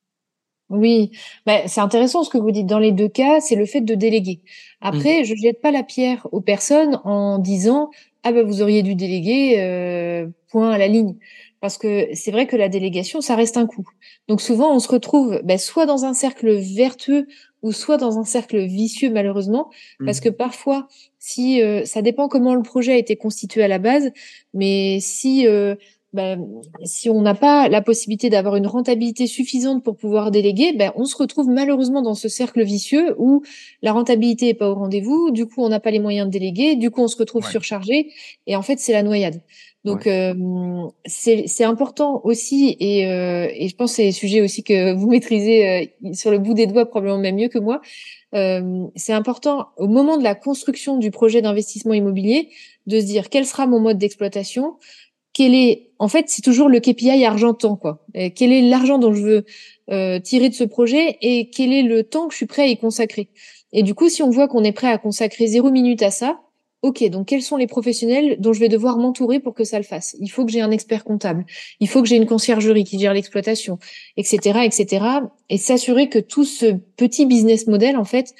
Oui, 0.70 1.12
bah, 1.46 1.68
c'est 1.68 1.80
intéressant 1.80 2.26
ce 2.26 2.30
que 2.30 2.38
vous 2.38 2.52
dites. 2.52 2.68
Dans 2.68 2.80
les 2.80 2.92
deux 2.92 3.08
cas, 3.08 3.40
c'est 3.40 3.56
le 3.56 3.66
fait 3.66 3.80
de 3.80 3.96
déléguer. 3.96 4.42
Après, 4.82 5.22
mmh. 5.22 5.26
je 5.26 5.32
ne 5.32 5.38
jette 5.38 5.62
pas 5.62 5.72
la 5.72 5.84
pierre 5.84 6.28
aux 6.34 6.42
personnes 6.42 7.00
en 7.06 7.40
disant 7.40 7.90
ah 8.28 8.34
ben 8.34 8.46
vous 8.46 8.62
auriez 8.62 8.84
dû 8.84 8.94
déléguer 8.94 9.56
euh, 9.60 10.28
point 10.52 10.70
à 10.72 10.78
la 10.78 10.88
ligne 10.88 11.16
parce 11.62 11.78
que 11.78 12.10
c'est 12.14 12.32
vrai 12.32 12.46
que 12.46 12.58
la 12.58 12.68
délégation 12.68 13.22
ça 13.22 13.36
reste 13.36 13.56
un 13.56 13.66
coût. 13.66 13.88
Donc 14.28 14.42
souvent 14.42 14.76
on 14.76 14.80
se 14.80 14.90
retrouve 14.90 15.40
bah, 15.46 15.58
soit 15.58 15.86
dans 15.86 16.04
un 16.04 16.14
cercle 16.14 16.52
vertueux 16.52 17.26
ou 17.62 17.72
soit 17.72 17.96
dans 17.96 18.20
un 18.20 18.26
cercle 18.26 18.60
vicieux 18.66 19.10
malheureusement, 19.10 19.72
parce 20.06 20.20
mmh. 20.20 20.24
que 20.24 20.30
parfois, 20.30 20.88
si 21.20 21.62
euh, 21.62 21.86
ça 21.86 22.02
dépend 22.02 22.28
comment 22.28 22.54
le 22.54 22.64
projet 22.64 22.92
a 22.92 22.98
été 22.98 23.16
constitué 23.16 23.64
à 23.64 23.68
la 23.70 23.80
base, 23.80 24.12
mais 24.54 25.00
si 25.00 25.48
euh, 25.48 25.76
ben, 26.18 26.44
si 26.84 27.12
on 27.12 27.22
n'a 27.22 27.36
pas 27.36 27.70
la 27.70 27.82
possibilité 27.82 28.32
d'avoir 28.32 28.56
une 28.56 28.66
rentabilité 28.66 29.28
suffisante 29.28 29.84
pour 29.84 29.96
pouvoir 29.96 30.32
déléguer, 30.32 30.74
ben, 30.74 30.92
on 30.96 31.06
se 31.06 31.16
retrouve 31.16 31.48
malheureusement 31.48 32.02
dans 32.02 32.16
ce 32.16 32.28
cercle 32.28 32.64
vicieux 32.64 33.16
où 33.20 33.44
la 33.84 33.94
rentabilité 33.94 34.50
est 34.50 34.56
pas 34.56 34.68
au 34.68 34.74
rendez-vous, 34.74 35.30
du 35.30 35.46
coup 35.46 35.62
on 35.62 35.70
n'a 35.70 35.80
pas 35.80 35.92
les 35.92 36.00
moyens 36.00 36.28
de 36.28 36.32
déléguer, 36.32 36.76
du 36.76 36.90
coup 36.90 37.02
on 37.02 37.08
se 37.08 37.18
retrouve 37.18 37.48
surchargé, 37.48 38.12
et 38.48 38.56
en 38.56 38.64
fait 38.64 38.80
c'est 38.80 38.94
la 38.94 39.04
noyade. 39.04 39.42
Donc 39.86 40.08
euh, 40.08 40.34
c'est 41.06 41.64
important 41.64 42.20
aussi, 42.24 42.76
et, 42.80 43.06
euh, 43.06 43.48
et 43.54 43.70
je 43.70 43.76
pense 43.76 43.92
que 43.92 43.98
c'est 43.98 44.06
des 44.06 44.12
sujets 44.12 44.42
aussi 44.42 44.64
que 44.64 44.94
vous 44.94 45.08
maîtrisez 45.08 45.88
euh, 46.04 46.14
sur 46.14 46.32
le 46.32 46.40
bout 46.40 46.56
des 46.56 46.66
doigts 46.66 46.88
probablement 46.88 47.20
même 47.20 47.36
mieux 47.36 47.48
que 47.48 47.60
moi. 47.60 47.80
Euh, 48.36 48.88
c'est 48.96 49.14
important 49.14 49.68
au 49.78 49.88
moment 49.88 50.18
de 50.18 50.24
la 50.24 50.36
construction 50.36 50.98
du 50.98 51.12
projet 51.12 51.42
d'investissement 51.42 51.94
immobilier 51.94 52.50
de 52.86 53.00
se 53.00 53.06
dire 53.06 53.30
quel 53.30 53.46
sera 53.46 53.68
mon 53.68 53.80
mode 53.80 53.98
d'exploitation, 53.98 54.76
quel 55.38 55.54
est, 55.54 55.92
en 56.00 56.08
fait, 56.08 56.26
c'est 56.30 56.42
toujours 56.42 56.68
le 56.68 56.80
KPI 56.80 57.24
argentant 57.24 57.76
quoi. 57.76 58.04
quel 58.36 58.52
est 58.52 58.62
l'argent 58.62 58.98
dont 58.98 59.14
je 59.14 59.22
veux 59.22 59.46
euh, 59.92 60.20
tirer 60.20 60.50
de 60.50 60.56
ce 60.56 60.64
projet 60.64 61.20
et 61.22 61.52
quel 61.52 61.72
est 61.72 61.84
le 61.84 62.04
temps 62.04 62.26
que 62.26 62.34
je 62.34 62.38
suis 62.38 62.48
prêt 62.48 62.64
à 62.64 62.66
y 62.66 62.76
consacrer. 62.76 63.30
Et 63.72 63.84
du 63.84 63.94
coup, 63.94 64.10
si 64.10 64.24
on 64.24 64.32
voit 64.32 64.48
qu'on 64.48 64.64
est 64.64 64.72
prêt 64.72 64.88
à 64.88 64.98
consacrer 64.98 65.46
zéro 65.46 65.70
minute 65.70 66.02
à 66.02 66.10
ça, 66.10 66.40
OK, 66.82 67.08
donc 67.10 67.28
quels 67.28 67.44
sont 67.44 67.56
les 67.56 67.68
professionnels 67.68 68.38
dont 68.40 68.52
je 68.52 68.60
vais 68.60 68.68
devoir 68.68 68.98
m'entourer 68.98 69.40
pour 69.40 69.54
que 69.54 69.64
ça 69.64 69.78
le 69.78 69.84
fasse? 69.84 70.16
Il 70.20 70.30
faut 70.30 70.44
que 70.44 70.52
j'ai 70.52 70.62
un 70.62 70.72
expert 70.72 71.04
comptable, 71.04 71.46
il 71.80 71.88
faut 71.88 72.02
que 72.02 72.08
j'ai 72.08 72.16
une 72.16 72.26
conciergerie 72.26 72.84
qui 72.84 72.98
gère 72.98 73.14
l'exploitation, 73.14 73.78
etc., 74.16 74.62
etc. 74.64 75.06
Et 75.52 75.60
s'assurer 75.60 76.10
que 76.10 76.18
tout 76.18 76.46
ce 76.46 76.78
petit 76.96 77.28
business 77.28 77.68
model 77.68 77.96
en 77.96 78.06
fait 78.06 78.34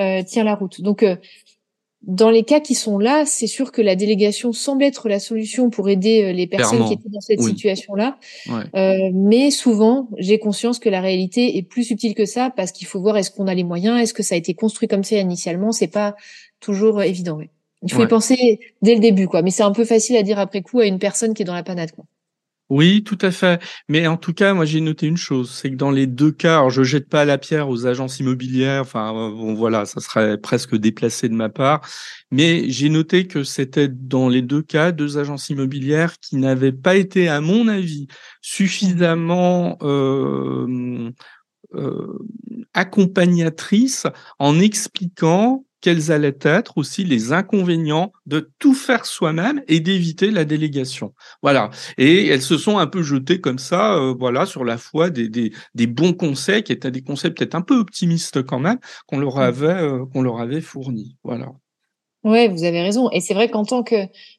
euh, 0.00 0.24
tient 0.24 0.42
la 0.42 0.56
route. 0.56 0.80
Donc 0.80 1.04
euh, 1.04 1.14
dans 2.02 2.30
les 2.30 2.44
cas 2.44 2.60
qui 2.60 2.74
sont 2.74 2.98
là, 2.98 3.26
c'est 3.26 3.46
sûr 3.46 3.72
que 3.72 3.82
la 3.82 3.94
délégation 3.94 4.52
semble 4.52 4.84
être 4.84 5.08
la 5.08 5.20
solution 5.20 5.68
pour 5.68 5.88
aider 5.90 6.22
euh, 6.22 6.32
les 6.32 6.46
personnes 6.46 6.86
qui 6.86 6.94
étaient 6.94 7.10
dans 7.10 7.20
cette 7.20 7.42
situation-là. 7.42 8.16
Euh, 8.74 9.10
mais 9.12 9.50
souvent, 9.50 10.08
j'ai 10.16 10.38
conscience 10.38 10.78
que 10.78 10.88
la 10.88 11.02
réalité 11.02 11.58
est 11.58 11.62
plus 11.62 11.84
subtile 11.84 12.14
que 12.14 12.24
ça 12.24 12.50
parce 12.56 12.72
qu'il 12.72 12.86
faut 12.86 13.00
voir 13.00 13.18
est-ce 13.18 13.30
qu'on 13.30 13.46
a 13.46 13.54
les 13.54 13.64
moyens, 13.64 14.00
est-ce 14.00 14.14
que 14.14 14.22
ça 14.22 14.34
a 14.34 14.38
été 14.38 14.54
construit 14.54 14.88
comme 14.88 15.04
ça 15.04 15.16
initialement. 15.16 15.72
C'est 15.72 15.88
pas 15.88 16.16
toujours 16.58 17.02
évident. 17.02 17.38
Il 17.82 17.92
faut 17.92 18.02
y 18.02 18.08
penser 18.08 18.60
dès 18.82 18.94
le 18.94 19.00
début, 19.00 19.26
quoi. 19.26 19.42
Mais 19.42 19.50
c'est 19.50 19.62
un 19.62 19.72
peu 19.72 19.84
facile 19.84 20.16
à 20.16 20.22
dire 20.22 20.38
après 20.38 20.62
coup 20.62 20.80
à 20.80 20.86
une 20.86 20.98
personne 20.98 21.34
qui 21.34 21.42
est 21.42 21.46
dans 21.46 21.54
la 21.54 21.62
panade, 21.62 21.92
quoi. 21.92 22.04
Oui, 22.70 23.02
tout 23.02 23.18
à 23.20 23.32
fait. 23.32 23.60
Mais 23.88 24.06
en 24.06 24.16
tout 24.16 24.32
cas, 24.32 24.54
moi, 24.54 24.64
j'ai 24.64 24.80
noté 24.80 25.08
une 25.08 25.16
chose, 25.16 25.50
c'est 25.50 25.70
que 25.72 25.74
dans 25.76 25.90
les 25.90 26.06
deux 26.06 26.30
cas, 26.30 26.58
alors 26.58 26.70
je 26.70 26.84
jette 26.84 27.08
pas 27.08 27.24
la 27.24 27.36
pierre 27.36 27.68
aux 27.68 27.84
agences 27.86 28.20
immobilières. 28.20 28.82
Enfin, 28.82 29.10
euh, 29.10 29.30
bon, 29.30 29.54
voilà, 29.54 29.86
ça 29.86 30.00
serait 30.00 30.38
presque 30.38 30.76
déplacé 30.76 31.28
de 31.28 31.34
ma 31.34 31.48
part. 31.48 31.80
Mais 32.30 32.70
j'ai 32.70 32.88
noté 32.88 33.26
que 33.26 33.42
c'était 33.42 33.88
dans 33.88 34.28
les 34.28 34.40
deux 34.42 34.62
cas 34.62 34.92
deux 34.92 35.18
agences 35.18 35.48
immobilières 35.50 36.14
qui 36.20 36.36
n'avaient 36.36 36.70
pas 36.70 36.94
été, 36.94 37.28
à 37.28 37.40
mon 37.40 37.66
avis, 37.66 38.06
suffisamment 38.40 39.76
euh, 39.82 41.10
euh, 41.74 42.18
accompagnatrices 42.74 44.06
en 44.38 44.60
expliquant 44.60 45.64
quels 45.80 46.12
allaient 46.12 46.38
être 46.42 46.78
aussi 46.78 47.04
les 47.04 47.32
inconvénients 47.32 48.12
de 48.26 48.50
tout 48.58 48.74
faire 48.74 49.06
soi-même 49.06 49.62
et 49.68 49.80
d'éviter 49.80 50.30
la 50.30 50.44
délégation. 50.44 51.14
Voilà. 51.42 51.70
Et 51.98 52.26
elles 52.28 52.42
se 52.42 52.58
sont 52.58 52.78
un 52.78 52.86
peu 52.86 53.02
jetées 53.02 53.40
comme 53.40 53.58
ça, 53.58 53.94
euh, 53.94 54.14
voilà, 54.18 54.46
sur 54.46 54.64
la 54.64 54.78
foi 54.78 55.10
des, 55.10 55.28
des, 55.28 55.52
des, 55.74 55.86
bons 55.86 56.12
conseils 56.12 56.62
qui 56.62 56.72
étaient 56.72 56.90
des 56.90 57.02
conseils 57.02 57.30
peut-être 57.30 57.54
un 57.54 57.62
peu 57.62 57.76
optimistes 57.76 58.42
quand 58.42 58.58
même 58.58 58.78
qu'on 59.06 59.18
leur 59.18 59.36
mmh. 59.36 59.40
avait 59.40 59.66
euh, 59.66 60.04
qu'on 60.12 60.22
leur 60.22 60.40
avait 60.40 60.60
fournis. 60.60 61.16
Voilà. 61.24 61.52
Ouais, 62.22 62.48
vous 62.48 62.64
avez 62.64 62.82
raison. 62.82 63.10
Et 63.10 63.20
c'est 63.20 63.34
vrai 63.34 63.48
qu'en 63.48 63.64
tant 63.64 63.82
que 63.82 63.96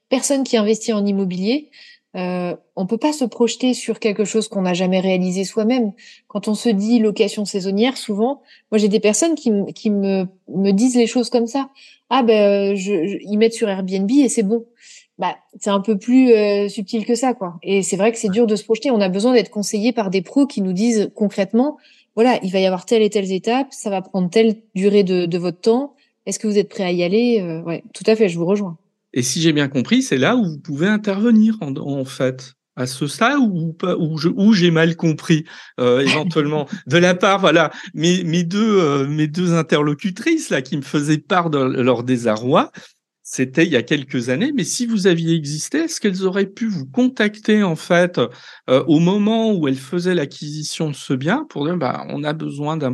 personne 0.10 0.43
qui 0.43 0.58
investit 0.58 0.93
en 0.93 1.06
immobilier, 1.06 1.71
euh, 2.15 2.56
on 2.76 2.86
peut 2.86 2.97
pas 2.97 3.13
se 3.13 3.24
projeter 3.24 3.74
sur 3.74 4.00
quelque 4.00 4.26
chose 4.26 4.47
qu'on 4.47 4.63
n'a 4.63 4.74
jamais 4.74 5.00
réalisé 5.00 5.43
soi-même. 5.43 5.93
Quand 6.28 6.47
on 6.47 6.56
se 6.56 6.69
dit 6.69 7.00
location 7.00 7.45
saisonnière, 7.45 7.97
souvent, 7.97 8.41
moi 8.71 8.78
j'ai 8.78 8.89
des 8.89 9.00
personnes 9.00 9.36
qui, 9.36 9.52
qui 9.74 9.89
me, 9.89 10.26
me 10.50 10.71
disent 10.71 10.95
les 10.95 11.08
choses 11.08 11.30
comme 11.30 11.47
ça. 11.47 11.69
Ah 12.10 12.24
ben, 12.24 12.76
je, 12.76 13.17
ils 13.21 13.38
mettent 13.38 13.54
sur 13.54 13.69
Airbnb 13.69 14.12
et 14.12 14.30
c'est 14.30 14.43
bon. 14.43 14.65
Bah, 15.17 15.36
c'est 15.60 15.69
un 15.69 15.82
peu 15.82 15.97
plus 15.97 16.34
euh, 16.34 16.67
subtil 16.67 17.06
que 17.06 17.15
ça, 17.15 17.34
quoi. 17.34 17.60
Et 17.62 17.84
c'est 17.84 17.95
vrai 17.95 18.12
que 18.12 18.17
c'est 18.17 18.30
dur 18.30 18.47
de 18.47 18.56
se 18.56 18.63
projeter. 18.63 18.89
On 18.91 19.00
a 19.02 19.08
besoin 19.08 19.34
d'être 19.34 19.52
conseillé 19.52 19.93
par 19.93 20.10
des 20.10 20.21
pros 20.21 20.47
qui 20.47 20.62
nous 20.62 20.74
disent 20.74 21.12
concrètement, 21.15 21.78
voilà, 22.15 22.39
il 22.43 22.52
va 22.52 22.60
y 22.60 22.65
avoir 22.65 22.86
telle 22.86 23.04
et 23.04 23.10
telle 23.10 23.32
étape, 23.32 23.67
ça 23.69 23.89
va 23.89 24.02
prendre 24.02 24.30
telle 24.30 24.56
durée 24.76 25.04
de, 25.04 25.26
de 25.28 25.38
votre 25.38 25.62
temps. 25.62 25.93
Est-ce 26.26 26.39
que 26.39 26.47
vous 26.47 26.58
êtes 26.58 26.69
prêt 26.69 26.84
à 26.84 26.91
y 26.91 27.04
aller? 27.04 27.39
Euh, 27.39 27.62
Ouais, 27.62 27.84
tout 27.93 28.04
à 28.08 28.15
fait, 28.15 28.30
je 28.30 28.38
vous 28.38 28.45
rejoins. 28.45 28.78
Et 29.13 29.24
si 29.24 29.41
j'ai 29.41 29.54
bien 29.54 29.67
compris, 29.67 30.02
c'est 30.02 30.17
là 30.17 30.36
où 30.36 30.45
vous 30.45 30.60
pouvez 30.60 30.88
intervenir 30.88 31.58
en, 31.62 31.76
en 31.76 32.06
fait. 32.06 32.54
À 32.78 32.88
ce 32.88 33.06
stade 33.06 33.38
ou 33.38 33.76
où 34.38 34.54
j'ai 34.54 34.71
mal 34.71 34.95
compris 34.95 35.43
euh, 35.80 36.00
éventuellement. 36.00 36.69
De 36.88 36.97
la 36.97 37.13
part 37.15 37.38
voilà 37.38 37.69
mes, 37.93 38.24
mes 38.24 38.43
deux 38.43 38.80
euh, 38.80 39.06
mes 39.06 39.28
deux 39.28 39.54
interlocutrices 39.54 40.50
là 40.50 40.62
qui 40.62 40.78
me 40.78 40.82
faisaient 40.82 41.17
part 41.17 41.50
de 41.50 41.60
leur 41.60 42.04
désarroi 42.04 42.71
c'était 43.34 43.65
il 43.65 43.72
y 43.72 43.78
a 43.78 43.82
quelques 43.82 44.28
années, 44.28 44.52
mais 44.54 44.65
si 44.65 44.86
vous 44.86 45.08
aviez 45.08 45.34
existé, 45.34 45.78
est-ce 45.78 46.02
qu'elles 46.02 46.26
auraient 46.26 46.48
pu 46.48 46.67
vous 46.67 46.86
contacter 46.86 47.63
en 47.63 47.78
fait 47.78 48.20
euh, 48.70 48.84
au 48.88 49.00
moment 49.00 49.54
où 49.54 49.70
elles 49.70 49.78
faisaient 49.78 50.15
l'acquisition 50.15 50.89
de 50.89 50.96
ce 50.96 51.13
bien 51.13 51.46
pour 51.50 51.65
dire 51.65 51.78
bah 51.78 52.06
on 52.10 52.26
a 52.26 52.34
besoin 52.34 52.76
d'un 52.76 52.94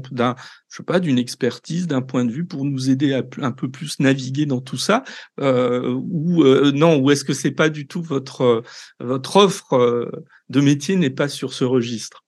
je 0.69 0.78
sais 0.78 0.84
pas 0.84 1.00
d'une 1.00 1.17
expertise, 1.17 1.88
d'un 1.88 2.04
point 2.04 2.23
de 2.23 2.32
vue 2.32 2.45
pour 2.45 2.65
nous 2.65 2.91
aider 2.91 3.15
à 3.15 3.23
un 3.39 3.52
peu 3.52 3.71
plus 3.71 4.00
naviguer 4.00 4.45
dans 4.45 4.62
tout 4.62 4.78
ça 4.78 5.04
euh, 5.39 5.95
ou 6.12 6.43
euh, 6.43 6.71
non 6.71 7.00
ou 7.00 7.10
est-ce 7.10 7.26
que 7.26 7.34
c'est 7.34 7.50
pas 7.50 7.69
du 7.69 7.88
tout 7.88 8.04
votre 8.04 8.62
votre 9.00 9.38
offre 9.38 10.12
de 10.50 10.62
métier 10.62 10.97
n'est 10.97 11.10
pas 11.10 11.30
sur 11.30 11.52
ce 11.52 11.63
registre? 11.63 12.26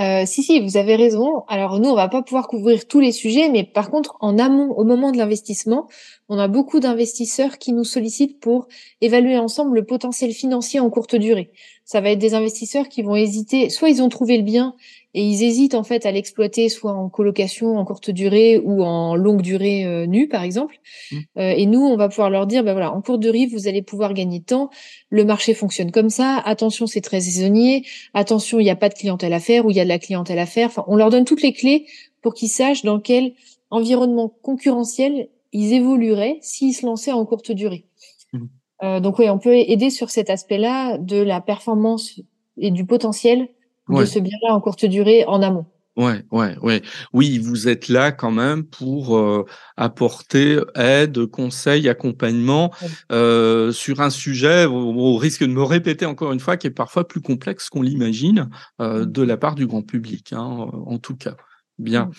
Euh, 0.00 0.24
si, 0.24 0.42
si, 0.42 0.60
vous 0.60 0.78
avez 0.78 0.96
raison. 0.96 1.44
Alors 1.46 1.78
nous, 1.78 1.90
on 1.90 1.94
va 1.94 2.08
pas 2.08 2.22
pouvoir 2.22 2.48
couvrir 2.48 2.86
tous 2.88 3.00
les 3.00 3.12
sujets, 3.12 3.50
mais 3.50 3.64
par 3.64 3.90
contre, 3.90 4.16
en 4.20 4.38
amont, 4.38 4.72
au 4.72 4.84
moment 4.84 5.12
de 5.12 5.18
l'investissement, 5.18 5.88
on 6.30 6.38
a 6.38 6.48
beaucoup 6.48 6.80
d'investisseurs 6.80 7.58
qui 7.58 7.74
nous 7.74 7.84
sollicitent 7.84 8.40
pour 8.40 8.66
évaluer 9.02 9.36
ensemble 9.36 9.74
le 9.74 9.84
potentiel 9.84 10.32
financier 10.32 10.80
en 10.80 10.88
courte 10.88 11.16
durée. 11.16 11.50
Ça 11.84 12.00
va 12.00 12.10
être 12.10 12.18
des 12.18 12.34
investisseurs 12.34 12.88
qui 12.88 13.02
vont 13.02 13.14
hésiter, 13.14 13.68
soit 13.68 13.90
ils 13.90 14.02
ont 14.02 14.08
trouvé 14.08 14.38
le 14.38 14.42
bien 14.42 14.74
et 15.12 15.24
ils 15.24 15.42
hésitent 15.42 15.74
en 15.74 15.82
fait 15.82 16.06
à 16.06 16.12
l'exploiter 16.12 16.68
soit 16.68 16.92
en 16.92 17.08
colocation 17.08 17.78
en 17.78 17.84
courte 17.84 18.10
durée 18.10 18.60
ou 18.62 18.84
en 18.84 19.16
longue 19.16 19.42
durée 19.42 19.84
euh, 19.84 20.06
nue 20.06 20.28
par 20.28 20.44
exemple. 20.44 20.78
Mmh. 21.10 21.16
Euh, 21.38 21.54
et 21.56 21.66
nous, 21.66 21.80
on 21.80 21.96
va 21.96 22.08
pouvoir 22.08 22.30
leur 22.30 22.46
dire, 22.46 22.62
ben 22.62 22.72
voilà, 22.72 22.94
en 22.94 23.02
courte 23.02 23.20
durée, 23.20 23.46
vous 23.46 23.66
allez 23.66 23.82
pouvoir 23.82 24.14
gagner 24.14 24.38
de 24.38 24.44
temps. 24.44 24.70
Le 25.08 25.24
marché 25.24 25.52
fonctionne 25.52 25.90
comme 25.90 26.10
ça. 26.10 26.38
Attention, 26.44 26.86
c'est 26.86 27.00
très 27.00 27.20
saisonnier. 27.20 27.84
Attention, 28.14 28.60
il 28.60 28.64
n'y 28.64 28.70
a 28.70 28.76
pas 28.76 28.88
de 28.88 28.94
clientèle 28.94 29.32
à 29.32 29.40
faire 29.40 29.66
ou 29.66 29.70
il 29.70 29.76
y 29.76 29.80
a 29.80 29.84
de 29.84 29.88
la 29.88 29.98
clientèle 29.98 30.38
à 30.38 30.46
faire. 30.46 30.68
Enfin, 30.68 30.84
on 30.86 30.96
leur 30.96 31.10
donne 31.10 31.24
toutes 31.24 31.42
les 31.42 31.52
clés 31.52 31.86
pour 32.22 32.34
qu'ils 32.34 32.48
sachent 32.48 32.84
dans 32.84 33.00
quel 33.00 33.32
environnement 33.70 34.32
concurrentiel 34.42 35.28
ils 35.52 35.72
évolueraient 35.72 36.38
s'ils 36.40 36.74
se 36.74 36.86
lançaient 36.86 37.12
en 37.12 37.24
courte 37.26 37.50
durée. 37.50 37.84
Mmh. 38.32 38.44
Euh, 38.82 39.00
donc 39.00 39.18
oui, 39.18 39.28
on 39.28 39.38
peut 39.38 39.56
aider 39.56 39.90
sur 39.90 40.10
cet 40.10 40.30
aspect-là 40.30 40.98
de 40.98 41.16
la 41.16 41.40
performance 41.40 42.20
et 42.56 42.70
du 42.70 42.86
potentiel 42.86 43.48
de 43.90 44.04
ce 44.04 44.18
bien-là 44.18 44.54
en 44.54 44.60
courte 44.60 44.84
durée 44.84 45.24
en 45.26 45.42
amont. 45.42 45.66
Ouais, 45.96 46.24
ouais, 46.30 46.56
ouais. 46.62 46.82
Oui, 47.12 47.38
vous 47.38 47.68
êtes 47.68 47.88
là 47.88 48.12
quand 48.12 48.30
même 48.30 48.64
pour 48.64 49.18
euh, 49.18 49.44
apporter 49.76 50.60
aide, 50.76 51.26
conseil, 51.26 51.88
accompagnement 51.88 52.72
euh, 53.10 53.72
sur 53.72 54.00
un 54.00 54.10
sujet 54.10 54.66
au, 54.66 55.16
risque 55.16 55.42
de 55.42 55.52
me 55.52 55.62
répéter 55.62 56.06
encore 56.06 56.32
une 56.32 56.40
fois 56.40 56.56
qui 56.56 56.68
est 56.68 56.70
parfois 56.70 57.06
plus 57.06 57.20
complexe 57.20 57.68
qu'on 57.68 57.82
l'imagine 57.82 58.48
euh, 58.80 59.04
de 59.04 59.22
la 59.22 59.36
part 59.36 59.56
du 59.56 59.66
grand 59.66 59.82
public, 59.82 60.32
hein, 60.32 60.70
en 60.86 60.98
tout 60.98 61.16
cas. 61.16 61.34
Bien. 61.80 62.10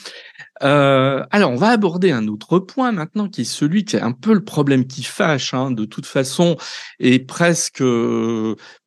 Euh, 0.63 1.23
alors, 1.29 1.51
on 1.51 1.55
va 1.55 1.69
aborder 1.69 2.11
un 2.11 2.27
autre 2.27 2.57
point 2.57 2.91
maintenant, 2.91 3.29
qui 3.29 3.41
est 3.41 3.45
celui 3.45 3.85
qui 3.85 3.95
est 3.95 4.01
un 4.01 4.11
peu 4.11 4.33
le 4.33 4.43
problème 4.43 4.87
qui 4.87 5.03
fâche, 5.03 5.53
hein, 5.53 5.69
de 5.69 5.85
toute 5.85 6.07
façon, 6.07 6.57
et 6.99 7.19
presque 7.19 7.83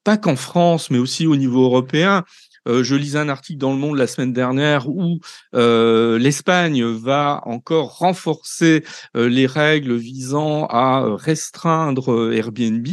pas 0.03 0.17
qu'en 0.17 0.35
France, 0.35 0.91
mais 0.91 0.99
aussi 0.99 1.29
au 1.29 1.37
niveau 1.37 1.63
européen. 1.65 2.25
Euh, 2.69 2.83
je 2.83 2.95
lisais 2.95 3.19
un 3.19 3.29
article 3.29 3.59
dans 3.59 3.73
Le 3.73 3.79
Monde 3.79 3.97
la 3.97 4.07
semaine 4.07 4.33
dernière 4.33 4.89
où 4.89 5.21
euh, 5.55 6.19
l'Espagne 6.19 6.85
va 6.85 7.41
encore 7.45 7.99
renforcer 7.99 8.85
euh, 9.17 9.29
les 9.29 9.47
règles 9.47 9.95
visant 9.95 10.67
à 10.67 11.17
restreindre 11.17 12.33
Airbnb. 12.33 12.87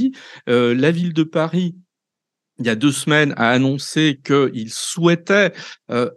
la 0.47 0.91
ville 0.91 1.13
de 1.13 1.23
Paris 1.23 1.75
il 2.59 2.67
y 2.67 2.69
a 2.69 2.75
deux 2.75 2.91
semaines, 2.91 3.33
a 3.37 3.49
annoncé 3.49 4.19
qu'il 4.23 4.71
souhaitait 4.71 5.51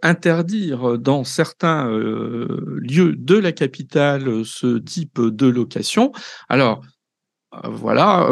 interdire 0.03 0.99
dans 0.99 1.23
certains 1.23 1.89
lieux 1.89 3.15
de 3.17 3.35
la 3.35 3.51
capitale 3.51 4.45
ce 4.45 4.77
type 4.77 5.19
de 5.19 5.47
location. 5.47 6.11
Alors, 6.47 6.81
voilà, 7.63 8.29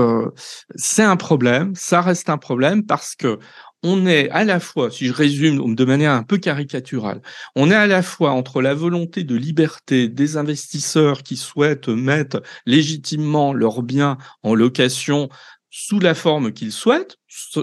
c'est 0.75 1.01
un 1.01 1.15
problème, 1.15 1.73
ça 1.75 2.01
reste 2.01 2.29
un 2.29 2.38
problème 2.38 2.86
parce 2.86 3.15
que 3.15 3.39
on 3.84 4.06
est 4.06 4.30
à 4.30 4.43
la 4.46 4.60
fois, 4.60 4.89
si 4.89 5.08
je 5.08 5.13
résume 5.13 5.76
de 5.76 5.86
manière 5.86 6.12
un 6.13 6.24
peu 6.24 6.38
caricaturale, 6.38 7.22
on 7.56 7.69
est 7.69 7.76
à 7.76 7.88
la 7.88 8.02
fois 8.02 8.32
entre 8.32 8.62
la 8.62 8.74
volonté 8.74 9.24
de 9.24 9.36
liberté 9.36 10.08
des 10.08 10.38
investisseurs 10.38 11.24
qui 11.24 11.36
souhaitent 11.38 11.89
mettre 11.89 12.41
légitimement 12.65 13.54
leurs 13.54 13.84
biens 13.84 14.17
en 14.41 14.56
location 14.56 15.30
sous 15.69 16.00
la 16.00 16.13
forme 16.13 16.54
qu'ils 16.54 16.72
souhaitent, 16.72 17.17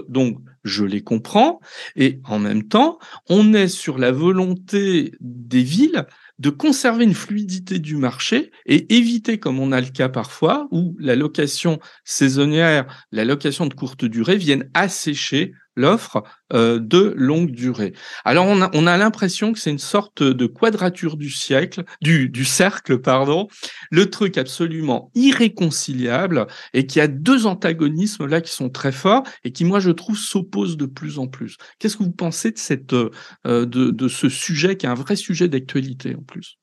donc 0.09 0.37
je 0.63 0.83
les 0.83 1.01
comprends, 1.01 1.59
et 1.95 2.19
en 2.25 2.39
même 2.39 2.67
temps, 2.67 2.99
on 3.29 3.53
est 3.53 3.67
sur 3.67 3.97
la 3.97 4.11
volonté 4.11 5.13
des 5.19 5.63
villes 5.63 6.05
de 6.39 6.49
conserver 6.49 7.03
une 7.03 7.13
fluidité 7.13 7.77
du 7.77 7.95
marché 7.97 8.51
et 8.65 8.95
éviter, 8.95 9.37
comme 9.37 9.59
on 9.59 9.71
a 9.71 9.79
le 9.79 9.89
cas 9.89 10.09
parfois, 10.09 10.67
où 10.71 10.95
la 10.99 11.15
location 11.15 11.79
saisonnière, 12.03 13.05
la 13.11 13.25
location 13.25 13.67
de 13.67 13.73
courte 13.75 14.05
durée 14.05 14.37
viennent 14.37 14.69
assécher 14.73 15.53
l'offre 15.75 16.23
euh, 16.53 16.79
de 16.79 17.13
longue 17.15 17.51
durée. 17.51 17.93
Alors 18.25 18.45
on 18.45 18.61
a, 18.61 18.69
on 18.73 18.87
a 18.87 18.97
l'impression 18.97 19.53
que 19.53 19.59
c'est 19.59 19.69
une 19.69 19.79
sorte 19.79 20.21
de 20.21 20.45
quadrature 20.45 21.15
du 21.15 21.29
siècle, 21.29 21.83
du, 22.01 22.29
du 22.29 22.43
cercle, 22.43 22.99
pardon, 22.99 23.47
le 23.89 24.09
truc 24.09 24.37
absolument 24.37 25.11
irréconciliable 25.15 26.47
et 26.73 26.85
qui 26.87 26.99
a 26.99 27.07
deux 27.07 27.45
antagonismes 27.45 28.25
là 28.25 28.41
qui 28.41 28.51
sont 28.51 28.69
très 28.69 28.91
forts 28.91 29.23
et 29.43 29.51
qui 29.51 29.60
moi 29.65 29.79
je 29.79 29.91
trouve 29.91 30.17
s'opposent 30.17 30.77
de 30.77 30.85
plus 30.85 31.19
en 31.19 31.27
plus. 31.27 31.57
Qu'est-ce 31.79 31.97
que 31.97 32.03
vous 32.03 32.11
pensez 32.11 32.51
de 32.51 32.57
cette 32.57 32.93
euh, 32.93 33.09
de, 33.45 33.91
de 33.91 34.07
ce 34.07 34.29
sujet 34.29 34.77
qui 34.77 34.85
est 34.85 34.89
un 34.89 34.95
vrai 34.95 35.15
sujet 35.15 35.47
d'actualité 35.47 36.15
en 36.15 36.23
plus? 36.23 36.57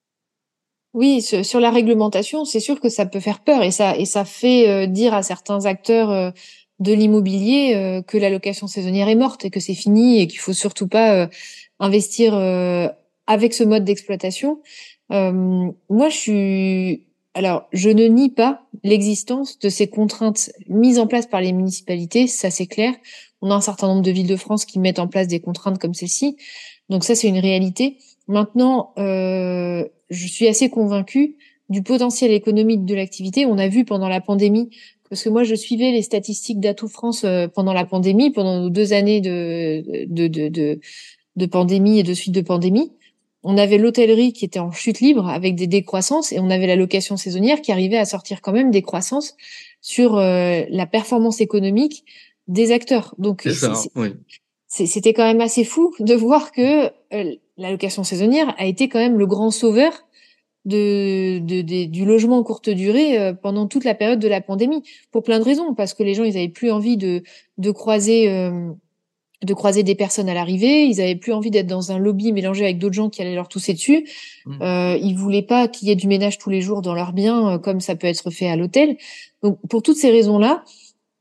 Oui, 0.95 1.21
sur 1.21 1.61
la 1.61 1.71
réglementation, 1.71 2.45
c'est 2.45 2.61
sûr 2.61 2.81
que 2.81 2.89
ça 2.89 3.05
peut 3.05 3.21
faire 3.21 3.41
peur 3.41 3.63
et 3.63 3.71
ça 3.71 3.97
et 3.97 4.07
ça 4.07 4.25
fait 4.25 4.69
euh, 4.69 4.87
dire 4.87 5.15
à 5.15 5.23
certains 5.23 5.67
acteurs 5.67 6.33
de 6.79 6.93
l'immobilier 6.93 7.75
euh, 7.75 8.03
que 8.03 8.19
la 8.19 8.31
location 8.31 8.67
saisonnière 8.67 9.09
est 9.09 9.15
morte 9.15 9.45
et 9.45 9.51
que 9.51 9.61
c'est 9.61 9.75
fini 9.75 10.21
et 10.21 10.27
qu'il 10.27 10.39
faut 10.39 10.53
surtout 10.53 10.89
pas 10.89 11.15
euh, 11.15 11.27
investir 11.81 12.35
euh, 12.35 12.89
avec 13.27 13.53
ce 13.53 13.65
mode 13.65 13.85
d'exploitation. 13.85 14.63
moi, 15.11 16.09
je 16.09 16.17
suis 16.17 17.08
alors, 17.39 17.69
je 17.73 17.89
ne 17.89 18.05
nie 18.09 18.31
pas 18.31 18.63
l'existence 18.83 19.61
de 19.61 19.69
ces 19.69 19.87
contraintes 19.87 20.51
mises 20.69 20.99
en 20.99 21.07
place 21.07 21.27
par 21.27 21.41
les 21.41 21.53
municipalités, 21.53 22.27
ça 22.27 22.51
c'est 22.51 22.67
clair. 22.67 22.93
On 23.43 23.53
a 23.53 23.55
un 23.55 23.61
certain 23.61 23.87
nombre 23.87 24.03
de 24.03 24.11
villes 24.11 24.27
de 24.27 24.35
France 24.35 24.65
qui 24.65 24.81
mettent 24.81 24.99
en 24.99 25.07
place 25.07 25.29
des 25.29 25.39
contraintes 25.39 25.79
comme 25.79 25.95
celle-ci. 25.95 26.37
Donc 26.89 27.05
ça, 27.05 27.15
c'est 27.15 27.29
une 27.29 27.39
réalité. 27.39 27.99
Maintenant, 28.27 28.93
euh, 28.99 29.87
je 30.11 30.27
suis 30.27 30.49
assez 30.49 30.69
convaincue 30.69 31.37
du 31.69 31.85
potentiel 31.85 32.33
économique 32.33 32.85
de 32.85 32.97
l'activité. 32.97 33.47
On 33.47 33.57
a 33.57 33.69
vu 33.69 33.85
pendant 33.85 34.09
la 34.09 34.21
pandémie 34.21 34.71
parce 35.09 35.23
que 35.23 35.29
moi 35.29 35.45
je 35.45 35.55
suivais 35.55 35.93
les 35.93 36.03
statistiques 36.03 36.59
d'Atout 36.59 36.89
France 36.89 37.23
euh, 37.23 37.47
pendant 37.47 37.73
la 37.73 37.85
pandémie, 37.85 38.33
pendant 38.33 38.61
nos 38.63 38.69
deux 38.69 38.93
années 38.93 39.21
de, 39.21 39.85
de, 40.09 41.47
pandémie 41.47 42.01
et 42.01 42.03
de 42.03 42.15
suite 42.15 42.35
de 42.35 42.41
pandémie. 42.41 42.91
On 43.45 43.57
avait 43.57 43.79
l'hôtellerie 43.79 44.33
qui 44.33 44.45
était 44.45 44.59
en 44.59 44.73
chute 44.73 45.01
libre 45.01 45.29
avec 45.29 45.55
des 45.55 45.67
décroissances 45.67 46.33
et 46.33 46.41
on 46.41 46.51
avait 46.51 46.67
la 46.67 46.77
location 46.77 47.17
saisonnière 47.17 47.61
qui 47.61 47.73
arrivait 47.73 47.99
à 47.99 48.05
sortir 48.05 48.41
quand 48.43 48.53
même 48.53 48.71
des 48.71 48.83
croissances 48.83 49.37
sur 49.81 50.17
euh, 50.17 50.63
la 50.69 50.87
performance 50.87 51.41
économique 51.41 52.05
des 52.49 52.73
acteurs. 52.73 53.15
Donc 53.19 53.47
c'était 54.67 55.13
quand 55.13 55.25
même 55.25 55.41
assez 55.41 55.65
fou 55.65 55.95
de 56.01 56.15
voir 56.15 56.53
que 56.53 56.87
euh, 56.87 57.35
la 57.57 57.71
location 57.71 58.05
saisonnière 58.05 58.55
a 58.59 58.67
été 58.67 58.89
quand 58.89 58.99
même 58.99 59.19
le 59.19 59.27
grand 59.27 59.51
sauveur 59.51 59.93
de, 60.65 61.39
de, 61.39 61.87
du 61.87 62.05
logement 62.05 62.39
en 62.39 62.43
courte 62.43 62.69
durée 62.69 63.19
euh, 63.19 63.33
pendant 63.33 63.67
toute 63.67 63.85
la 63.85 63.95
période 63.95 64.19
de 64.19 64.29
la 64.29 64.41
pandémie, 64.41 64.83
pour 65.11 65.23
plein 65.23 65.39
de 65.39 65.45
raisons, 65.45 65.75
parce 65.75 65.95
que 65.95 66.03
les 66.03 66.15
gens 66.15 66.25
ils 66.25 66.37
avaient 66.37 66.49
plus 66.49 66.71
envie 66.71 66.97
de, 66.97 67.23
de 67.57 67.71
croiser 67.71 68.31
euh, 68.31 68.71
de 69.43 69.55
croiser 69.55 69.83
des 69.83 69.95
personnes 69.95 70.29
à 70.29 70.35
l'arrivée. 70.35 70.87
Ils 70.87 71.01
avaient 71.01 71.17
plus 71.17 71.33
envie 71.33 71.51
d'être 71.51 71.67
dans 71.67 71.93
un 71.93 71.99
lobby 71.99 72.33
mélangé 72.33 72.65
avec 72.65 72.79
d'autres 72.79 72.95
gens 72.95 73.09
qui 73.09 73.23
allaient 73.23 73.35
leur 73.35 73.49
tousser 73.49 73.73
dessus. 73.73 74.07
Mmh. 74.47 74.63
Euh, 74.63 74.99
ils 75.01 75.15
voulaient 75.15 75.43
pas 75.43 75.69
qu'il 75.69 75.89
y 75.89 75.91
ait 75.93 75.97
du 75.97 76.09
ménage 76.09 76.39
tous 76.39 76.51
les 76.51 76.61
jours 76.61 76.83
dans 76.83 76.95
leurs 76.95 77.13
biens, 77.13 77.55
euh, 77.55 77.59
comme 77.59 77.81
ça 77.81 77.95
peut 77.95 78.09
être 78.09 78.31
fait 78.31 78.49
à 78.49 78.57
l'hôtel. 78.57 78.97
Donc, 79.43 79.59
pour 79.69 79.83
toutes 79.83 79.97
ces 79.97 80.11
raisons-là, 80.11 80.65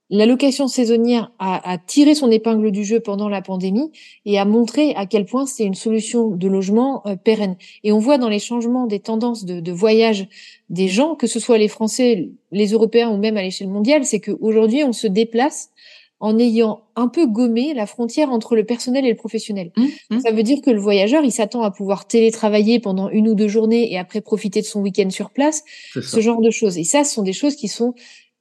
la 0.10 0.26
location 0.26 0.70
saisonnière 0.70 1.34
a, 1.38 1.78
tiré 1.86 2.16
son 2.16 2.32
épingle 2.32 2.72
du 2.72 2.86
jeu 2.86 3.02
pendant 3.02 3.28
la 3.28 3.42
pandémie 3.42 3.92
et 4.26 4.40
a 4.40 4.46
montré 4.46 4.96
à 4.96 5.06
quel 5.06 5.26
point 5.26 5.46
c'est 5.46 5.66
une 5.66 5.74
solution 5.74 6.30
de 6.30 6.48
logement 6.48 7.06
euh, 7.06 7.18
pérenne. 7.18 7.58
Et 7.84 7.92
on 7.92 8.00
voit 8.00 8.18
dans 8.18 8.30
les 8.30 8.40
changements 8.40 8.88
des 8.88 9.02
tendances 9.02 9.44
de, 9.44 9.60
de, 9.60 9.72
voyage 9.74 10.28
des 10.70 10.88
gens, 10.88 11.16
que 11.16 11.28
ce 11.28 11.42
soit 11.42 11.58
les 11.58 11.68
Français, 11.68 12.30
les 12.54 12.68
Européens 12.68 13.10
ou 13.10 13.18
même 13.18 13.36
à 13.36 13.42
l'échelle 13.42 13.68
mondiale, 13.68 14.06
c'est 14.06 14.22
qu'aujourd'hui 14.22 14.84
on 14.86 14.94
se 14.94 15.08
déplace 15.08 15.72
en 16.20 16.40
ayant 16.40 16.82
un 16.96 17.08
peu 17.08 17.28
gommé 17.28 17.74
la 17.74 17.86
frontière 17.86 18.32
entre 18.32 18.56
le 18.56 18.66
personnel 18.66 19.06
et 19.06 19.10
le 19.10 19.16
professionnel. 19.16 19.72
Mmh, 19.76 19.86
mmh. 20.10 20.20
Ça 20.22 20.32
veut 20.32 20.44
dire 20.44 20.62
que 20.62 20.72
le 20.72 20.80
voyageur, 20.80 21.24
il 21.24 21.32
s'attend 21.32 21.62
à 21.62 21.72
pouvoir 21.72 22.08
télétravailler 22.08 22.80
pendant 22.80 23.10
une 23.10 23.28
ou 23.28 23.36
deux 23.36 23.48
journées 23.48 23.92
et 23.92 23.98
après 23.98 24.22
profiter 24.22 24.62
de 24.62 24.66
son 24.66 24.82
week-end 24.82 25.10
sur 25.10 25.30
place, 25.30 25.64
ce 25.94 26.20
genre 26.20 26.42
de 26.42 26.50
choses. 26.50 26.78
Et 26.78 26.84
ça, 26.84 27.04
ce 27.04 27.14
sont 27.14 27.24
des 27.24 27.34
choses 27.34 27.56
qui 27.56 27.68
sont 27.68 27.94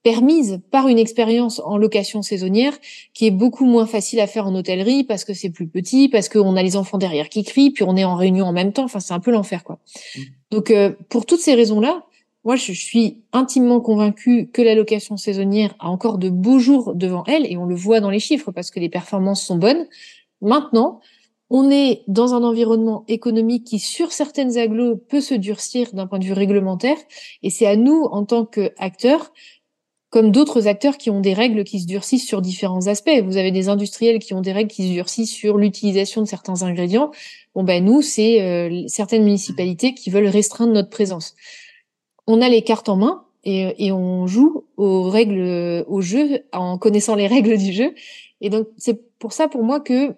permises 0.02 0.60
par 0.70 0.86
une 0.86 1.00
expérience 1.00 1.60
en 1.64 1.76
location 1.76 2.22
saisonnière 2.22 2.78
qui 3.12 3.26
est 3.26 3.32
beaucoup 3.32 3.64
moins 3.64 3.86
facile 3.86 4.20
à 4.20 4.28
faire 4.28 4.46
en 4.46 4.54
hôtellerie 4.54 5.02
parce 5.02 5.24
que 5.24 5.34
c'est 5.34 5.50
plus 5.50 5.66
petit, 5.66 6.08
parce 6.08 6.28
qu'on 6.28 6.54
a 6.54 6.62
les 6.62 6.76
enfants 6.76 6.96
derrière 6.96 7.28
qui 7.28 7.42
crient, 7.42 7.72
puis 7.72 7.82
on 7.82 7.96
est 7.96 8.04
en 8.04 8.14
réunion 8.14 8.46
en 8.46 8.52
même 8.52 8.72
temps. 8.72 8.84
Enfin, 8.84 9.00
c'est 9.00 9.14
un 9.14 9.20
peu 9.20 9.32
l'enfer, 9.32 9.64
quoi. 9.64 9.80
Mmh. 10.16 10.20
Donc, 10.52 10.70
euh, 10.70 10.92
pour 11.08 11.26
toutes 11.26 11.40
ces 11.40 11.54
raisons-là, 11.54 12.05
moi, 12.46 12.54
je 12.54 12.70
suis 12.70 13.24
intimement 13.32 13.80
convaincue 13.80 14.48
que 14.52 14.62
la 14.62 14.76
location 14.76 15.16
saisonnière 15.16 15.74
a 15.80 15.88
encore 15.88 16.16
de 16.16 16.30
beaux 16.30 16.60
jours 16.60 16.94
devant 16.94 17.24
elle, 17.26 17.44
et 17.50 17.56
on 17.56 17.64
le 17.64 17.74
voit 17.74 17.98
dans 17.98 18.08
les 18.08 18.20
chiffres 18.20 18.52
parce 18.52 18.70
que 18.70 18.78
les 18.78 18.88
performances 18.88 19.44
sont 19.44 19.56
bonnes. 19.56 19.84
Maintenant, 20.40 21.00
on 21.50 21.72
est 21.72 22.04
dans 22.06 22.34
un 22.34 22.44
environnement 22.44 23.04
économique 23.08 23.64
qui, 23.64 23.80
sur 23.80 24.12
certaines 24.12 24.58
agglos, 24.58 24.94
peut 24.96 25.20
se 25.20 25.34
durcir 25.34 25.92
d'un 25.92 26.06
point 26.06 26.20
de 26.20 26.24
vue 26.24 26.34
réglementaire, 26.34 26.96
et 27.42 27.50
c'est 27.50 27.66
à 27.66 27.74
nous, 27.74 28.04
en 28.04 28.24
tant 28.24 28.46
qu'acteurs, 28.46 29.32
comme 30.10 30.30
d'autres 30.30 30.68
acteurs 30.68 30.98
qui 30.98 31.10
ont 31.10 31.20
des 31.20 31.34
règles 31.34 31.64
qui 31.64 31.80
se 31.80 31.86
durcissent 31.86 32.28
sur 32.28 32.42
différents 32.42 32.86
aspects. 32.86 33.24
Vous 33.24 33.38
avez 33.38 33.50
des 33.50 33.68
industriels 33.68 34.20
qui 34.20 34.34
ont 34.34 34.40
des 34.40 34.52
règles 34.52 34.70
qui 34.70 34.86
se 34.86 34.92
durcissent 34.92 35.34
sur 35.34 35.58
l'utilisation 35.58 36.22
de 36.22 36.28
certains 36.28 36.62
ingrédients. 36.62 37.10
Bon 37.56 37.64
ben 37.64 37.84
nous, 37.84 38.02
c'est 38.02 38.40
euh, 38.40 38.84
certaines 38.86 39.24
municipalités 39.24 39.94
qui 39.94 40.10
veulent 40.10 40.28
restreindre 40.28 40.72
notre 40.72 40.90
présence 40.90 41.34
on 42.26 42.40
a 42.40 42.48
les 42.48 42.62
cartes 42.62 42.88
en 42.88 42.96
main 42.96 43.22
et, 43.44 43.92
on 43.92 44.26
joue 44.26 44.64
aux 44.76 45.08
règles, 45.08 45.84
au 45.86 46.00
jeu, 46.00 46.40
en 46.52 46.78
connaissant 46.78 47.14
les 47.14 47.28
règles 47.28 47.56
du 47.56 47.72
jeu. 47.72 47.94
Et 48.40 48.50
donc, 48.50 48.66
c'est 48.76 49.00
pour 49.18 49.32
ça, 49.32 49.46
pour 49.46 49.62
moi, 49.62 49.78
que 49.78 50.14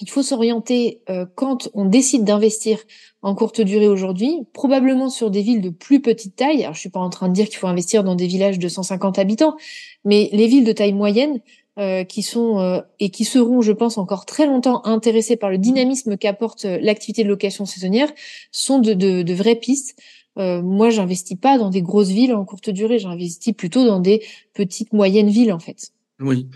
il 0.00 0.10
faut 0.10 0.22
s'orienter 0.22 1.02
euh, 1.08 1.24
quand 1.34 1.68
on 1.72 1.84
décide 1.84 2.24
d'investir 2.24 2.78
en 3.22 3.34
courte 3.34 3.60
durée 3.60 3.88
aujourd'hui, 3.88 4.40
probablement 4.52 5.08
sur 5.08 5.30
des 5.30 5.40
villes 5.40 5.60
de 5.60 5.70
plus 5.70 6.00
petite 6.00 6.36
taille. 6.36 6.62
Alors, 6.62 6.74
je 6.74 6.80
suis 6.80 6.90
pas 6.90 7.00
en 7.00 7.10
train 7.10 7.28
de 7.28 7.32
dire 7.32 7.48
qu'il 7.48 7.58
faut 7.58 7.68
investir 7.68 8.02
dans 8.02 8.14
des 8.14 8.26
villages 8.26 8.58
de 8.58 8.68
150 8.68 9.18
habitants, 9.18 9.56
mais 10.04 10.28
les 10.32 10.46
villes 10.46 10.64
de 10.64 10.72
taille 10.72 10.92
moyenne, 10.92 11.40
euh, 11.78 12.04
qui 12.04 12.22
sont 12.22 12.58
euh, 12.60 12.80
et 13.00 13.10
qui 13.10 13.24
seront, 13.24 13.60
je 13.60 13.72
pense, 13.72 13.98
encore 13.98 14.26
très 14.26 14.46
longtemps 14.46 14.84
intéressées 14.84 15.36
par 15.36 15.50
le 15.50 15.58
dynamisme 15.58 16.16
qu'apporte 16.16 16.64
l'activité 16.64 17.24
de 17.24 17.28
location 17.28 17.64
saisonnière, 17.64 18.12
sont 18.52 18.78
de, 18.78 18.94
de, 18.94 19.22
de 19.22 19.34
vraies 19.34 19.56
pistes 19.56 19.96
euh, 20.38 20.62
moi, 20.62 20.90
j'investis 20.90 21.38
pas 21.38 21.58
dans 21.58 21.70
des 21.70 21.82
grosses 21.82 22.08
villes 22.08 22.34
en 22.34 22.44
courte 22.44 22.70
durée, 22.70 22.98
j'investis 22.98 23.54
plutôt 23.54 23.84
dans 23.84 24.00
des 24.00 24.22
petites 24.54 24.92
moyennes 24.92 25.30
villes 25.30 25.52
en 25.52 25.58
fait. 25.58 25.90
Oui, 26.20 26.48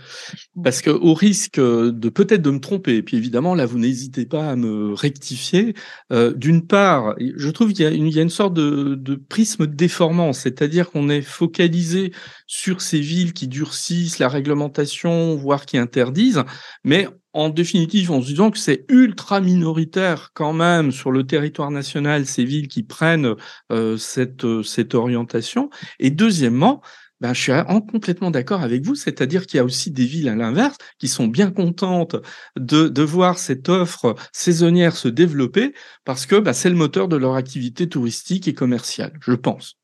parce 0.63 0.81
que 0.81 0.89
au 0.89 1.13
risque 1.13 1.59
de 1.59 2.09
peut-être 2.09 2.41
de 2.41 2.49
me 2.49 2.61
tromper, 2.61 2.95
et 2.95 3.03
puis 3.03 3.17
évidemment 3.17 3.55
là 3.55 3.65
vous 3.65 3.77
n'hésitez 3.77 4.25
pas 4.25 4.49
à 4.49 4.55
me 4.55 4.93
rectifier. 4.93 5.73
Euh, 6.13 6.33
D'une 6.33 6.65
part, 6.65 7.15
je 7.19 7.49
trouve 7.49 7.73
qu'il 7.73 7.85
y, 7.93 8.09
y, 8.09 8.19
a 8.19 8.21
une 8.21 8.29
sorte 8.29 8.53
de, 8.53 8.95
de 8.95 9.15
prisme 9.15 9.67
déformant, 9.67 10.31
c'est-à-dire 10.31 10.89
qu'on 10.89 11.09
est 11.09 11.21
focalisé 11.21 12.13
sur 12.47 12.79
ces 12.79 13.01
villes 13.01 13.33
qui 13.33 13.49
durcissent 13.49 14.19
la 14.19 14.29
réglementation, 14.29 15.35
voire 15.35 15.65
qui 15.65 15.77
interdisent, 15.77 16.45
mais 16.85 17.09
en 17.33 17.49
définitive, 17.49 18.11
en 18.11 18.21
se 18.21 18.27
disant 18.27 18.51
que 18.51 18.57
c'est 18.57 18.85
ultra 18.89 19.39
minoritaire 19.39 20.31
quand 20.33 20.53
même 20.53 20.91
sur 20.91 21.11
le 21.11 21.25
territoire 21.25 21.71
national, 21.71 22.25
ces 22.25 22.43
villes 22.43 22.67
qui 22.67 22.83
prennent 22.83 23.35
euh, 23.71 23.97
cette, 23.97 24.45
euh, 24.45 24.63
cette 24.63 24.95
orientation. 24.95 25.69
Et 25.99 26.09
deuxièmement, 26.09 26.81
ben, 27.21 27.33
je 27.33 27.41
suis 27.41 27.51
complètement 27.91 28.31
d'accord 28.31 28.61
avec 28.61 28.85
vous, 28.85 28.95
c'est-à-dire 28.95 29.45
qu'il 29.45 29.57
y 29.57 29.59
a 29.59 29.65
aussi 29.65 29.91
des 29.91 30.05
villes 30.05 30.29
à 30.29 30.35
l'inverse 30.35 30.77
qui 30.97 31.09
sont 31.09 31.27
bien 31.27 31.51
contentes 31.51 32.15
de, 32.55 32.87
de 32.87 33.01
voir 33.01 33.37
cette 33.37 33.67
offre 33.67 34.15
saisonnière 34.31 34.95
se 34.95 35.09
développer 35.09 35.73
parce 36.05 36.25
que 36.25 36.37
ben, 36.37 36.53
c'est 36.53 36.69
le 36.69 36.75
moteur 36.75 37.09
de 37.09 37.17
leur 37.17 37.35
activité 37.35 37.89
touristique 37.89 38.47
et 38.47 38.53
commerciale, 38.53 39.13
je 39.21 39.33
pense. 39.33 39.77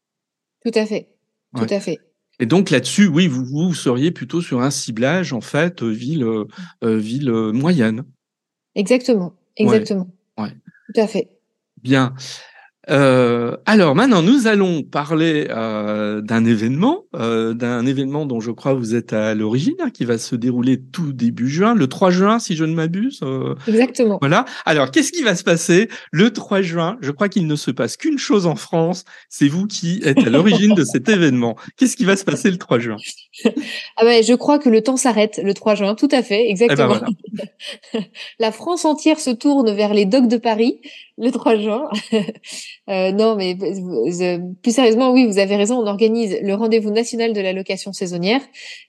Tout 0.63 0.71
à 0.75 0.85
fait, 0.85 1.09
tout 1.55 1.67
à 1.69 1.79
fait. 1.79 1.99
Et 2.39 2.45
donc 2.45 2.69
là-dessus, 2.69 3.07
oui, 3.07 3.27
vous, 3.27 3.45
vous 3.45 3.73
seriez 3.73 4.11
plutôt 4.11 4.41
sur 4.41 4.61
un 4.61 4.69
ciblage, 4.69 5.33
en 5.33 5.41
fait, 5.41 5.81
euh, 5.83 5.89
ville, 5.89 6.23
euh, 6.23 6.45
euh, 6.83 6.97
ville 6.97 7.31
moyenne. 7.31 8.03
Exactement, 8.75 9.33
exactement. 9.55 10.07
Ouais. 10.37 10.49
Tout 10.93 11.01
à 11.01 11.07
fait. 11.07 11.29
Bien. 11.81 12.13
Euh, 12.89 13.57
alors 13.65 13.95
maintenant, 13.95 14.21
nous 14.21 14.47
allons 14.47 14.83
parler 14.83 15.47
euh, 15.49 16.21
d'un 16.21 16.45
événement, 16.45 17.05
euh, 17.15 17.53
d'un 17.53 17.85
événement 17.85 18.25
dont 18.25 18.39
je 18.39 18.51
crois 18.51 18.73
vous 18.73 18.95
êtes 18.95 19.13
à 19.13 19.33
l'origine, 19.33 19.75
hein, 19.79 19.89
qui 19.89 20.05
va 20.05 20.17
se 20.17 20.35
dérouler 20.35 20.79
tout 20.79 21.13
début 21.13 21.49
juin, 21.49 21.75
le 21.75 21.87
3 21.87 22.11
juin, 22.11 22.39
si 22.39 22.55
je 22.55 22.63
ne 22.63 22.73
m'abuse. 22.73 23.21
Exactement. 23.67 24.17
Voilà. 24.19 24.45
Alors, 24.65 24.91
qu'est-ce 24.91 25.11
qui 25.11 25.23
va 25.23 25.35
se 25.35 25.43
passer 25.43 25.89
le 26.11 26.31
3 26.31 26.61
juin? 26.61 26.97
Je 27.01 27.11
crois 27.11 27.29
qu'il 27.29 27.47
ne 27.47 27.55
se 27.55 27.71
passe 27.71 27.97
qu'une 27.97 28.19
chose 28.19 28.45
en 28.45 28.55
France, 28.55 29.05
c'est 29.29 29.47
vous 29.47 29.67
qui 29.67 30.01
êtes 30.03 30.19
à 30.19 30.29
l'origine 30.29 30.75
de 30.75 30.83
cet 30.83 31.09
événement. 31.09 31.55
Qu'est-ce 31.77 31.95
qui 31.95 32.05
va 32.05 32.15
se 32.15 32.25
passer 32.25 32.51
le 32.51 32.57
3 32.57 32.79
juin? 32.79 32.97
Ah 33.97 34.03
ben, 34.03 34.23
je 34.23 34.33
crois 34.33 34.59
que 34.59 34.69
le 34.69 34.81
temps 34.81 34.97
s'arrête 34.97 35.39
le 35.43 35.53
3 35.53 35.75
juin, 35.75 35.95
tout 35.95 36.09
à 36.11 36.21
fait, 36.21 36.49
exactement. 36.49 36.95
Eh 37.33 37.37
ben 37.93 38.03
La 38.39 38.51
France 38.51 38.85
entière 38.85 39.19
se 39.19 39.31
tourne 39.31 39.73
vers 39.73 39.93
les 39.93 40.05
docks 40.05 40.27
de 40.27 40.37
Paris 40.37 40.79
le 41.17 41.31
3 41.31 41.55
juin. 41.57 41.89
euh, 42.89 43.11
non, 43.11 43.35
mais 43.35 43.55
plus 43.55 44.71
sérieusement, 44.71 45.11
oui, 45.11 45.25
vous 45.25 45.39
avez 45.39 45.55
raison. 45.55 45.77
On 45.79 45.87
organise 45.87 46.37
le 46.41 46.53
rendez-vous 46.53 46.91
national 46.91 47.33
de 47.33 47.41
la 47.41 47.53
location 47.53 47.93
saisonnière, 47.93 48.41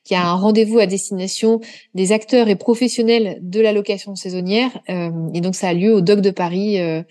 qui 0.05 0.15
a 0.15 0.27
un 0.27 0.35
rendez-vous 0.35 0.79
à 0.79 0.87
destination 0.87 1.61
des 1.95 2.13
acteurs 2.13 2.49
et 2.49 2.57
professionnels 2.57 3.39
de 3.43 3.61
la 3.61 3.73
location 3.73 4.15
saisonnière. 4.17 4.71
Euh, 4.89 5.11
et 5.35 5.41
donc, 5.41 5.55
ça 5.55 5.69
a 5.69 5.75
lieu 5.75 5.95
au 5.95 6.01
Doc 6.01 6.21
de 6.21 6.31
Paris. 6.31 6.81
Euh, 6.81 7.03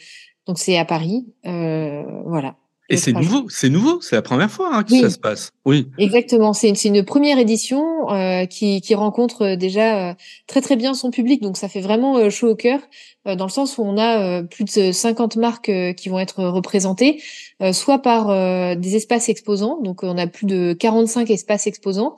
donc, 0.47 0.59
c'est 0.59 0.77
à 0.77 0.85
Paris. 0.85 1.25
Euh, 1.45 2.03
voilà. 2.25 2.55
Et 2.89 2.97
c'est 2.97 3.13
nouveau, 3.13 3.47
c'est 3.49 3.69
nouveau, 3.69 3.99
c'est 4.01 4.15
la 4.15 4.21
première 4.21 4.51
fois 4.51 4.69
hein, 4.71 4.83
que 4.83 4.99
ça 4.99 5.09
se 5.09 5.17
passe. 5.17 5.51
Oui. 5.65 5.87
Exactement, 5.97 6.53
c'est 6.53 6.69
une, 6.69 6.95
une, 6.95 7.03
première 7.03 7.39
édition 7.39 8.11
euh, 8.11 8.45
qui, 8.45 8.79
qui, 8.81 8.93
rencontre 8.93 9.41
euh, 9.41 9.55
déjà 9.55 10.09
euh, 10.09 10.13
très 10.45 10.61
très 10.61 10.75
bien 10.75 10.93
son 10.93 11.09
public, 11.09 11.41
donc 11.41 11.57
ça 11.57 11.67
fait 11.67 11.81
vraiment 11.81 12.17
euh, 12.17 12.29
chaud 12.29 12.49
au 12.49 12.55
cœur, 12.55 12.79
dans 13.25 13.45
le 13.45 13.51
sens 13.51 13.79
où 13.79 13.81
on 13.81 13.97
a 13.97 14.43
plus 14.43 14.65
de 14.65 14.91
50 14.91 15.37
marques 15.37 15.71
qui 15.97 16.09
vont 16.09 16.19
être 16.19 16.43
représentées, 16.43 17.23
soit 17.71 17.97
par 17.97 18.27
des 18.77 18.95
espaces 18.95 19.29
exposants, 19.29 19.81
donc 19.81 20.03
on 20.03 20.15
a 20.19 20.27
plus 20.27 20.45
de 20.45 20.73
45 20.73 21.31
espaces 21.31 21.65
exposants, 21.65 22.17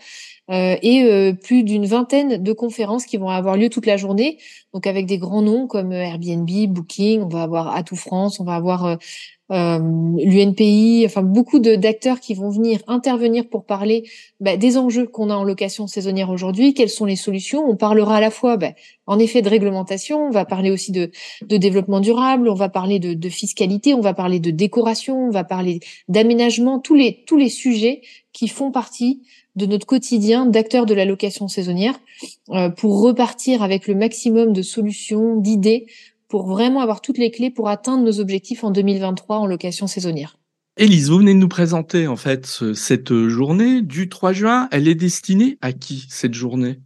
et 0.52 1.34
plus 1.42 1.64
d'une 1.64 1.86
vingtaine 1.86 2.44
de 2.44 2.52
conférences 2.52 3.06
qui 3.06 3.16
vont 3.16 3.30
avoir 3.30 3.56
lieu 3.56 3.70
toute 3.70 3.86
la 3.86 3.96
journée, 3.96 4.38
donc 4.74 4.86
avec 4.86 5.06
des 5.06 5.18
grands 5.18 5.42
noms 5.42 5.66
comme 5.66 5.94
Airbnb, 5.94 6.50
Booking, 6.68 7.22
on 7.22 7.30
va 7.30 7.44
avoir 7.44 7.74
Atout 7.74 7.96
France, 7.96 8.42
on 8.42 8.44
va 8.44 8.56
avoir 8.56 8.98
euh, 9.52 9.80
l'UNPI, 10.18 11.04
enfin 11.06 11.22
beaucoup 11.22 11.60
d'acteurs 11.60 12.20
qui 12.20 12.34
vont 12.34 12.50
venir 12.50 12.80
intervenir 12.88 13.48
pour 13.48 13.64
parler 13.64 14.04
bah, 14.42 14.58
des 14.58 14.78
enjeux 14.78 15.08
qu'on 15.08 15.30
a 15.30 15.36
en 15.36 15.44
location 15.44 15.88
saisonnière 15.88 16.30
aujourd'hui, 16.30 16.74
quelles 16.74 16.90
sont 16.90 17.06
les 17.06 17.16
solutions? 17.16 17.64
On 17.68 17.78
parlera 17.78 18.18
à 18.18 18.20
la 18.20 18.30
fois, 18.30 18.58
bah, 18.58 18.72
en 19.06 19.20
effet, 19.20 19.42
de 19.42 19.50
réglementation, 19.50 20.28
on 20.28 20.32
va 20.32 20.44
parler 20.44 20.70
aussi 20.70 20.92
de, 20.92 21.12
de 21.46 21.58
développement 21.58 22.02
durable, 22.02 22.50
on 22.50 22.56
va 22.56 22.68
parler 22.68 23.00
de, 23.00 23.14
de, 23.14 23.30
fiscalité, 23.30 23.94
on 23.94 24.02
va 24.02 24.14
parler 24.14 24.40
de 24.40 24.52
décoration, 24.52 25.28
on 25.28 25.32
va 25.32 25.44
parler 25.46 25.80
d'aménagement, 26.10 26.80
tous 26.80 26.96
les 26.96 27.24
tous 27.26 27.38
les 27.38 27.50
sujets 27.50 28.02
qui 28.34 28.48
font 28.50 28.72
partie 28.72 29.22
de 29.56 29.66
notre 29.66 29.88
quotidien 29.88 30.46
d'acteurs 30.46 30.86
de 30.86 30.94
la 30.94 31.04
location 31.04 31.48
saisonnière 31.48 32.00
euh, 32.50 32.70
pour 32.70 33.02
repartir 33.02 33.64
avec 33.64 33.88
le 33.88 33.96
maximum 33.96 34.54
de 34.54 34.62
solutions, 34.62 35.36
d'idées 35.36 35.88
pour 36.28 36.48
vraiment 36.48 36.82
avoir 36.82 37.02
toutes 37.02 37.18
les 37.18 37.32
clés 37.32 37.52
pour 37.52 37.70
atteindre 37.70 38.04
nos 38.04 38.20
objectifs 38.20 38.64
en 38.64 38.72
2023 38.72 39.38
en 39.38 39.46
location 39.46 39.88
saisonnière. 39.88 40.38
Élise, 40.78 41.10
vous 41.10 41.18
venez 41.18 41.34
de 41.34 41.40
nous 41.40 41.48
présenter 41.48 42.06
en 42.08 42.16
fait 42.16 42.46
cette 42.74 43.28
journée 43.28 43.82
du 43.82 44.10
3 44.10 44.34
juin. 44.34 44.68
Elle 44.72 44.88
est 44.88 44.96
destinée 44.96 45.58
à 45.62 45.74
qui 45.74 46.06
cette 46.10 46.36
journée? 46.36 46.80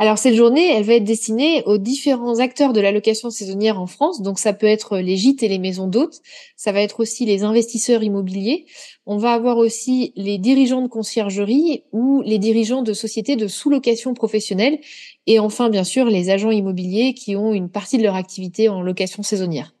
Alors 0.00 0.16
cette 0.16 0.36
journée, 0.36 0.64
elle 0.72 0.84
va 0.84 0.94
être 0.94 1.04
destinée 1.04 1.64
aux 1.66 1.76
différents 1.76 2.38
acteurs 2.38 2.72
de 2.72 2.80
la 2.80 2.92
location 2.92 3.30
saisonnière 3.30 3.80
en 3.80 3.88
France. 3.88 4.22
Donc 4.22 4.38
ça 4.38 4.52
peut 4.52 4.66
être 4.66 4.98
les 4.98 5.16
gîtes 5.16 5.42
et 5.42 5.48
les 5.48 5.58
maisons 5.58 5.88
d'hôtes, 5.88 6.20
ça 6.56 6.70
va 6.70 6.80
être 6.82 7.00
aussi 7.00 7.24
les 7.24 7.42
investisseurs 7.42 8.04
immobiliers. 8.04 8.66
On 9.06 9.16
va 9.18 9.32
avoir 9.32 9.56
aussi 9.56 10.12
les 10.14 10.38
dirigeants 10.38 10.82
de 10.82 10.88
conciergerie 10.88 11.82
ou 11.90 12.22
les 12.22 12.38
dirigeants 12.38 12.82
de 12.82 12.92
sociétés 12.92 13.34
de 13.34 13.48
sous-location 13.48 14.14
professionnelle 14.14 14.78
et 15.26 15.40
enfin 15.40 15.68
bien 15.68 15.84
sûr 15.84 16.04
les 16.04 16.30
agents 16.30 16.52
immobiliers 16.52 17.12
qui 17.14 17.34
ont 17.34 17.52
une 17.52 17.68
partie 17.68 17.98
de 17.98 18.04
leur 18.04 18.14
activité 18.14 18.68
en 18.68 18.82
location 18.82 19.24
saisonnière. 19.24 19.77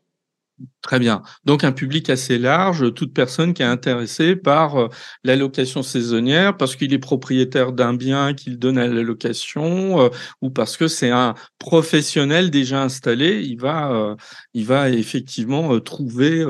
Très 0.82 0.98
bien. 0.98 1.22
Donc 1.44 1.64
un 1.64 1.72
public 1.72 2.10
assez 2.10 2.38
large, 2.38 2.92
toute 2.94 3.12
personne 3.12 3.54
qui 3.54 3.62
est 3.62 3.66
intéressée 3.66 4.34
par 4.34 4.76
euh, 4.76 4.88
la 5.22 5.36
location 5.36 5.82
saisonnière 5.82 6.56
parce 6.56 6.76
qu'il 6.76 6.92
est 6.92 6.98
propriétaire 6.98 7.72
d'un 7.72 7.94
bien 7.94 8.34
qu'il 8.34 8.58
donne 8.58 8.78
à 8.78 8.86
la 8.86 9.02
location 9.02 10.00
euh, 10.00 10.08
ou 10.40 10.50
parce 10.50 10.76
que 10.76 10.88
c'est 10.88 11.10
un 11.10 11.34
professionnel 11.58 12.50
déjà 12.50 12.82
installé, 12.82 13.42
il 13.42 13.60
va 13.60 13.92
euh, 13.92 14.16
il 14.54 14.66
va 14.66 14.88
effectivement 14.90 15.78
trouver 15.80 16.44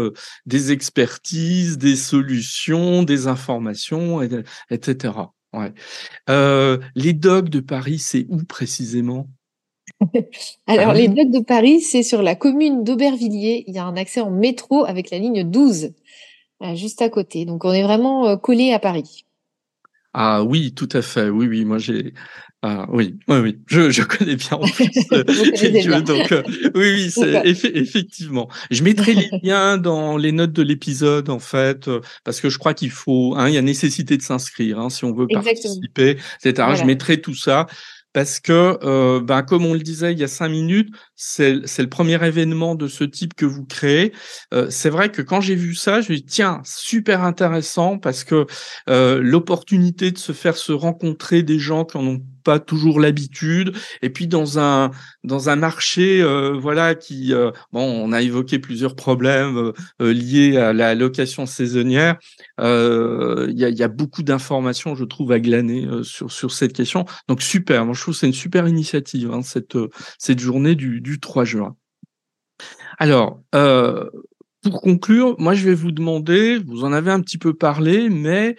des 0.47 0.73
expertises, 0.73 1.77
des 1.77 1.97
solutions, 1.97 3.03
des 3.03 3.27
informations, 3.27 4.23
etc. 4.71 5.15
Ouais. 5.53 5.73
les 6.95 7.13
dogs 7.13 7.49
de 7.49 7.61
Paris, 7.61 7.99
c'est 7.99 8.27
où 8.29 8.45
précisément? 8.45 9.29
Alors, 10.67 10.91
ah 10.91 10.95
les 10.95 11.09
docks 11.09 11.31
de 11.31 11.41
Paris, 11.41 11.81
c'est 11.81 12.03
sur 12.03 12.23
la 12.23 12.35
commune 12.35 12.85
d'Aubervilliers. 12.85 13.65
Il 13.67 13.75
y 13.75 13.79
a 13.79 13.85
un 13.85 13.97
accès 13.97 14.21
en 14.21 14.31
métro 14.31 14.85
avec 14.85 15.11
la 15.11 15.19
ligne 15.19 15.45
12, 15.45 15.93
euh, 16.63 16.75
juste 16.75 17.03
à 17.03 17.09
côté. 17.09 17.45
Donc, 17.45 17.65
on 17.65 17.73
est 17.73 17.83
vraiment 17.83 18.29
euh, 18.29 18.37
collé 18.37 18.73
à 18.73 18.79
Paris. 18.79 19.25
Ah 20.15 20.43
oui, 20.43 20.73
tout 20.73 20.89
à 20.93 21.03
fait. 21.03 21.29
Oui, 21.29 21.47
oui, 21.47 21.65
moi 21.65 21.79
j'ai. 21.79 22.15
Ah, 22.63 22.89
oui, 22.91 23.15
oui, 23.29 23.37
oui, 23.39 23.59
je, 23.69 23.91
je 23.91 24.03
connais 24.03 24.35
bien 24.35 24.57
en 24.57 24.67
plus 24.67 24.91
euh, 25.13 26.01
donc 26.01 26.35
oui, 26.75 26.91
oui, 26.93 27.11
c'est 27.11 27.43
effectivement. 27.45 28.49
Je 28.73 28.83
mettrai 28.83 29.15
les 29.15 29.31
liens 29.45 29.79
dans 29.79 30.17
les 30.17 30.33
notes 30.33 30.55
de 30.55 30.63
l'épisode 30.63 31.31
en 31.31 31.39
fait, 31.39 31.89
parce 32.25 32.41
que 32.41 32.49
je 32.49 32.59
crois 32.59 32.75
qu'il 32.75 32.91
faut, 32.91 33.35
hein, 33.37 33.49
il 33.49 33.55
y 33.55 33.59
a 33.59 33.63
nécessité 33.63 34.17
de 34.17 34.23
s'inscrire 34.23 34.81
hein, 34.81 34.91
si 34.91 35.05
on 35.05 35.13
veut 35.13 35.29
participer, 35.29 36.17
etc. 36.43 36.71
Je 36.75 36.85
mettrai 36.85 37.21
tout 37.21 37.35
ça 37.35 37.69
parce 38.19 38.41
que, 38.41 38.77
euh, 38.83 39.21
ben, 39.21 39.43
comme 39.45 39.65
on 39.65 39.75
le 39.75 39.79
disait 39.79 40.13
il 40.13 40.19
y 40.19 40.25
a 40.25 40.29
cinq 40.29 40.49
minutes, 40.49 40.93
c'est 41.21 41.53
le 41.53 41.89
premier 41.89 42.25
événement 42.25 42.77
de 42.77 42.87
ce 42.87 43.03
type 43.03 43.35
que 43.35 43.45
vous 43.45 43.65
créez. 43.65 44.13
Euh, 44.55 44.69
c'est 44.71 44.89
vrai 44.89 45.11
que 45.11 45.21
quand 45.21 45.41
j'ai 45.41 45.57
vu 45.57 45.75
ça, 45.75 46.01
je 46.01 46.13
me 46.13 46.17
dis 46.17 46.25
tiens, 46.25 46.63
super 46.65 47.23
intéressant 47.25 47.99
parce 47.99 48.23
que 48.23 48.47
euh, 48.89 49.21
l'opportunité 49.21 50.13
de 50.13 50.19
se 50.19 50.31
faire 50.31 50.57
se 50.57 50.71
rencontrer 50.71 51.43
des 51.43 51.59
gens 51.59 51.85
qui 51.85 51.97
en 51.97 52.07
ont 52.07 52.23
pas 52.49 52.59
toujours 52.59 52.99
l'habitude. 52.99 53.77
Et 54.03 54.11
puis 54.11 54.27
dans 54.27 54.59
un 54.59 54.91
dans 55.25 55.51
un 55.51 55.57
marché, 55.57 56.23
euh, 56.23 56.59
voilà, 56.59 56.95
qui 56.95 57.35
euh, 57.35 57.51
bon, 57.73 57.83
on 57.83 58.13
a 58.13 58.23
évoqué 58.23 58.59
plusieurs 58.59 58.97
problèmes 58.97 59.73
euh, 60.01 60.13
liés 60.15 60.57
à 60.57 60.73
la 60.73 60.95
location 60.95 61.47
saisonnière. 61.47 62.17
Il 62.59 63.55
y 63.55 63.65
a, 63.65 63.69
y, 63.69 63.83
a, 63.83 63.89
beaucoup 63.89 64.23
d'informations, 64.23 64.95
je 64.95 65.05
trouve, 65.05 65.33
à 65.33 65.41
glaner 65.41 65.87
sur 66.03 66.31
sur 66.33 66.53
cette 66.53 66.73
question. 66.73 67.05
Donc 67.29 67.43
super, 67.43 67.85
moi 67.85 67.95
je 67.95 68.01
trouve 68.01 68.15
c'est 68.15 68.27
une 68.27 68.33
super 68.33 68.67
initiative 68.67 69.31
hein, 69.33 69.43
cette 69.43 69.77
cette 70.19 70.41
journée 70.41 70.75
du 70.75 71.01
du 71.01 71.08
3 71.17 71.45
juin. 71.45 71.77
Alors. 72.99 73.41
pour 74.61 74.83
conclure, 74.83 75.37
moi 75.39 75.55
je 75.55 75.65
vais 75.65 75.75
vous 75.75 75.93
demander, 75.93 76.59
vous 76.59 76.85
en 76.85 76.93
avez 76.93 77.13
un 77.13 77.21
petit 77.21 77.39
peu 77.39 77.55
parlé, 77.55 78.11
mais 78.11 78.57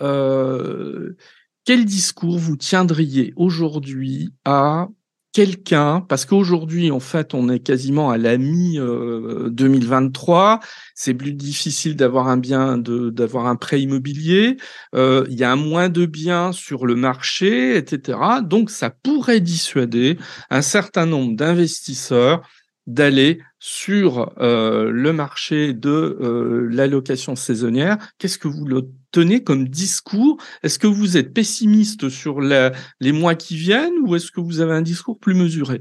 euh, 0.00 1.16
quel 1.64 1.84
discours 1.84 2.38
vous 2.38 2.56
tiendriez 2.56 3.32
aujourd'hui 3.36 4.34
à 4.44 4.88
quelqu'un, 5.36 6.00
parce 6.00 6.24
qu'aujourd'hui, 6.24 6.90
en 6.90 6.98
fait, 6.98 7.34
on 7.34 7.50
est 7.50 7.58
quasiment 7.58 8.08
à 8.08 8.16
la 8.16 8.38
mi-2023, 8.38 10.54
euh, 10.54 10.56
c'est 10.94 11.12
plus 11.12 11.34
difficile 11.34 11.94
d'avoir 11.94 12.28
un 12.28 12.38
bien, 12.38 12.78
d'avoir 12.78 13.44
un 13.44 13.56
prêt 13.56 13.82
immobilier, 13.82 14.56
euh, 14.94 15.26
il 15.28 15.38
y 15.38 15.44
a 15.44 15.54
moins 15.54 15.90
de 15.90 16.06
biens 16.06 16.52
sur 16.52 16.86
le 16.86 16.94
marché, 16.94 17.76
etc. 17.76 18.18
Donc, 18.44 18.70
ça 18.70 18.88
pourrait 18.88 19.40
dissuader 19.40 20.16
un 20.48 20.62
certain 20.62 21.04
nombre 21.04 21.36
d'investisseurs 21.36 22.40
d'aller 22.86 23.42
sur 23.58 24.32
euh, 24.38 24.90
le 24.90 25.12
marché 25.12 25.74
de 25.74 25.90
euh, 25.90 26.66
l'allocation 26.70 27.36
saisonnière. 27.36 27.98
Qu'est-ce 28.16 28.38
que 28.38 28.48
vous 28.48 28.64
le 28.64 28.88
tenez 29.16 29.42
comme 29.42 29.68
discours 29.68 30.36
Est-ce 30.62 30.78
que 30.78 30.86
vous 30.86 31.16
êtes 31.16 31.32
pessimiste 31.32 32.10
sur 32.10 32.40
les 32.40 33.12
mois 33.12 33.34
qui 33.34 33.56
viennent 33.56 33.94
ou 34.04 34.14
est-ce 34.14 34.30
que 34.30 34.40
vous 34.40 34.60
avez 34.60 34.72
un 34.72 34.82
discours 34.82 35.18
plus 35.18 35.34
mesuré? 35.34 35.80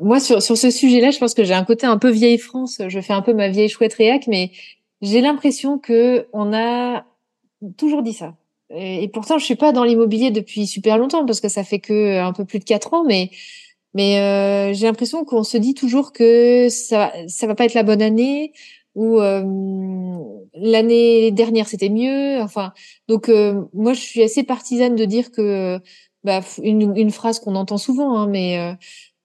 Moi, 0.00 0.18
sur, 0.18 0.42
ce 0.42 0.70
sujet-là, 0.70 1.10
je 1.10 1.18
pense 1.18 1.34
que 1.34 1.44
j'ai 1.44 1.54
un 1.54 1.64
côté 1.64 1.86
un 1.86 1.98
peu 1.98 2.10
vieille 2.10 2.38
France. 2.38 2.80
Je 2.88 3.00
fais 3.00 3.12
un 3.12 3.22
peu 3.22 3.34
ma 3.34 3.50
vieille 3.50 3.68
chouette 3.68 3.94
réac, 3.94 4.26
mais 4.26 4.50
j'ai 5.00 5.20
l'impression 5.20 5.78
que 5.78 6.26
on 6.32 6.52
a 6.52 7.04
toujours 7.76 8.02
dit 8.02 8.14
ça. 8.14 8.34
Et, 8.74 9.08
pourtant, 9.08 9.38
je 9.38 9.44
suis 9.44 9.54
pas 9.54 9.70
dans 9.70 9.84
l'immobilier 9.84 10.30
depuis 10.30 10.66
super 10.66 10.98
longtemps 10.98 11.26
parce 11.26 11.40
que 11.40 11.48
ça 11.48 11.62
fait 11.62 11.78
que 11.78 12.18
un 12.18 12.32
peu 12.32 12.44
plus 12.44 12.58
de 12.58 12.64
quatre 12.64 12.94
ans, 12.94 13.04
mais 13.04 13.30
mais 13.94 14.18
euh, 14.18 14.72
j'ai 14.72 14.86
l'impression 14.86 15.24
qu'on 15.24 15.44
se 15.44 15.58
dit 15.58 15.74
toujours 15.74 16.12
que 16.12 16.68
ça 16.70 17.12
ça 17.28 17.46
va 17.46 17.54
pas 17.54 17.66
être 17.66 17.74
la 17.74 17.82
bonne 17.82 18.00
année 18.00 18.54
ou 18.94 19.20
euh, 19.20 19.42
l'année 20.54 21.30
dernière 21.30 21.66
c'était 21.66 21.88
mieux. 21.88 22.40
Enfin, 22.40 22.72
donc 23.08 23.28
euh, 23.28 23.62
moi 23.72 23.92
je 23.92 24.00
suis 24.00 24.22
assez 24.22 24.42
partisane 24.42 24.96
de 24.96 25.04
dire 25.04 25.30
que 25.30 25.80
bah, 26.24 26.40
une, 26.62 26.96
une 26.96 27.10
phrase 27.10 27.40
qu'on 27.40 27.56
entend 27.56 27.78
souvent, 27.78 28.16
hein, 28.16 28.26
mais 28.28 28.76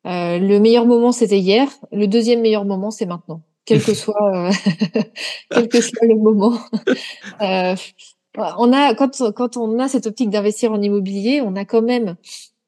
le 0.05 0.57
meilleur 0.59 0.85
moment 0.85 1.11
c'était 1.11 1.39
hier, 1.39 1.69
le 1.91 2.07
deuxième 2.07 2.41
meilleur 2.41 2.65
moment 2.65 2.91
c'est 2.91 3.05
maintenant, 3.05 3.41
quel 3.65 3.83
que 3.83 3.93
soit 3.95 4.49
quel 5.51 5.67
que 5.67 5.81
soit 5.81 6.07
le 6.07 6.15
moment. 6.15 6.57
on 8.57 8.73
a 8.73 8.95
quand 8.95 9.31
quand 9.33 9.57
on 9.57 9.79
a 9.79 9.87
cette 9.87 10.07
optique 10.07 10.29
d'investir 10.29 10.71
en 10.71 10.81
immobilier, 10.81 11.41
on 11.41 11.55
a 11.55 11.65
quand 11.65 11.81
même 11.81 12.15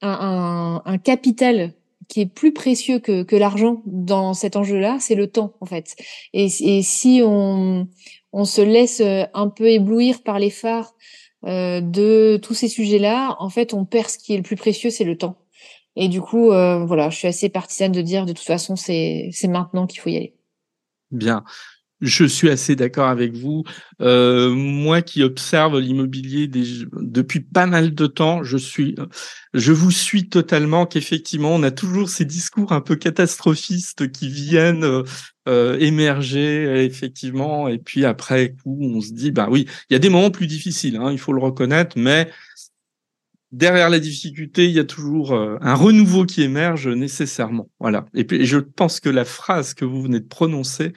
un, 0.02 0.82
un, 0.86 0.92
un 0.92 0.98
capital 0.98 1.74
qui 2.10 2.22
est 2.22 2.26
plus 2.26 2.52
précieux 2.52 3.00
que, 3.00 3.24
que 3.24 3.36
l'argent 3.36 3.82
dans 3.86 4.34
cet 4.34 4.56
enjeu-là, 4.56 4.98
c'est 5.00 5.16
le 5.16 5.28
temps 5.28 5.54
en 5.62 5.66
fait. 5.66 5.96
Et, 6.34 6.46
et 6.46 6.82
si 6.82 7.22
on, 7.24 7.88
on 8.32 8.46
se 8.46 8.62
laisse 8.62 9.02
euh, 9.02 9.24
un 9.34 9.50
peu 9.50 9.70
éblouir 9.70 10.24
par 10.24 10.40
les 10.40 10.50
phares 10.50 10.94
euh, 11.46 11.82
de 11.82 12.40
tous 12.42 12.54
ces 12.54 12.68
sujets-là, 12.68 13.36
en 13.40 13.50
fait, 13.50 13.74
on 13.74 13.86
perd 13.86 14.10
ce 14.10 14.18
qui 14.18 14.34
est 14.34 14.38
le 14.38 14.44
plus 14.44 14.56
précieux, 14.56 14.90
c'est 14.90 15.04
le 15.04 15.18
temps. 15.18 15.38
Et 15.96 16.08
du 16.08 16.22
coup, 16.22 16.52
euh, 16.52 16.86
voilà, 16.86 17.10
je 17.10 17.18
suis 17.18 17.28
assez 17.28 17.50
partisane 17.50 17.92
de 17.92 18.02
dire 18.02 18.26
de 18.26 18.34
toute 18.34 18.46
façon, 18.46 18.76
c'est 18.76 19.30
c'est 19.32 19.48
maintenant 19.48 19.88
qu'il 19.88 20.00
faut 20.00 20.10
y 20.10 20.18
aller. 20.18 20.36
Bien. 21.12 21.44
Je 22.02 22.26
suis 22.26 22.50
assez 22.50 22.76
d'accord 22.76 23.10
avec 23.10 23.36
vous. 23.36 23.64
Euh, 24.02 24.54
moi 24.54 25.02
qui 25.02 25.22
observe 25.22 25.80
l'immobilier 25.80 26.48
depuis 26.48 27.42
pas 27.42 27.66
mal 27.66 27.94
de 27.94 28.08
temps, 28.08 28.44
je 28.44 28.58
suis, 28.58 28.96
je 29.54 29.72
vous 29.74 29.92
suis 29.92 30.30
totalement 30.30 30.86
qu'effectivement, 30.86 31.54
on 31.54 31.64
a 31.64 31.72
toujours 31.72 32.10
ces 32.10 32.26
discours 32.26 32.72
un 32.72 32.82
peu 32.82 32.96
catastrophistes 32.96 34.12
qui 34.12 34.30
viennent 34.30 35.04
euh, 35.48 35.78
émerger 35.80 36.86
effectivement, 36.86 37.68
et 37.68 37.80
puis 37.80 38.06
après 38.06 38.54
coup, 38.54 38.78
on 38.82 39.02
se 39.02 39.12
dit, 39.12 39.32
bah 39.32 39.48
oui, 39.50 39.66
il 39.90 39.94
y 39.94 39.96
a 39.96 40.00
des 40.00 40.10
moments 40.10 40.32
plus 40.32 40.48
difficiles, 40.48 40.96
hein, 40.98 41.12
il 41.12 41.18
faut 41.18 41.34
le 41.34 41.42
reconnaître, 41.42 41.98
mais 41.98 42.30
derrière 43.52 43.90
la 43.90 44.00
difficulté, 44.00 44.66
il 44.66 44.72
y 44.72 44.80
a 44.80 44.84
toujours 44.84 45.34
euh, 45.34 45.58
un 45.62 45.74
renouveau 45.74 46.26
qui 46.26 46.44
émerge 46.44 46.88
nécessairement. 46.88 47.70
Voilà. 47.80 48.06
Et 48.14 48.24
puis, 48.24 48.46
je 48.46 48.58
pense 48.58 49.00
que 49.00 49.10
la 49.10 49.26
phrase 49.26 49.74
que 49.74 49.86
vous 49.86 50.02
venez 50.02 50.20
de 50.20 50.28
prononcer, 50.28 50.94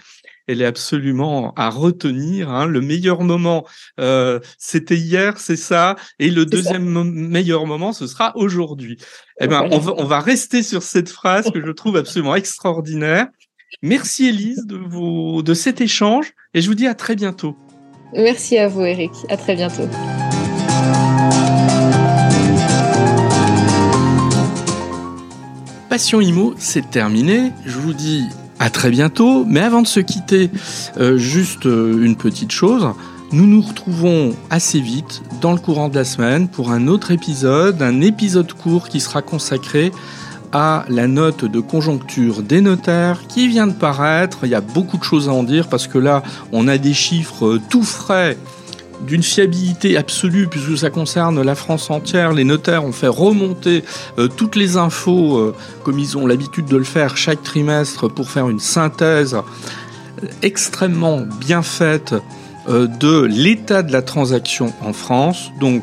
elle 0.47 0.63
est 0.63 0.67
absolument 0.67 1.53
à 1.55 1.71
retenir. 1.71 2.51
Hein. 2.51 2.67
Le 2.67 2.81
meilleur 2.81 3.23
moment, 3.23 3.67
euh, 4.01 4.41
c'était 4.59 4.97
hier, 4.97 5.39
c'est 5.39 5.57
ça, 5.57 5.97
et 6.19 6.31
le 6.31 6.47
deuxième 6.47 7.05
meilleur 7.05 7.67
moment, 7.67 7.93
ce 7.93 8.07
sera 8.07 8.37
aujourd'hui. 8.37 8.99
Eh 9.41 9.47
ben, 9.47 9.67
on 9.71 9.79
va, 9.79 9.95
on 9.97 10.05
va 10.05 10.21
rester 10.21 10.63
sur 10.63 10.83
cette 10.83 11.09
phrase 11.09 11.51
que 11.51 11.65
je 11.65 11.71
trouve 11.73 11.97
absolument 11.97 12.35
extraordinaire. 12.35 13.29
Merci 13.83 14.29
Elise 14.29 14.67
de, 14.67 14.77
vos, 14.77 15.43
de 15.43 15.55
cet 15.55 15.81
échange, 15.81 16.33
et 16.55 16.61
je 16.61 16.69
vous 16.69 16.75
dis 16.75 16.87
à 16.87 16.95
très 16.95 17.17
bientôt. 17.17 17.57
Merci 18.15 18.59
à 18.59 18.69
vous 18.69 18.83
Eric, 18.83 19.13
à 19.29 19.37
très 19.37 19.57
bientôt. 19.57 19.89
Passion 25.89 26.23
Imo, 26.23 26.55
c'est 26.57 26.91
terminé. 26.91 27.53
Je 27.67 27.79
vous 27.79 27.93
dis 27.93 28.25
à 28.63 28.71
très 28.71 28.91
bientôt. 28.91 29.45
Mais 29.45 29.61
avant 29.61 29.83
de 29.83 29.89
se 29.89 29.99
quitter, 29.99 30.51
euh, 30.99 31.19
juste 31.19 31.67
euh, 31.67 32.05
une 32.05 32.15
petite 32.15 32.53
chose. 32.53 32.87
Nous 33.33 33.47
nous 33.47 33.61
retrouvons 33.61 34.37
assez 34.51 34.79
vite 34.79 35.23
dans 35.41 35.53
le 35.53 35.59
courant 35.59 35.89
de 35.89 35.97
la 35.97 36.05
semaine 36.05 36.47
pour 36.49 36.71
un 36.71 36.87
autre 36.87 37.11
épisode, 37.11 37.83
un 37.83 38.01
épisode 38.03 38.53
court 38.53 38.89
qui 38.89 39.01
sera 39.01 39.21
consacré 39.21 39.91
à 40.53 40.85
la 40.89 41.09
note 41.09 41.47
de 41.47 41.61
conjoncture 41.61 42.43
des 42.43 42.61
notaires 42.61 43.27
qui 43.27 43.49
vient 43.49 43.67
de 43.67 43.73
paraître. 43.73 44.41
Il 44.45 44.51
y 44.51 44.55
a 44.55 44.61
beaucoup 44.61 44.99
de 44.99 45.03
choses 45.03 45.29
à 45.29 45.33
en 45.33 45.43
dire 45.43 45.69
parce 45.69 45.89
que 45.89 45.99
là, 45.99 46.23
on 46.53 46.69
a 46.69 46.79
des 46.79 46.93
chiffres 46.93 47.59
tout 47.69 47.83
frais 47.83 48.37
d'une 49.07 49.23
fiabilité 49.23 49.97
absolue 49.97 50.47
puisque 50.47 50.79
ça 50.79 50.91
concerne 50.91 51.41
la 51.43 51.55
France 51.55 51.91
entière. 51.91 52.33
Les 52.33 52.45
notaires 52.45 52.85
ont 52.85 52.93
fait 52.93 53.09
remonter 53.09 53.85
euh, 54.19 54.29
toutes 54.29 54.57
les 54.57 54.77
infos 54.77 55.37
euh, 55.37 55.55
comme 55.85 55.99
ils 55.99 56.17
ont 56.17 56.27
l'habitude 56.27 56.67
de 56.67 56.77
le 56.77 56.85
faire 56.85 57.17
chaque 57.17 57.43
trimestre 57.43 58.09
pour 58.09 58.31
faire 58.31 58.49
une 58.49 58.61
synthèse 58.61 59.37
extrêmement 60.43 61.23
bien 61.41 61.63
faite 61.63 62.15
euh, 62.69 62.87
de 62.87 63.23
l'état 63.23 63.83
de 63.83 63.93
la 63.93 64.03
transaction 64.03 64.73
en 64.83 64.93
France. 64.93 65.51
Donc 65.61 65.83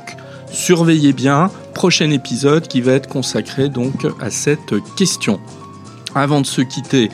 surveillez 0.51 1.13
bien, 1.13 1.51
prochain 1.73 2.09
épisode 2.11 2.67
qui 2.67 2.81
va 2.81 2.93
être 2.93 3.07
consacré 3.07 3.69
donc 3.69 4.07
à 4.19 4.29
cette 4.29 4.73
question. 4.95 5.39
Avant 6.15 6.41
de 6.41 6.45
se 6.45 6.61
quitter, 6.61 7.09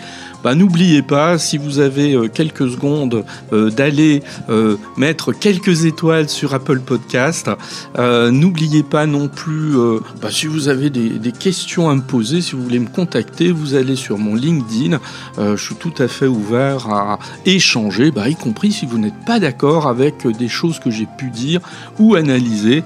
bah, 0.46 0.54
n'oubliez 0.54 1.02
pas, 1.02 1.40
si 1.40 1.58
vous 1.58 1.80
avez 1.80 2.14
euh, 2.14 2.28
quelques 2.28 2.70
secondes, 2.70 3.26
euh, 3.52 3.72
d'aller 3.72 4.22
euh, 4.48 4.78
mettre 4.96 5.34
quelques 5.34 5.86
étoiles 5.86 6.30
sur 6.30 6.54
Apple 6.54 6.82
Podcast. 6.82 7.50
n'oubliez 7.98 8.84
pas 8.84 9.08
non 9.08 9.28
plus, 9.28 9.74
bah, 10.22 10.30
si 10.30 10.46
vous 10.46 10.68
avez 10.68 10.92
des, 10.92 11.10
des, 11.18 11.32
questions 11.32 11.90
à 11.90 11.96
me 11.96 12.02
poser, 12.02 12.42
si 12.42 12.52
vous 12.52 12.62
voulez 12.62 12.78
me 12.78 12.90
contacter, 12.90 13.52
vous 13.52 13.74
allez 13.74 13.96
sur 13.96 14.20
mon 14.20 14.36
LinkedIn. 14.36 15.00
je 15.40 15.56
suis 15.56 15.76
tout 15.76 15.94
à 15.98 16.08
fait 16.08 16.28
ouvert 16.28 16.90
à 16.90 17.18
échanger, 17.48 18.12
bah, 18.12 18.30
y 18.30 18.36
compris 18.36 18.72
si 18.72 18.86
vous 18.86 19.00
n'êtes 19.00 19.26
pas 19.26 19.40
d'accord 19.40 19.88
avec 19.88 20.28
des 20.28 20.48
choses 20.48 20.78
que 20.78 20.92
j'ai 20.92 21.08
pu 21.18 21.32
dire 21.32 21.62
ou 21.98 22.14
analyser 22.14 22.84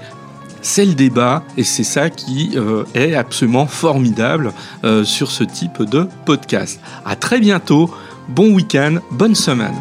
c'est 0.62 0.84
le 0.84 0.94
débat 0.94 1.42
et 1.56 1.64
c'est 1.64 1.84
ça 1.84 2.10
qui 2.10 2.52
euh, 2.56 2.84
est 2.94 3.14
absolument 3.14 3.66
formidable 3.66 4.52
euh, 4.84 5.04
sur 5.04 5.30
ce 5.30 5.44
type 5.44 5.82
de 5.82 6.08
podcast. 6.24 6.80
À 7.04 7.16
très 7.16 7.40
bientôt, 7.40 7.90
bon 8.28 8.52
week-end, 8.52 8.96
bonne 9.10 9.34
semaine. 9.34 9.74